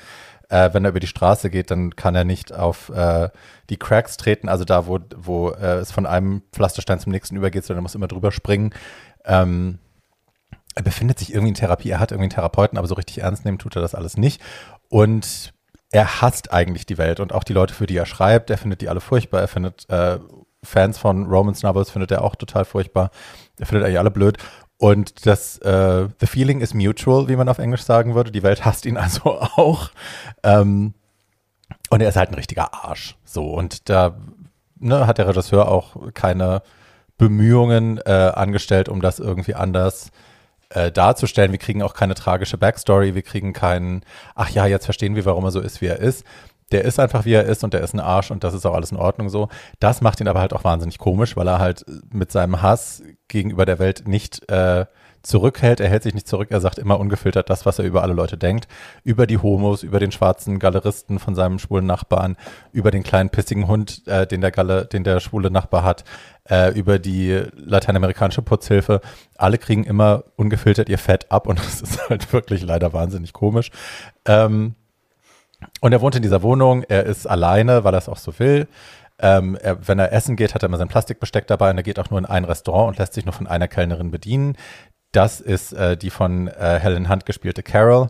[0.50, 3.30] Äh, wenn er über die Straße geht, dann kann er nicht auf äh,
[3.70, 7.66] die Cracks treten, also da, wo, wo äh, es von einem Pflasterstein zum nächsten übergeht,
[7.66, 8.74] sondern er muss immer drüber springen.
[9.26, 9.80] Ähm,
[10.76, 13.46] er befindet sich irgendwie in Therapie, er hat irgendwie einen Therapeuten, aber so richtig ernst
[13.46, 14.42] nehmen tut er das alles nicht.
[14.88, 15.54] Und
[15.92, 18.50] er hasst eigentlich die Welt und auch die Leute, für die er schreibt.
[18.50, 19.42] Er findet die alle furchtbar.
[19.42, 20.20] Er findet äh,
[20.64, 23.12] Fans von Romance Novels findet er auch total furchtbar.
[23.58, 24.38] Er findet eigentlich alle blöd.
[24.78, 28.32] Und das äh, The Feeling is mutual, wie man auf Englisch sagen würde.
[28.32, 29.90] Die Welt hasst ihn also auch.
[30.44, 30.94] Ähm,
[31.90, 33.18] und er ist halt ein richtiger Arsch.
[33.24, 34.18] So und da
[34.78, 36.62] ne, hat der Regisseur auch keine
[37.18, 40.12] Bemühungen äh, angestellt, um das irgendwie anders
[40.70, 41.52] äh, darzustellen.
[41.52, 44.04] Wir kriegen auch keine tragische Backstory, wir kriegen keinen,
[44.36, 46.24] ach ja, jetzt verstehen wir, warum er so ist, wie er ist.
[46.72, 48.76] Der ist einfach, wie er ist und der ist ein Arsch und das ist auch
[48.76, 49.50] alles in Ordnung so.
[49.80, 53.66] Das macht ihn aber halt auch wahnsinnig komisch, weil er halt mit seinem Hass gegenüber
[53.66, 54.86] der Welt nicht äh,
[55.22, 55.80] zurückhält.
[55.80, 56.50] Er hält sich nicht zurück.
[56.52, 58.68] Er sagt immer ungefiltert das, was er über alle Leute denkt.
[59.04, 62.38] Über die Homos, über den schwarzen Galeristen von seinem schwulen Nachbarn,
[62.72, 66.04] über den kleinen pissigen Hund, äh, den der Galle, den der schwule Nachbar hat,
[66.50, 69.02] äh, über die lateinamerikanische Putzhilfe.
[69.38, 73.72] Alle kriegen immer ungefiltert ihr Fett ab und das ist halt wirklich leider wahnsinnig komisch.
[74.26, 74.76] Ähm,
[75.82, 78.68] und er wohnt in dieser Wohnung, er ist alleine, weil er es auch so will.
[79.22, 82.00] Ähm, er, wenn er essen geht, hat er immer sein Plastikbesteck dabei und er geht
[82.00, 84.56] auch nur in ein Restaurant und lässt sich nur von einer Kellnerin bedienen.
[85.12, 88.08] Das ist äh, die von äh, Helen Hunt gespielte Carol.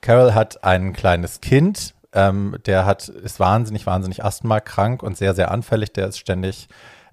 [0.00, 5.50] Carol hat ein kleines Kind, ähm, der hat, ist wahnsinnig, wahnsinnig asthmakrank und sehr, sehr
[5.50, 5.92] anfällig.
[5.92, 6.68] Der ist ständig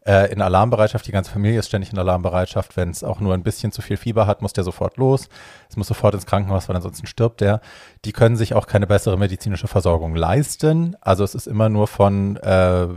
[0.05, 1.05] äh, in Alarmbereitschaft.
[1.07, 2.77] Die ganze Familie ist ständig in Alarmbereitschaft.
[2.77, 5.27] Wenn es auch nur ein bisschen zu viel Fieber hat, muss der sofort los.
[5.69, 7.59] Es muss sofort ins Krankenhaus, weil ansonsten stirbt der.
[8.05, 10.95] Die können sich auch keine bessere medizinische Versorgung leisten.
[11.01, 12.87] Also es ist immer nur von äh,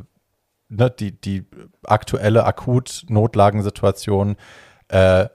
[0.68, 1.46] ne, die, die
[1.84, 4.36] aktuelle Akut-Notlagensituation
[4.88, 5.28] äh,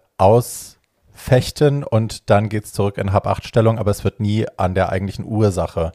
[1.24, 5.26] ausfechten und dann geht es zurück in Hab-8-Stellung, aber es wird nie an der eigentlichen
[5.26, 5.94] Ursache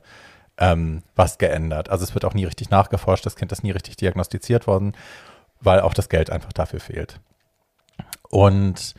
[0.57, 1.91] ähm, was geändert.
[1.91, 4.95] Also es wird auch nie richtig nachgeforscht, das Kind ist nie richtig diagnostiziert worden,
[5.61, 7.21] weil auch das Geld einfach dafür fehlt.
[8.31, 8.95] Und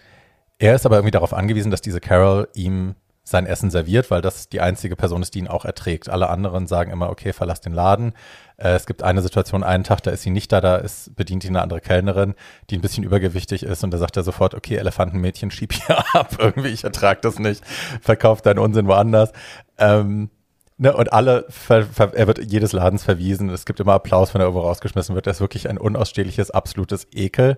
[0.60, 2.96] er ist aber irgendwie darauf angewiesen, dass diese Carol ihm
[3.30, 6.10] sein Essen serviert, weil das die einzige Person ist, die ihn auch erträgt.
[6.10, 8.14] Alle anderen sagen immer, okay, verlass den Laden.
[8.58, 11.44] Äh, es gibt eine Situation, einen Tag, da ist sie nicht da, da ist, bedient
[11.44, 12.36] ihn eine andere Kellnerin,
[12.70, 16.38] die ein bisschen übergewichtig ist und da sagt er sofort, okay, Elefantenmädchen, schieb hier ab,
[16.40, 17.64] irgendwie, ich ertrag das nicht,
[18.02, 19.32] verkauf deinen Unsinn woanders.
[19.78, 20.30] Ähm,
[20.78, 24.66] ne, und alle, er wird jedes Ladens verwiesen, es gibt immer Applaus, wenn er irgendwo
[24.66, 27.58] rausgeschmissen wird, er ist wirklich ein unausstehliches, absolutes Ekel.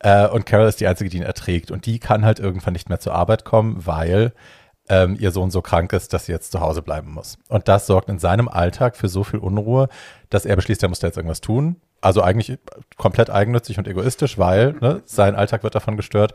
[0.00, 2.88] Äh, und Carol ist die Einzige, die ihn erträgt und die kann halt irgendwann nicht
[2.88, 4.32] mehr zur Arbeit kommen, weil
[4.88, 7.38] ähm, ihr Sohn so krank ist, dass sie jetzt zu Hause bleiben muss.
[7.48, 9.88] Und das sorgt in seinem Alltag für so viel Unruhe,
[10.30, 11.76] dass er beschließt, er muss da jetzt irgendwas tun.
[12.00, 12.58] Also eigentlich
[12.96, 16.34] komplett eigennützig und egoistisch, weil ne, sein Alltag wird davon gestört.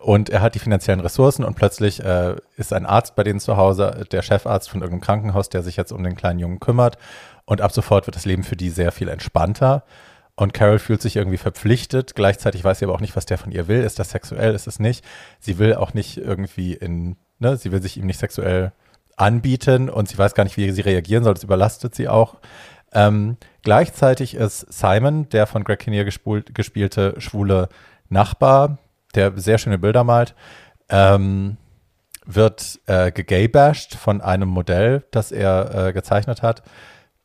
[0.00, 3.58] Und er hat die finanziellen Ressourcen und plötzlich äh, ist ein Arzt bei denen zu
[3.58, 6.96] Hause, der Chefarzt von irgendeinem Krankenhaus, der sich jetzt um den kleinen Jungen kümmert.
[7.44, 9.84] Und ab sofort wird das Leben für die sehr viel entspannter.
[10.36, 12.14] Und Carol fühlt sich irgendwie verpflichtet.
[12.14, 13.82] Gleichzeitig weiß sie aber auch nicht, was der von ihr will.
[13.82, 14.54] Ist das sexuell?
[14.54, 15.04] Ist es nicht?
[15.38, 18.72] Sie will auch nicht irgendwie in, ne, sie will sich ihm nicht sexuell
[19.16, 21.34] anbieten und sie weiß gar nicht, wie sie reagieren soll.
[21.34, 22.36] Das überlastet sie auch.
[22.92, 27.68] Ähm, gleichzeitig ist Simon, der von Greg Kinnear gespult, gespielte schwule
[28.08, 28.78] Nachbar,
[29.14, 30.34] der sehr schöne Bilder malt,
[30.88, 31.56] ähm,
[32.26, 36.62] wird äh, gegaybashed von einem Modell, das er äh, gezeichnet hat.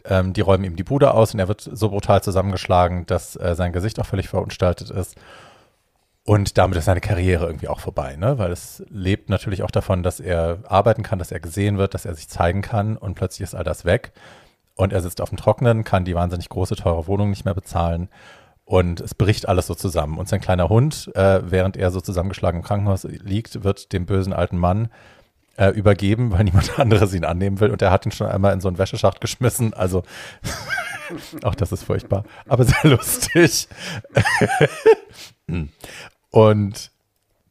[0.04, 3.56] Ähm, die räumen ihm die Bude aus und er wird so brutal zusammengeschlagen, dass äh,
[3.56, 5.16] sein Gesicht auch völlig verunstaltet ist.
[6.28, 8.40] Und damit ist seine Karriere irgendwie auch vorbei, ne?
[8.40, 12.06] weil es lebt natürlich auch davon, dass er arbeiten kann, dass er gesehen wird, dass
[12.06, 14.12] er sich zeigen kann und plötzlich ist all das weg.
[14.76, 18.10] Und er sitzt auf dem Trocknen, kann die wahnsinnig große, teure Wohnung nicht mehr bezahlen
[18.66, 20.18] und es bricht alles so zusammen.
[20.18, 24.34] Und sein kleiner Hund, äh, während er so zusammengeschlagen im Krankenhaus liegt, wird dem bösen
[24.34, 24.90] alten Mann
[25.58, 27.70] äh, übergeben, weil niemand anderes ihn annehmen will.
[27.70, 29.76] Und er hat ihn schon einmal in so einen Wäscheschacht geschmissen.
[29.76, 30.02] Also
[31.44, 33.68] auch das ist furchtbar, aber sehr lustig.
[36.36, 36.92] Und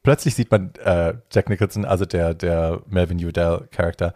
[0.03, 4.13] plötzlich sieht man äh, Jack Nicholson, also der, der Melvin Udell-Charakter,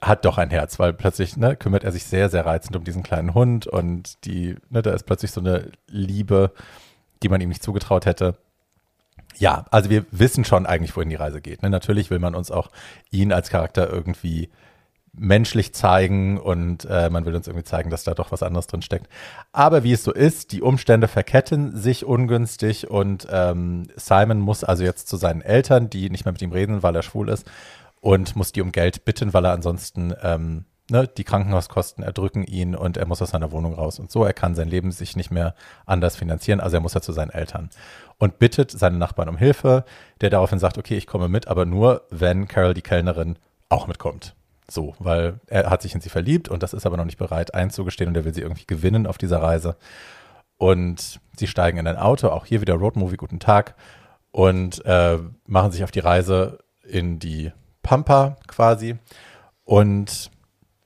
[0.00, 3.02] hat doch ein Herz, weil plötzlich ne, kümmert er sich sehr, sehr reizend um diesen
[3.02, 6.52] kleinen Hund und die, ne, da ist plötzlich so eine Liebe,
[7.22, 8.38] die man ihm nicht zugetraut hätte.
[9.36, 11.62] Ja, also wir wissen schon eigentlich, wohin die Reise geht.
[11.62, 11.68] Ne?
[11.68, 12.70] Natürlich will man uns auch
[13.10, 14.48] ihn als Charakter irgendwie
[15.18, 18.82] menschlich zeigen und äh, man will uns irgendwie zeigen, dass da doch was anderes drin
[18.82, 19.08] steckt.
[19.52, 24.84] Aber wie es so ist, die Umstände verketten sich ungünstig und ähm, Simon muss also
[24.84, 27.46] jetzt zu seinen Eltern, die nicht mehr mit ihm reden, weil er schwul ist,
[28.00, 32.74] und muss die um Geld bitten, weil er ansonsten ähm, ne, die Krankenhauskosten erdrücken ihn
[32.74, 34.24] und er muss aus seiner Wohnung raus und so.
[34.24, 35.54] Er kann sein Leben sich nicht mehr
[35.86, 37.70] anders finanzieren, also er muss ja zu seinen Eltern
[38.18, 39.84] und bittet seinen Nachbarn um Hilfe,
[40.20, 43.36] der daraufhin sagt, okay, ich komme mit, aber nur, wenn Carol die Kellnerin
[43.68, 44.34] auch mitkommt.
[44.70, 47.54] So, weil er hat sich in sie verliebt und das ist aber noch nicht bereit
[47.54, 49.76] einzugestehen und er will sie irgendwie gewinnen auf dieser Reise.
[50.58, 53.74] Und sie steigen in ein Auto, auch hier wieder Roadmovie, guten Tag,
[54.30, 58.96] und äh, machen sich auf die Reise in die Pampa quasi.
[59.64, 60.30] Und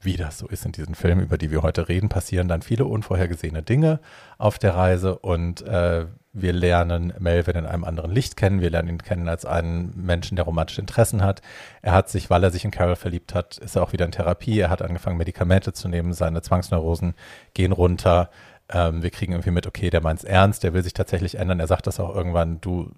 [0.01, 2.85] wie das so ist in diesen Filmen, über die wir heute reden, passieren dann viele
[2.85, 4.01] unvorhergesehene Dinge
[4.39, 8.63] auf der Reise und äh, wir lernen Melvin in einem anderen Licht kennen.
[8.63, 11.43] Wir lernen ihn kennen als einen Menschen, der romantische Interessen hat.
[11.83, 14.13] Er hat sich, weil er sich in Carol verliebt hat, ist er auch wieder in
[14.13, 14.59] Therapie.
[14.59, 16.15] Er hat angefangen, Medikamente zu nehmen.
[16.15, 17.15] Seine Zwangsneurosen
[17.53, 18.31] gehen runter.
[18.71, 21.61] Ähm, wir kriegen irgendwie mit, okay, der meint es ernst, der will sich tatsächlich ändern.
[21.61, 22.91] Er sagt das auch irgendwann, du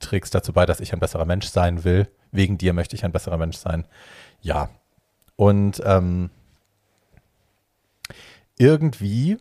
[0.00, 2.08] trägst dazu bei, dass ich ein besserer Mensch sein will.
[2.32, 3.86] Wegen dir möchte ich ein besserer Mensch sein.
[4.40, 4.68] Ja.
[5.36, 6.30] Und ähm,
[8.58, 9.38] irgendwie,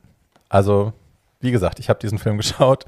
[0.49, 0.93] also
[1.39, 2.85] wie gesagt, ich habe diesen Film geschaut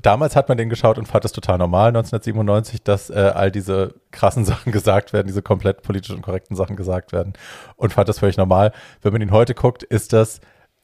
[0.00, 3.94] damals hat man den geschaut und fand es total normal, 1997, dass äh, all diese
[4.10, 7.32] krassen Sachen gesagt werden, diese komplett politisch und korrekten Sachen gesagt werden
[7.76, 8.72] und fand das völlig normal.
[9.02, 10.40] Wenn man ihn heute guckt, ist das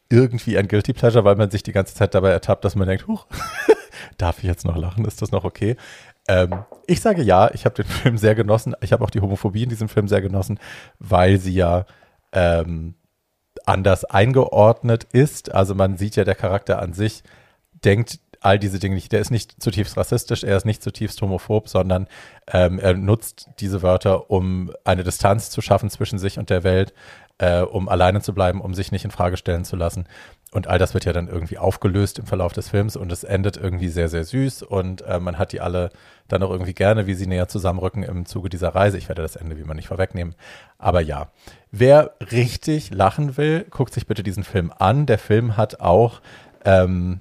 [0.09, 3.07] irgendwie ein Guilty Pleasure, weil man sich die ganze Zeit dabei ertappt, dass man denkt,
[3.07, 3.27] huch,
[4.19, 5.05] darf ich jetzt noch lachen?
[5.05, 5.77] Ist das noch okay?
[6.27, 8.75] Ähm, ich sage ja, ich habe den Film sehr genossen.
[8.81, 10.59] Ich habe auch die Homophobie in diesem Film sehr genossen,
[10.99, 11.85] weil sie ja
[12.33, 12.95] ähm,
[13.67, 15.55] anders eingeordnet ist.
[15.55, 17.23] Also man sieht ja, der Charakter an sich
[17.85, 19.13] denkt all diese Dinge nicht.
[19.13, 22.07] Der ist nicht zutiefst rassistisch, er ist nicht zutiefst homophob, sondern
[22.51, 26.95] ähm, er nutzt diese Wörter, um eine Distanz zu schaffen zwischen sich und der Welt,
[27.39, 30.07] äh, um alleine zu bleiben, um sich nicht in Frage stellen zu lassen.
[30.53, 33.57] Und all das wird ja dann irgendwie aufgelöst im Verlauf des Films und es endet
[33.57, 35.91] irgendwie sehr, sehr süß und äh, man hat die alle
[36.27, 38.99] dann auch irgendwie gerne, wie sie näher zusammenrücken im Zuge dieser Reise.
[38.99, 40.35] Ich werde das Ende wie man nicht vorwegnehmen.
[40.79, 41.29] Aber ja,
[41.71, 45.07] wer richtig lachen will, guckt sich bitte diesen Film an.
[45.07, 46.21] Der Film hat auch
[46.65, 47.21] ähm,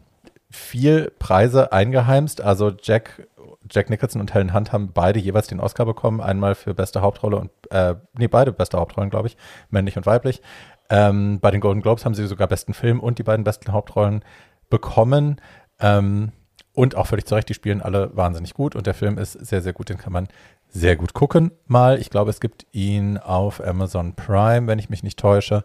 [0.49, 2.41] viel Preise eingeheimst.
[2.41, 3.27] Also Jack,
[3.69, 6.21] Jack Nicholson und Helen Hunt haben beide jeweils den Oscar bekommen.
[6.21, 9.37] Einmal für beste Hauptrolle und, äh, nee, beide beste Hauptrollen, glaube ich,
[9.69, 10.41] männlich und weiblich.
[10.89, 14.23] Ähm, bei den Golden Globes haben sie sogar besten Film und die beiden besten Hauptrollen
[14.69, 15.39] bekommen.
[15.79, 16.31] Ähm,
[16.73, 19.61] und auch völlig zu Recht, die spielen alle wahnsinnig gut und der Film ist sehr,
[19.61, 20.27] sehr gut, den kann man
[20.69, 21.99] sehr gut gucken mal.
[21.99, 25.63] Ich glaube, es gibt ihn auf Amazon Prime, wenn ich mich nicht täusche.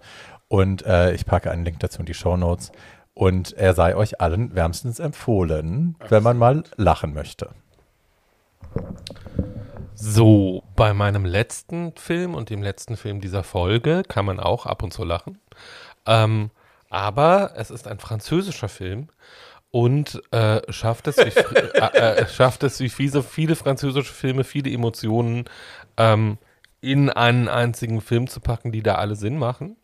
[0.49, 2.73] Und äh, ich packe einen Link dazu in die Show Notes.
[3.15, 7.51] Und er sei euch allen wärmstens empfohlen, wenn man mal lachen möchte.
[9.95, 14.83] So, bei meinem letzten Film und dem letzten Film dieser Folge kann man auch ab
[14.83, 15.39] und zu lachen.
[16.07, 16.51] Ähm,
[16.91, 19.09] aber es ist ein französischer Film
[19.71, 21.23] und äh, schafft es, wie,
[21.79, 25.45] äh, äh, schafft es wie viele, viele französische Filme, viele Emotionen
[25.97, 26.39] ähm,
[26.85, 29.77] in einen einzigen Film zu packen, die da alle Sinn machen.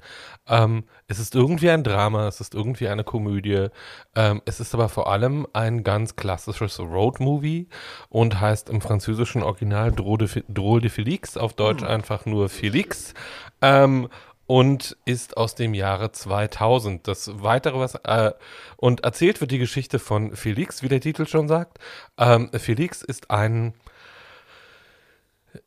[0.46, 3.68] Ähm, es ist irgendwie ein Drama, es ist irgendwie eine Komödie.
[4.14, 7.68] Ähm, es ist aber vor allem ein ganz klassisches Road-Movie
[8.10, 11.88] und heißt im französischen Original Drôle de Félix, auf Deutsch mhm.
[11.88, 13.14] einfach nur Félix.
[13.62, 14.08] Ähm,
[14.46, 17.06] und ist aus dem Jahre 2000.
[17.06, 18.32] Das weitere, was äh,
[18.76, 21.78] und erzählt wird die Geschichte von Felix, wie der Titel schon sagt.
[22.18, 23.74] Ähm, Felix ist ein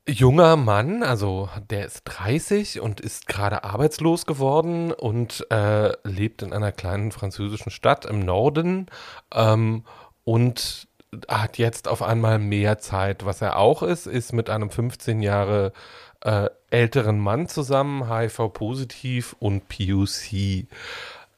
[0.08, 6.54] junger Mann, also der ist 30 und ist gerade arbeitslos geworden und äh, lebt in
[6.54, 8.88] einer kleinen französischen Stadt im Norden
[9.34, 9.84] ähm,
[10.24, 10.88] und
[11.28, 13.26] hat jetzt auf einmal mehr Zeit.
[13.26, 15.74] Was er auch ist, ist mit einem 15 Jahre
[16.22, 20.68] äh, älteren Mann zusammen, HIV-positiv und PUC.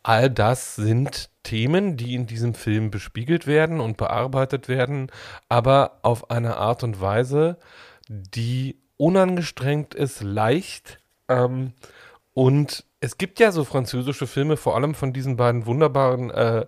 [0.04, 5.12] All das sind Themen, die in diesem Film bespiegelt werden und bearbeitet werden,
[5.50, 7.58] aber auf eine Art und Weise,
[8.07, 10.99] die unangestrengt ist, leicht.
[11.27, 11.73] Ähm,
[12.34, 16.65] und es gibt ja so französische Filme, vor allem von diesen beiden wunderbaren äh,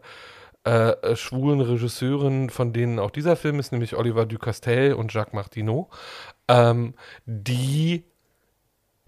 [0.63, 5.89] äh, schwulen Regisseuren, von denen auch dieser Film ist, nämlich Oliver Ducastel und Jacques Martineau,
[6.47, 6.93] ähm,
[7.25, 8.03] die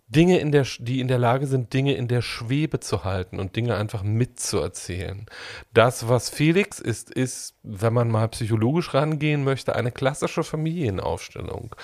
[0.09, 3.55] Dinge in der, die in der Lage sind, Dinge in der Schwebe zu halten und
[3.55, 5.27] Dinge einfach mitzuerzählen.
[5.71, 11.75] Das, was Felix ist, ist, wenn man mal psychologisch rangehen möchte, eine klassische Familienaufstellung.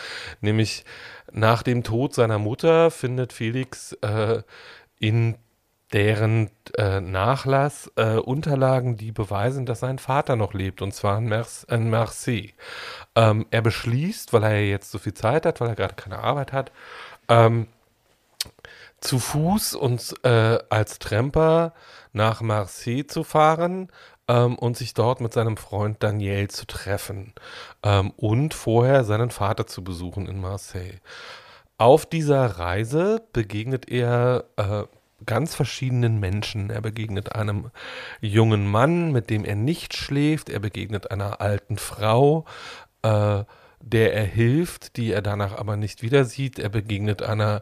[0.41, 0.85] Nämlich
[1.31, 4.41] nach dem Tod seiner Mutter findet Felix äh,
[4.99, 5.35] in
[5.93, 11.26] deren äh, Nachlass äh, Unterlagen, die beweisen, dass sein Vater noch lebt, und zwar in,
[11.26, 12.53] Mer in Marseille.
[13.15, 16.53] Ähm, er beschließt, weil er jetzt so viel Zeit hat, weil er gerade keine Arbeit
[16.53, 16.72] hat,
[17.30, 17.68] ähm,
[19.06, 21.73] zu Fuß und äh, als Tramper
[22.11, 23.90] nach Marseille zu fahren
[24.27, 27.34] ähm, und sich dort mit seinem Freund Daniel zu treffen
[27.84, 30.99] ähm, und vorher seinen Vater zu besuchen in Marseille.
[31.77, 34.84] Auf dieser Reise begegnet er äh,
[35.26, 36.72] ganz verschiedenen Menschen.
[36.72, 37.69] Er begegnet einem
[38.22, 40.49] jungen Mann, mit dem er nicht schläft.
[40.49, 42.45] Er begegnet einer alten Frau.
[43.03, 43.44] Äh,
[43.86, 46.57] der er hilft, die er danach aber nicht wieder sieht.
[46.57, 47.61] Er begegnet einer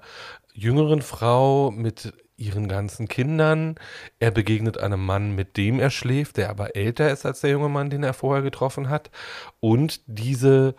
[0.54, 3.76] jüngeren Frau mit ihren ganzen Kindern.
[4.20, 7.70] Er begegnet einem Mann, mit dem er schläft, der aber älter ist als der junge
[7.70, 9.12] Mann, den er vorher getroffen hat.
[9.60, 10.76] Und diese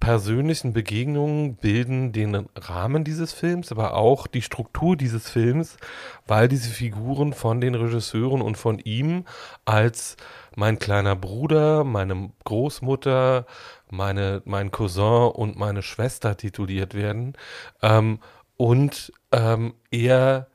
[0.00, 5.76] persönlichen Begegnungen bilden den Rahmen dieses Films, aber auch die Struktur dieses Films,
[6.26, 9.26] weil diese Figuren von den Regisseuren und von ihm
[9.66, 10.16] als
[10.56, 13.44] mein kleiner Bruder, meine Großmutter,
[13.90, 17.34] meine, mein Cousin und meine Schwester tituliert werden.
[17.82, 18.20] Ähm,
[18.60, 20.46] und ähm, eher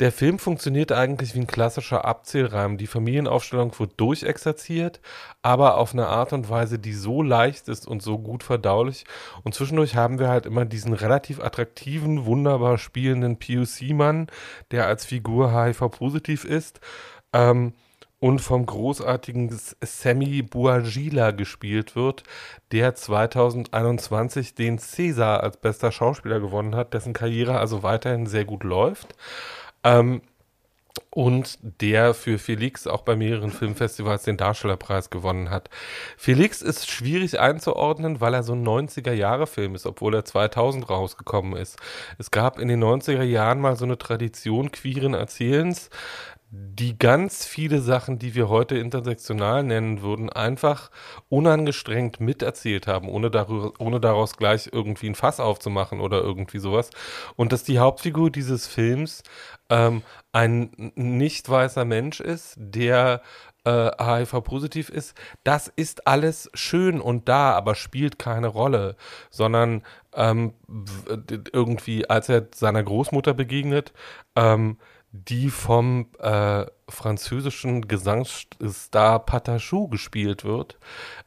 [0.00, 2.76] der Film funktioniert eigentlich wie ein klassischer Abzählreim.
[2.76, 5.00] Die Familienaufstellung wird durchexerziert,
[5.42, 9.04] aber auf eine Art und Weise, die so leicht ist und so gut verdaulich.
[9.44, 14.26] Und zwischendurch haben wir halt immer diesen relativ attraktiven, wunderbar spielenden POC-Mann,
[14.72, 16.80] der als Figur HIV-positiv ist.
[17.32, 17.74] Ähm,
[18.22, 19.50] und vom großartigen
[19.80, 22.22] Sammy Buagila gespielt wird,
[22.70, 28.62] der 2021 den César als bester Schauspieler gewonnen hat, dessen Karriere also weiterhin sehr gut
[28.62, 29.16] läuft.
[29.82, 30.22] Ähm,
[31.10, 35.68] und der für Felix auch bei mehreren Filmfestivals den Darstellerpreis gewonnen hat.
[36.16, 41.76] Felix ist schwierig einzuordnen, weil er so ein 90er-Jahre-Film ist, obwohl er 2000 rausgekommen ist.
[42.18, 45.90] Es gab in den 90er Jahren mal so eine Tradition queeren Erzählens,
[46.54, 50.90] die ganz viele Sachen, die wir heute intersektional nennen würden, einfach
[51.30, 56.90] unangestrengt miterzählt haben, ohne, darüber, ohne daraus gleich irgendwie ein Fass aufzumachen oder irgendwie sowas.
[57.36, 59.22] Und dass die Hauptfigur dieses Films
[59.70, 60.02] ähm,
[60.32, 63.22] ein nicht weißer Mensch ist, der
[63.64, 68.96] äh, HIV-positiv ist, das ist alles schön und da, aber spielt keine Rolle,
[69.30, 69.82] sondern
[70.14, 70.52] ähm,
[71.52, 73.94] irgendwie, als er seiner Großmutter begegnet,
[74.36, 74.76] ähm,
[75.12, 80.78] die vom äh, französischen Gesangsstar Patachou gespielt wird.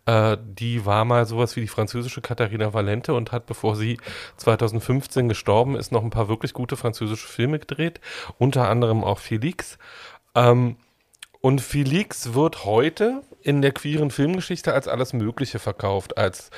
[0.08, 4.00] Äh, die war mal sowas wie die französische Katharina Valente und hat, bevor sie
[4.38, 8.02] 2015 gestorben ist, noch ein paar wirklich gute französische Filme gedreht,
[8.40, 9.78] unter anderem auch Felix.
[10.34, 10.78] Ähm,
[11.42, 16.50] und Felix wird heute in der queeren Filmgeschichte als alles Mögliche verkauft, als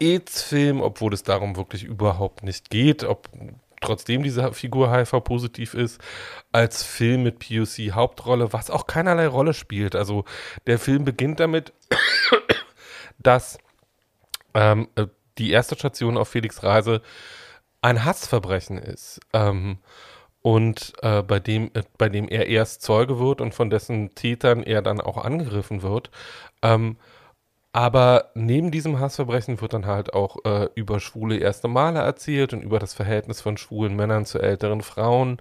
[0.00, 3.28] AIDS-Film, obwohl es darum wirklich überhaupt nicht geht, ob
[3.80, 6.00] trotzdem diese Figur HIV-positiv ist,
[6.52, 9.94] als Film mit POC-Hauptrolle, was auch keinerlei Rolle spielt.
[9.94, 10.24] Also
[10.66, 11.72] der Film beginnt damit,
[13.18, 13.58] dass
[14.54, 15.06] ähm, äh,
[15.38, 17.02] die erste Station auf Felix Reise
[17.80, 19.20] ein Hassverbrechen ist.
[19.32, 19.78] Ähm,
[20.40, 24.62] und äh, bei, dem, äh, bei dem er erst Zeuge wird und von dessen Tätern
[24.62, 26.10] er dann auch angegriffen wird.
[26.62, 26.96] Ähm,
[27.72, 32.62] aber neben diesem Hassverbrechen wird dann halt auch äh, über schwule erste Male erzählt und
[32.62, 35.36] über das Verhältnis von schwulen Männern zu älteren Frauen,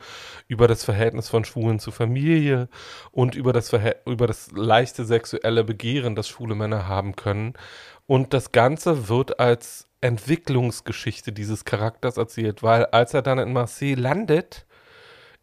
[0.47, 2.67] über das Verhältnis von Schwulen zu Familie
[3.11, 3.71] und über das,
[4.05, 7.53] über das leichte sexuelle Begehren, das schwule Männer haben können.
[8.07, 13.95] Und das Ganze wird als Entwicklungsgeschichte dieses Charakters erzählt, weil als er dann in Marseille
[13.95, 14.65] landet,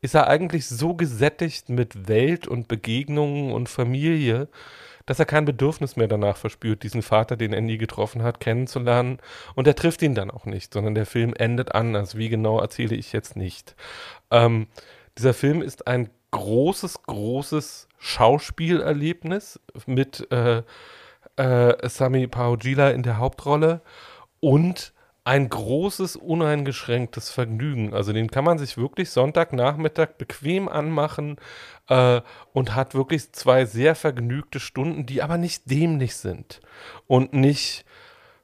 [0.00, 4.48] ist er eigentlich so gesättigt mit Welt und Begegnungen und Familie,
[5.06, 9.18] dass er kein Bedürfnis mehr danach verspürt, diesen Vater, den er nie getroffen hat, kennenzulernen.
[9.54, 12.16] Und er trifft ihn dann auch nicht, sondern der Film endet anders.
[12.16, 13.76] Wie genau erzähle ich jetzt nicht.
[14.30, 14.66] Ähm,
[15.18, 20.62] dieser Film ist ein großes, großes Schauspielerlebnis mit äh,
[21.36, 23.82] äh, Sami Paogila in der Hauptrolle
[24.40, 24.93] und
[25.24, 27.94] ein großes, uneingeschränktes Vergnügen.
[27.94, 31.36] Also den kann man sich wirklich Sonntagnachmittag bequem anmachen
[31.88, 32.20] äh,
[32.52, 36.60] und hat wirklich zwei sehr vergnügte Stunden, die aber nicht dämlich sind
[37.06, 37.86] und nicht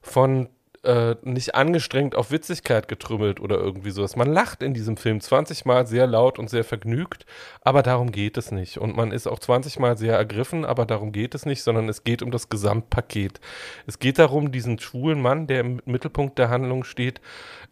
[0.01, 0.49] von
[0.83, 4.17] äh, nicht angestrengt auf Witzigkeit getrümmelt oder irgendwie sowas.
[4.17, 7.27] Man lacht in diesem Film 20 Mal sehr laut und sehr vergnügt,
[7.61, 8.79] aber darum geht es nicht.
[8.79, 12.05] Und man ist auch 20 Mal sehr ergriffen, aber darum geht es nicht, sondern es
[12.05, 13.41] geht um das Gesamtpaket.
[13.87, 17.21] Es geht darum, diesen schwulen Mann, der im Mittelpunkt der Handlung steht,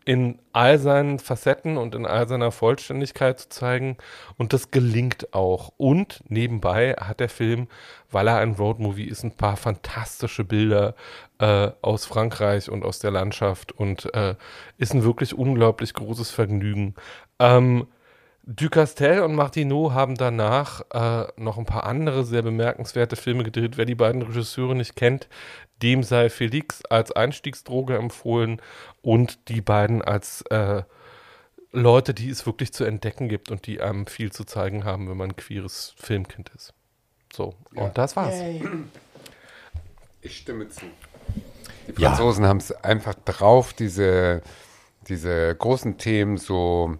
[0.04, 3.96] in all seinen Facetten und in all seiner Vollständigkeit zu zeigen.
[4.36, 5.72] Und das gelingt auch.
[5.76, 7.68] Und nebenbei hat der Film,
[8.10, 10.94] weil er ein Roadmovie ist, ein paar fantastische Bilder
[11.38, 14.34] äh, aus Frankreich und aus der Landschaft und äh,
[14.78, 16.94] ist ein wirklich unglaublich großes Vergnügen.
[17.38, 17.86] Ähm,
[18.50, 23.76] Ducastel und Martineau haben danach äh, noch ein paar andere sehr bemerkenswerte Filme gedreht.
[23.76, 25.28] Wer die beiden Regisseure nicht kennt,
[25.82, 28.62] dem sei Felix als Einstiegsdroge empfohlen
[29.02, 30.82] und die beiden als äh,
[31.72, 35.18] Leute, die es wirklich zu entdecken gibt und die einem viel zu zeigen haben, wenn
[35.18, 36.72] man ein queeres Filmkind ist.
[37.32, 37.82] So, Ja.
[37.84, 38.34] und das war's.
[40.20, 40.86] Ich stimme zu.
[41.96, 42.10] Die Ja.
[42.10, 44.42] Franzosen haben es einfach drauf, diese,
[45.08, 46.96] diese großen Themen so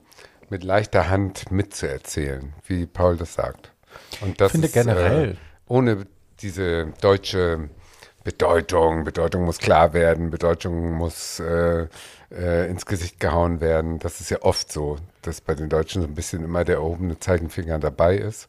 [0.51, 3.73] mit leichter Hand mitzuerzählen, wie Paul das sagt.
[4.21, 5.37] Und das finde ist, generell- Äh,
[5.67, 6.07] ohne
[6.41, 7.69] diese deutsche
[8.25, 11.87] Bedeutung, Bedeutung muss klar werden, Bedeutung muss äh,
[12.31, 13.99] äh, ins Gesicht gehauen werden.
[13.99, 17.19] Das ist ja oft so, dass bei den Deutschen so ein bisschen immer der erhobene
[17.19, 18.49] Zeigenfinger dabei ist.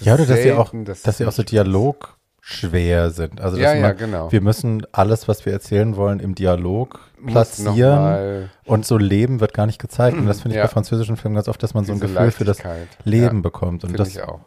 [0.00, 3.40] Ja, oder dass sie auch, dass es sie auch so nicht- Dialog schwer sind.
[3.40, 4.30] Also, dass Ja, ja, man, genau.
[4.30, 8.50] wir müssen alles, was wir erzählen wollen, im Dialog platzieren.
[8.64, 10.16] Und so Leben wird gar nicht gezeigt.
[10.16, 10.64] Und das finde ich Ja.
[10.64, 12.58] bei französischen Filmen ganz oft, dass man so ein Diese Gefühl für das.
[13.04, 13.84] Leben Ja, bekommt.
[13.84, 14.40] Und das, ich auch.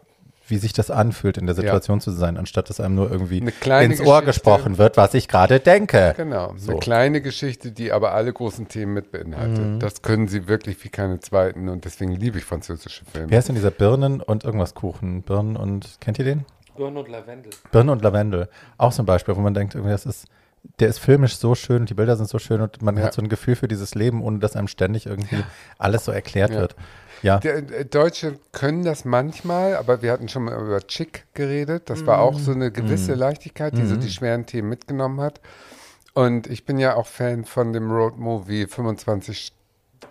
[0.50, 3.52] Wie sich das anfühlt, in der Situation zu sein, anstatt dass einem nur irgendwie ins
[4.02, 4.26] Ohr Geschichte.
[4.26, 6.14] gesprochen wird, was ich gerade denke.
[6.18, 6.72] Genau, So.
[6.72, 9.66] eine kleine Geschichte, die aber alle großen Themen mit beinhaltet.
[9.66, 9.80] Mhm.
[9.80, 13.30] Das können sie wirklich wie keine zweiten und deswegen liebe ich französische Filme.
[13.32, 15.22] Wie heißt denn dieser Birnen und irgendwas Kuchen?
[15.24, 16.46] Birnen und, kennt ihr den?
[16.76, 17.52] Birnen und Lavendel.
[17.72, 18.50] Birne und Lavendel.
[18.78, 20.28] Auch so ein Beispiel, wo man denkt, irgendwie, das ist,
[20.80, 23.04] der ist filmisch so schön und die Bilder sind so schön und man Ja.
[23.04, 25.44] hat so ein Gefühl für dieses Leben, ohne dass einem ständig irgendwie
[25.78, 26.60] alles so erklärt Ja.
[26.62, 26.76] wird.
[27.22, 27.40] Ja.
[27.40, 31.90] Der, äh, Deutsche können das manchmal, aber wir hatten schon mal über Chick geredet.
[31.90, 33.20] Das war auch so eine gewisse Mhm.
[33.20, 35.40] Leichtigkeit, die so die schweren Themen mitgenommen hat.
[36.14, 39.54] Und ich bin ja auch Fan von dem Roadmovie 25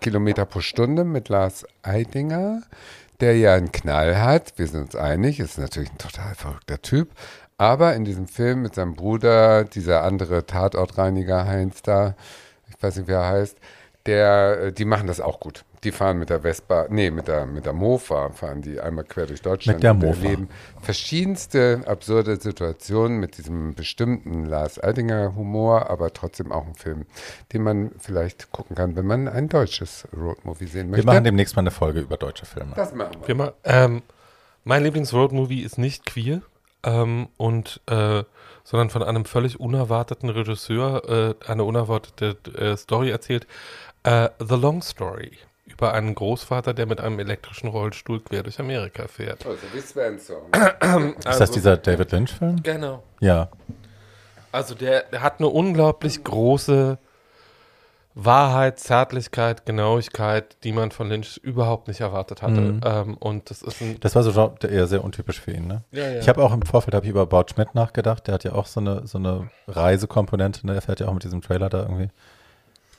[0.01, 2.63] Kilometer pro Stunde mit Lars Eidinger,
[3.21, 4.53] der ja einen Knall hat.
[4.57, 7.11] Wir sind uns einig, ist natürlich ein total verrückter Typ.
[7.57, 12.15] Aber in diesem Film mit seinem Bruder, dieser andere Tatortreiniger Heinz da,
[12.71, 13.57] ich weiß nicht, wie er heißt,
[14.07, 15.65] der, äh, die machen das auch gut.
[15.85, 19.27] Die fahren mit der Vespa, nee, mit der, mit der Mofa fahren die einmal quer
[19.27, 19.77] durch Deutschland.
[19.77, 20.23] Mit der und Mofa.
[20.25, 20.49] erleben
[20.81, 27.07] verschiedenste absurde Situationen mit diesem bestimmten Lars Eidinger Humor, aber trotzdem auch ein Film,
[27.53, 31.07] den man vielleicht gucken kann, wenn man ein deutsches Roadmovie sehen Wir möchte.
[31.07, 32.73] machen demnächst mal eine Folge über deutsche Filme.
[32.75, 33.29] das machen wir.
[33.29, 34.03] Wir ma ähm,
[34.65, 36.43] mein Lieblings-Road-Movie ist nicht queer
[36.83, 38.25] ähm, und äh,
[38.65, 43.47] sondern von einem völlig unerwarteten Regisseur äh, eine unerwartete äh, Story erzählt.
[44.09, 45.33] Äh, The Long Story
[45.67, 49.47] über einen Großvater, der mit einem elektrischen Rollstuhl quer durch Amerika fährt.
[49.47, 50.43] Also wie Sven Song.
[51.19, 52.63] ist das dieser David Lynch-Film?
[52.63, 53.03] Genau.
[53.21, 53.49] Ja.
[54.51, 56.99] Also der, der hat eine unglaublich große
[58.15, 62.61] Wahrheit, Zärtlichkeit, Genauigkeit, die man von Lynch überhaupt nicht erwartet hatte.
[62.61, 62.81] Mhm.
[62.85, 65.85] Ähm, und das ist ein Das war so eher sehr untypisch für ihn, ne?
[65.93, 66.19] Ja, ja.
[66.19, 68.27] Ich habe auch im Vorfeld hab ich über Baut Schmidt nachgedacht.
[68.27, 70.67] Der hat ja auch so eine, so eine Reisekomponente.
[70.67, 70.75] Ne?
[70.75, 72.09] Er fährt ja auch mit diesem Trailer da irgendwie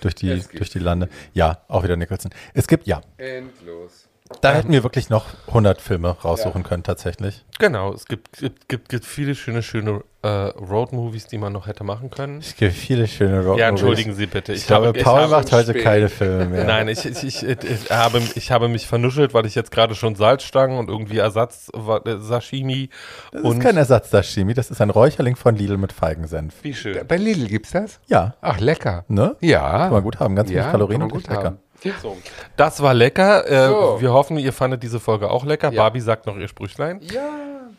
[0.02, 1.10] durch die, durch die Lande.
[1.34, 2.32] Ja, auch wieder Nicholson.
[2.54, 4.09] Es gibt, ja, Endlos.
[4.42, 7.46] Da hätten wir wirklich noch 100 Filme raussuchen können, tatsächlich.
[7.58, 11.84] Genau, es gibt, gibt, gibt, gibt viele schöne, schöne äh, Road-Movies, die man noch hätte
[11.84, 12.40] machen können.
[12.40, 14.54] Es gibt viele schöne Road Ja, entschuldigen Sie bitte.
[14.54, 15.84] Ich, glaube, habe, Paul ich macht heute spät.
[15.84, 16.64] keine Filme mehr.
[16.66, 20.16] Nein, ich, ich, ich, ich, habe, ich habe mich vernuschelt, weil ich jetzt gerade schon
[20.16, 22.90] Salzstangen und irgendwie Ersatz äh, Sashimi
[23.32, 26.54] das und ist kein Ersatz-Sashimi, das ist ein Räucherling von Lidl mit Feigensenf.
[26.62, 27.00] wie schön.
[27.08, 28.00] Bei Lidl gibt's das?
[28.08, 29.06] Ja, Ach, lecker.
[29.08, 29.36] ne?
[29.42, 29.80] Ja.
[29.80, 31.44] Kann man gut haben, ganz wenig ja, Kalorien kann man und gut lecker.
[31.44, 31.60] haben.
[32.02, 32.18] So.
[32.58, 33.48] Das war lecker.
[33.50, 33.98] Äh, So.
[34.02, 35.72] Wir hoffen, ihr fandet diese Folge auch lecker.
[35.72, 35.84] Ja.
[35.84, 37.00] Barbie sagt noch ihr Sprüchlein.
[37.02, 37.30] Ja.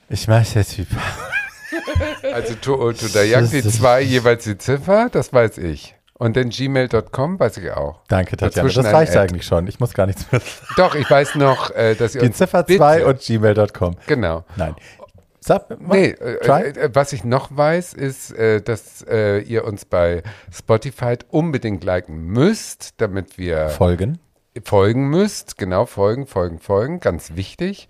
[0.08, 0.88] Ich mag der Typ.
[2.32, 5.94] Also to, to da jagt die zwei jeweils die Ziffer, das weiß ich.
[6.14, 8.00] Und dann gmail.com weiß ich auch.
[8.08, 8.68] Danke, Tatjana.
[8.68, 9.66] Dazwischen Das reicht eigentlich schon.
[9.68, 10.52] Ich muss gar nichts mehr sagen.
[10.76, 13.96] Doch, ich weiß noch, äh, dass ihr Die Ziffer bitte- 2 und gmail.com.
[14.06, 14.44] Genau.
[14.56, 14.74] Nein.
[15.40, 16.62] Sag, Nee, äh, Try?
[16.78, 20.22] äh, was ich noch weiß, ist, äh, dass äh, ihr uns bei
[20.52, 24.18] Spotify unbedingt liken müsst, damit wir Folgen.
[24.64, 25.56] folgen müsst.
[25.56, 27.00] Genau, folgen, folgen, folgen.
[27.00, 27.88] Ganz wichtig.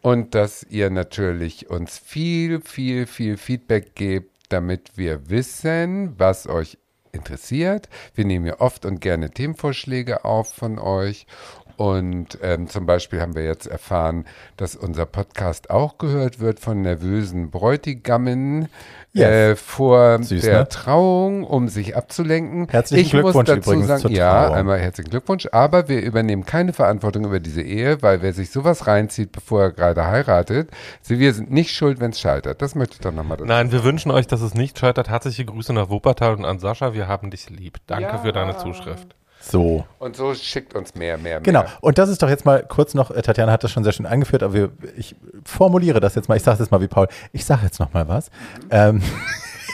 [0.00, 6.78] Und dass ihr natürlich uns viel, viel, viel Feedback gebt, damit wir wissen, was euch
[7.12, 7.88] interessiert.
[8.14, 11.26] Wir nehmen ja oft und gerne Themenvorschläge auf von euch.
[11.76, 14.24] Und ähm, zum Beispiel haben wir jetzt erfahren,
[14.56, 18.68] dass unser Podcast auch gehört wird von nervösen Bräutigammen
[19.12, 19.28] Yes.
[19.30, 20.68] äh, vor Süß, der ne?
[20.68, 22.68] Trauung, um sich abzulenken.
[22.68, 26.44] Herzlichen ich muss Glückwunsch dazu übrigens sagen, zur ja, einmal herzlichen Glückwunsch, aber wir übernehmen
[26.44, 30.68] keine Verantwortung über diese Ehe, weil wer sich sowas reinzieht, bevor er gerade heiratet,
[31.00, 32.60] sie, wir sind nicht schuld, wenn es scheitert.
[32.60, 35.08] Das möchte ich doch nochmal dazu Nein, wir wünschen euch, dass es nicht scheitert.
[35.08, 36.92] Herzliche Grüße nach Wuppertal und an Sascha.
[36.92, 37.78] Wir haben dich lieb.
[37.86, 38.18] Danke Ja.
[38.18, 39.14] für deine Zuschrift.
[39.48, 39.84] So.
[39.98, 41.40] Und so schickt uns mehr, mehr, mehr.
[41.40, 41.64] Genau.
[41.80, 44.06] Und das ist doch jetzt mal kurz noch, äh, Tatjana hat das schon sehr schön
[44.06, 45.14] angeführt, aber wir, ich
[45.44, 48.08] formuliere das jetzt mal, ich sage jetzt mal wie Paul, ich sage jetzt noch mal
[48.08, 48.30] was.
[48.70, 49.02] Ähm,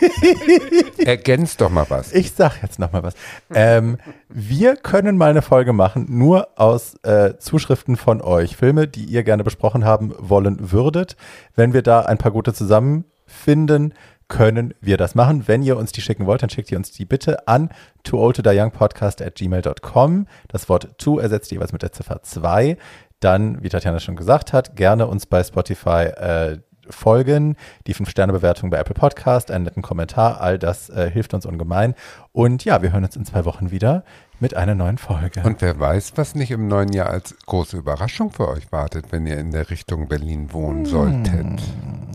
[0.98, 2.12] Ergänzt doch mal was.
[2.12, 3.14] ich sage jetzt noch mal was.
[3.54, 8.56] Ähm, wir können mal eine Folge machen, nur aus äh, Zuschriften von euch.
[8.56, 11.16] Filme, die ihr gerne besprochen haben wollen würdet.
[11.54, 13.94] Wenn wir da ein paar gute zusammenfinden,
[14.32, 15.46] können wir das machen.
[15.46, 17.68] Wenn ihr uns die schicken wollt, dann schickt ihr uns die bitte an
[18.02, 20.26] podcast at gmail.com.
[20.48, 22.78] Das Wort to ersetzt jeweils mit der Ziffer 2.
[23.20, 27.56] Dann, wie Tatjana schon gesagt hat, gerne uns bei Spotify äh, folgen,
[27.86, 31.94] die 5-Sterne-Bewertung bei Apple Podcast, einen netten Kommentar, all das äh, hilft uns ungemein.
[32.32, 34.02] Und ja, wir hören uns in zwei Wochen wieder
[34.40, 35.42] mit einer neuen Folge.
[35.44, 39.26] Und wer weiß, was nicht im neuen Jahr als große Überraschung für euch wartet, wenn
[39.26, 41.62] ihr in der Richtung Berlin wohnen solltet.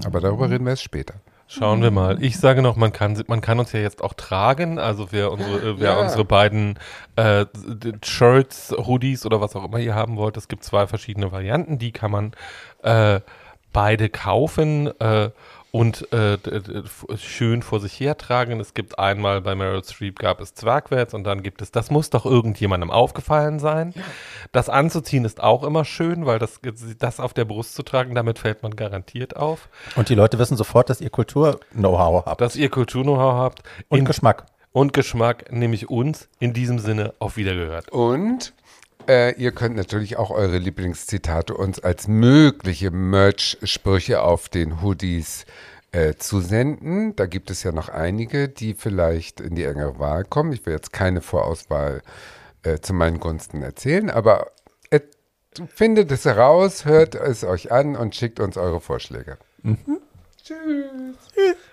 [0.04, 1.14] Aber darüber reden wir erst später.
[1.50, 2.22] Schauen wir mal.
[2.22, 4.80] Ich sage noch, man kann, man kann uns ja jetzt auch tragen.
[4.80, 6.00] Also wer unsere, äh, wer Ja.
[6.02, 6.78] unsere beiden
[7.16, 7.46] äh,
[8.04, 11.80] Shirts, Hoodies oder was auch immer ihr haben wollt, es gibt zwei verschiedene Varianten.
[11.80, 12.32] Die kann man
[12.84, 13.22] äh,
[13.72, 15.30] beide kaufen äh,
[15.72, 16.38] und äh,
[17.18, 18.60] schön vor sich hertragen.
[18.60, 22.10] Es gibt einmal bei Meryl Streep gab es Zwergwärts und dann gibt es, das muss
[22.10, 23.94] doch irgendjemandem aufgefallen sein.
[24.52, 26.60] Das anzuziehen ist auch immer schön, weil das,
[27.00, 29.70] das auf der Brust zu tragen, damit fällt man garantiert auf.
[29.96, 32.42] Und die Leute wissen sofort, dass ihr Kultur-Know-how habt.
[32.42, 34.46] dass ihr Kultur-Know-how habt Und in, Geschmack.
[34.72, 37.90] und Geschmack, nämlich uns in diesem Sinne auf Wiedergehört.
[37.90, 38.54] Und
[39.08, 45.46] äh, ihr könnt natürlich auch eure Lieblingszitate uns als mögliche Merch-Sprüche auf den Hoodies
[45.92, 47.16] äh, zusenden.
[47.16, 50.52] Da gibt es ja noch einige, die vielleicht in die engere Wahl kommen.
[50.52, 52.02] Ich will jetzt keine Vorauswahl
[52.64, 54.52] äh, zu meinen Gunsten erzählen, aber
[54.90, 55.00] äh,
[55.68, 59.38] findet es heraus, hört es euch an und schickt uns eure Vorschläge.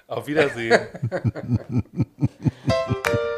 [0.07, 0.81] Auf Wiedersehen.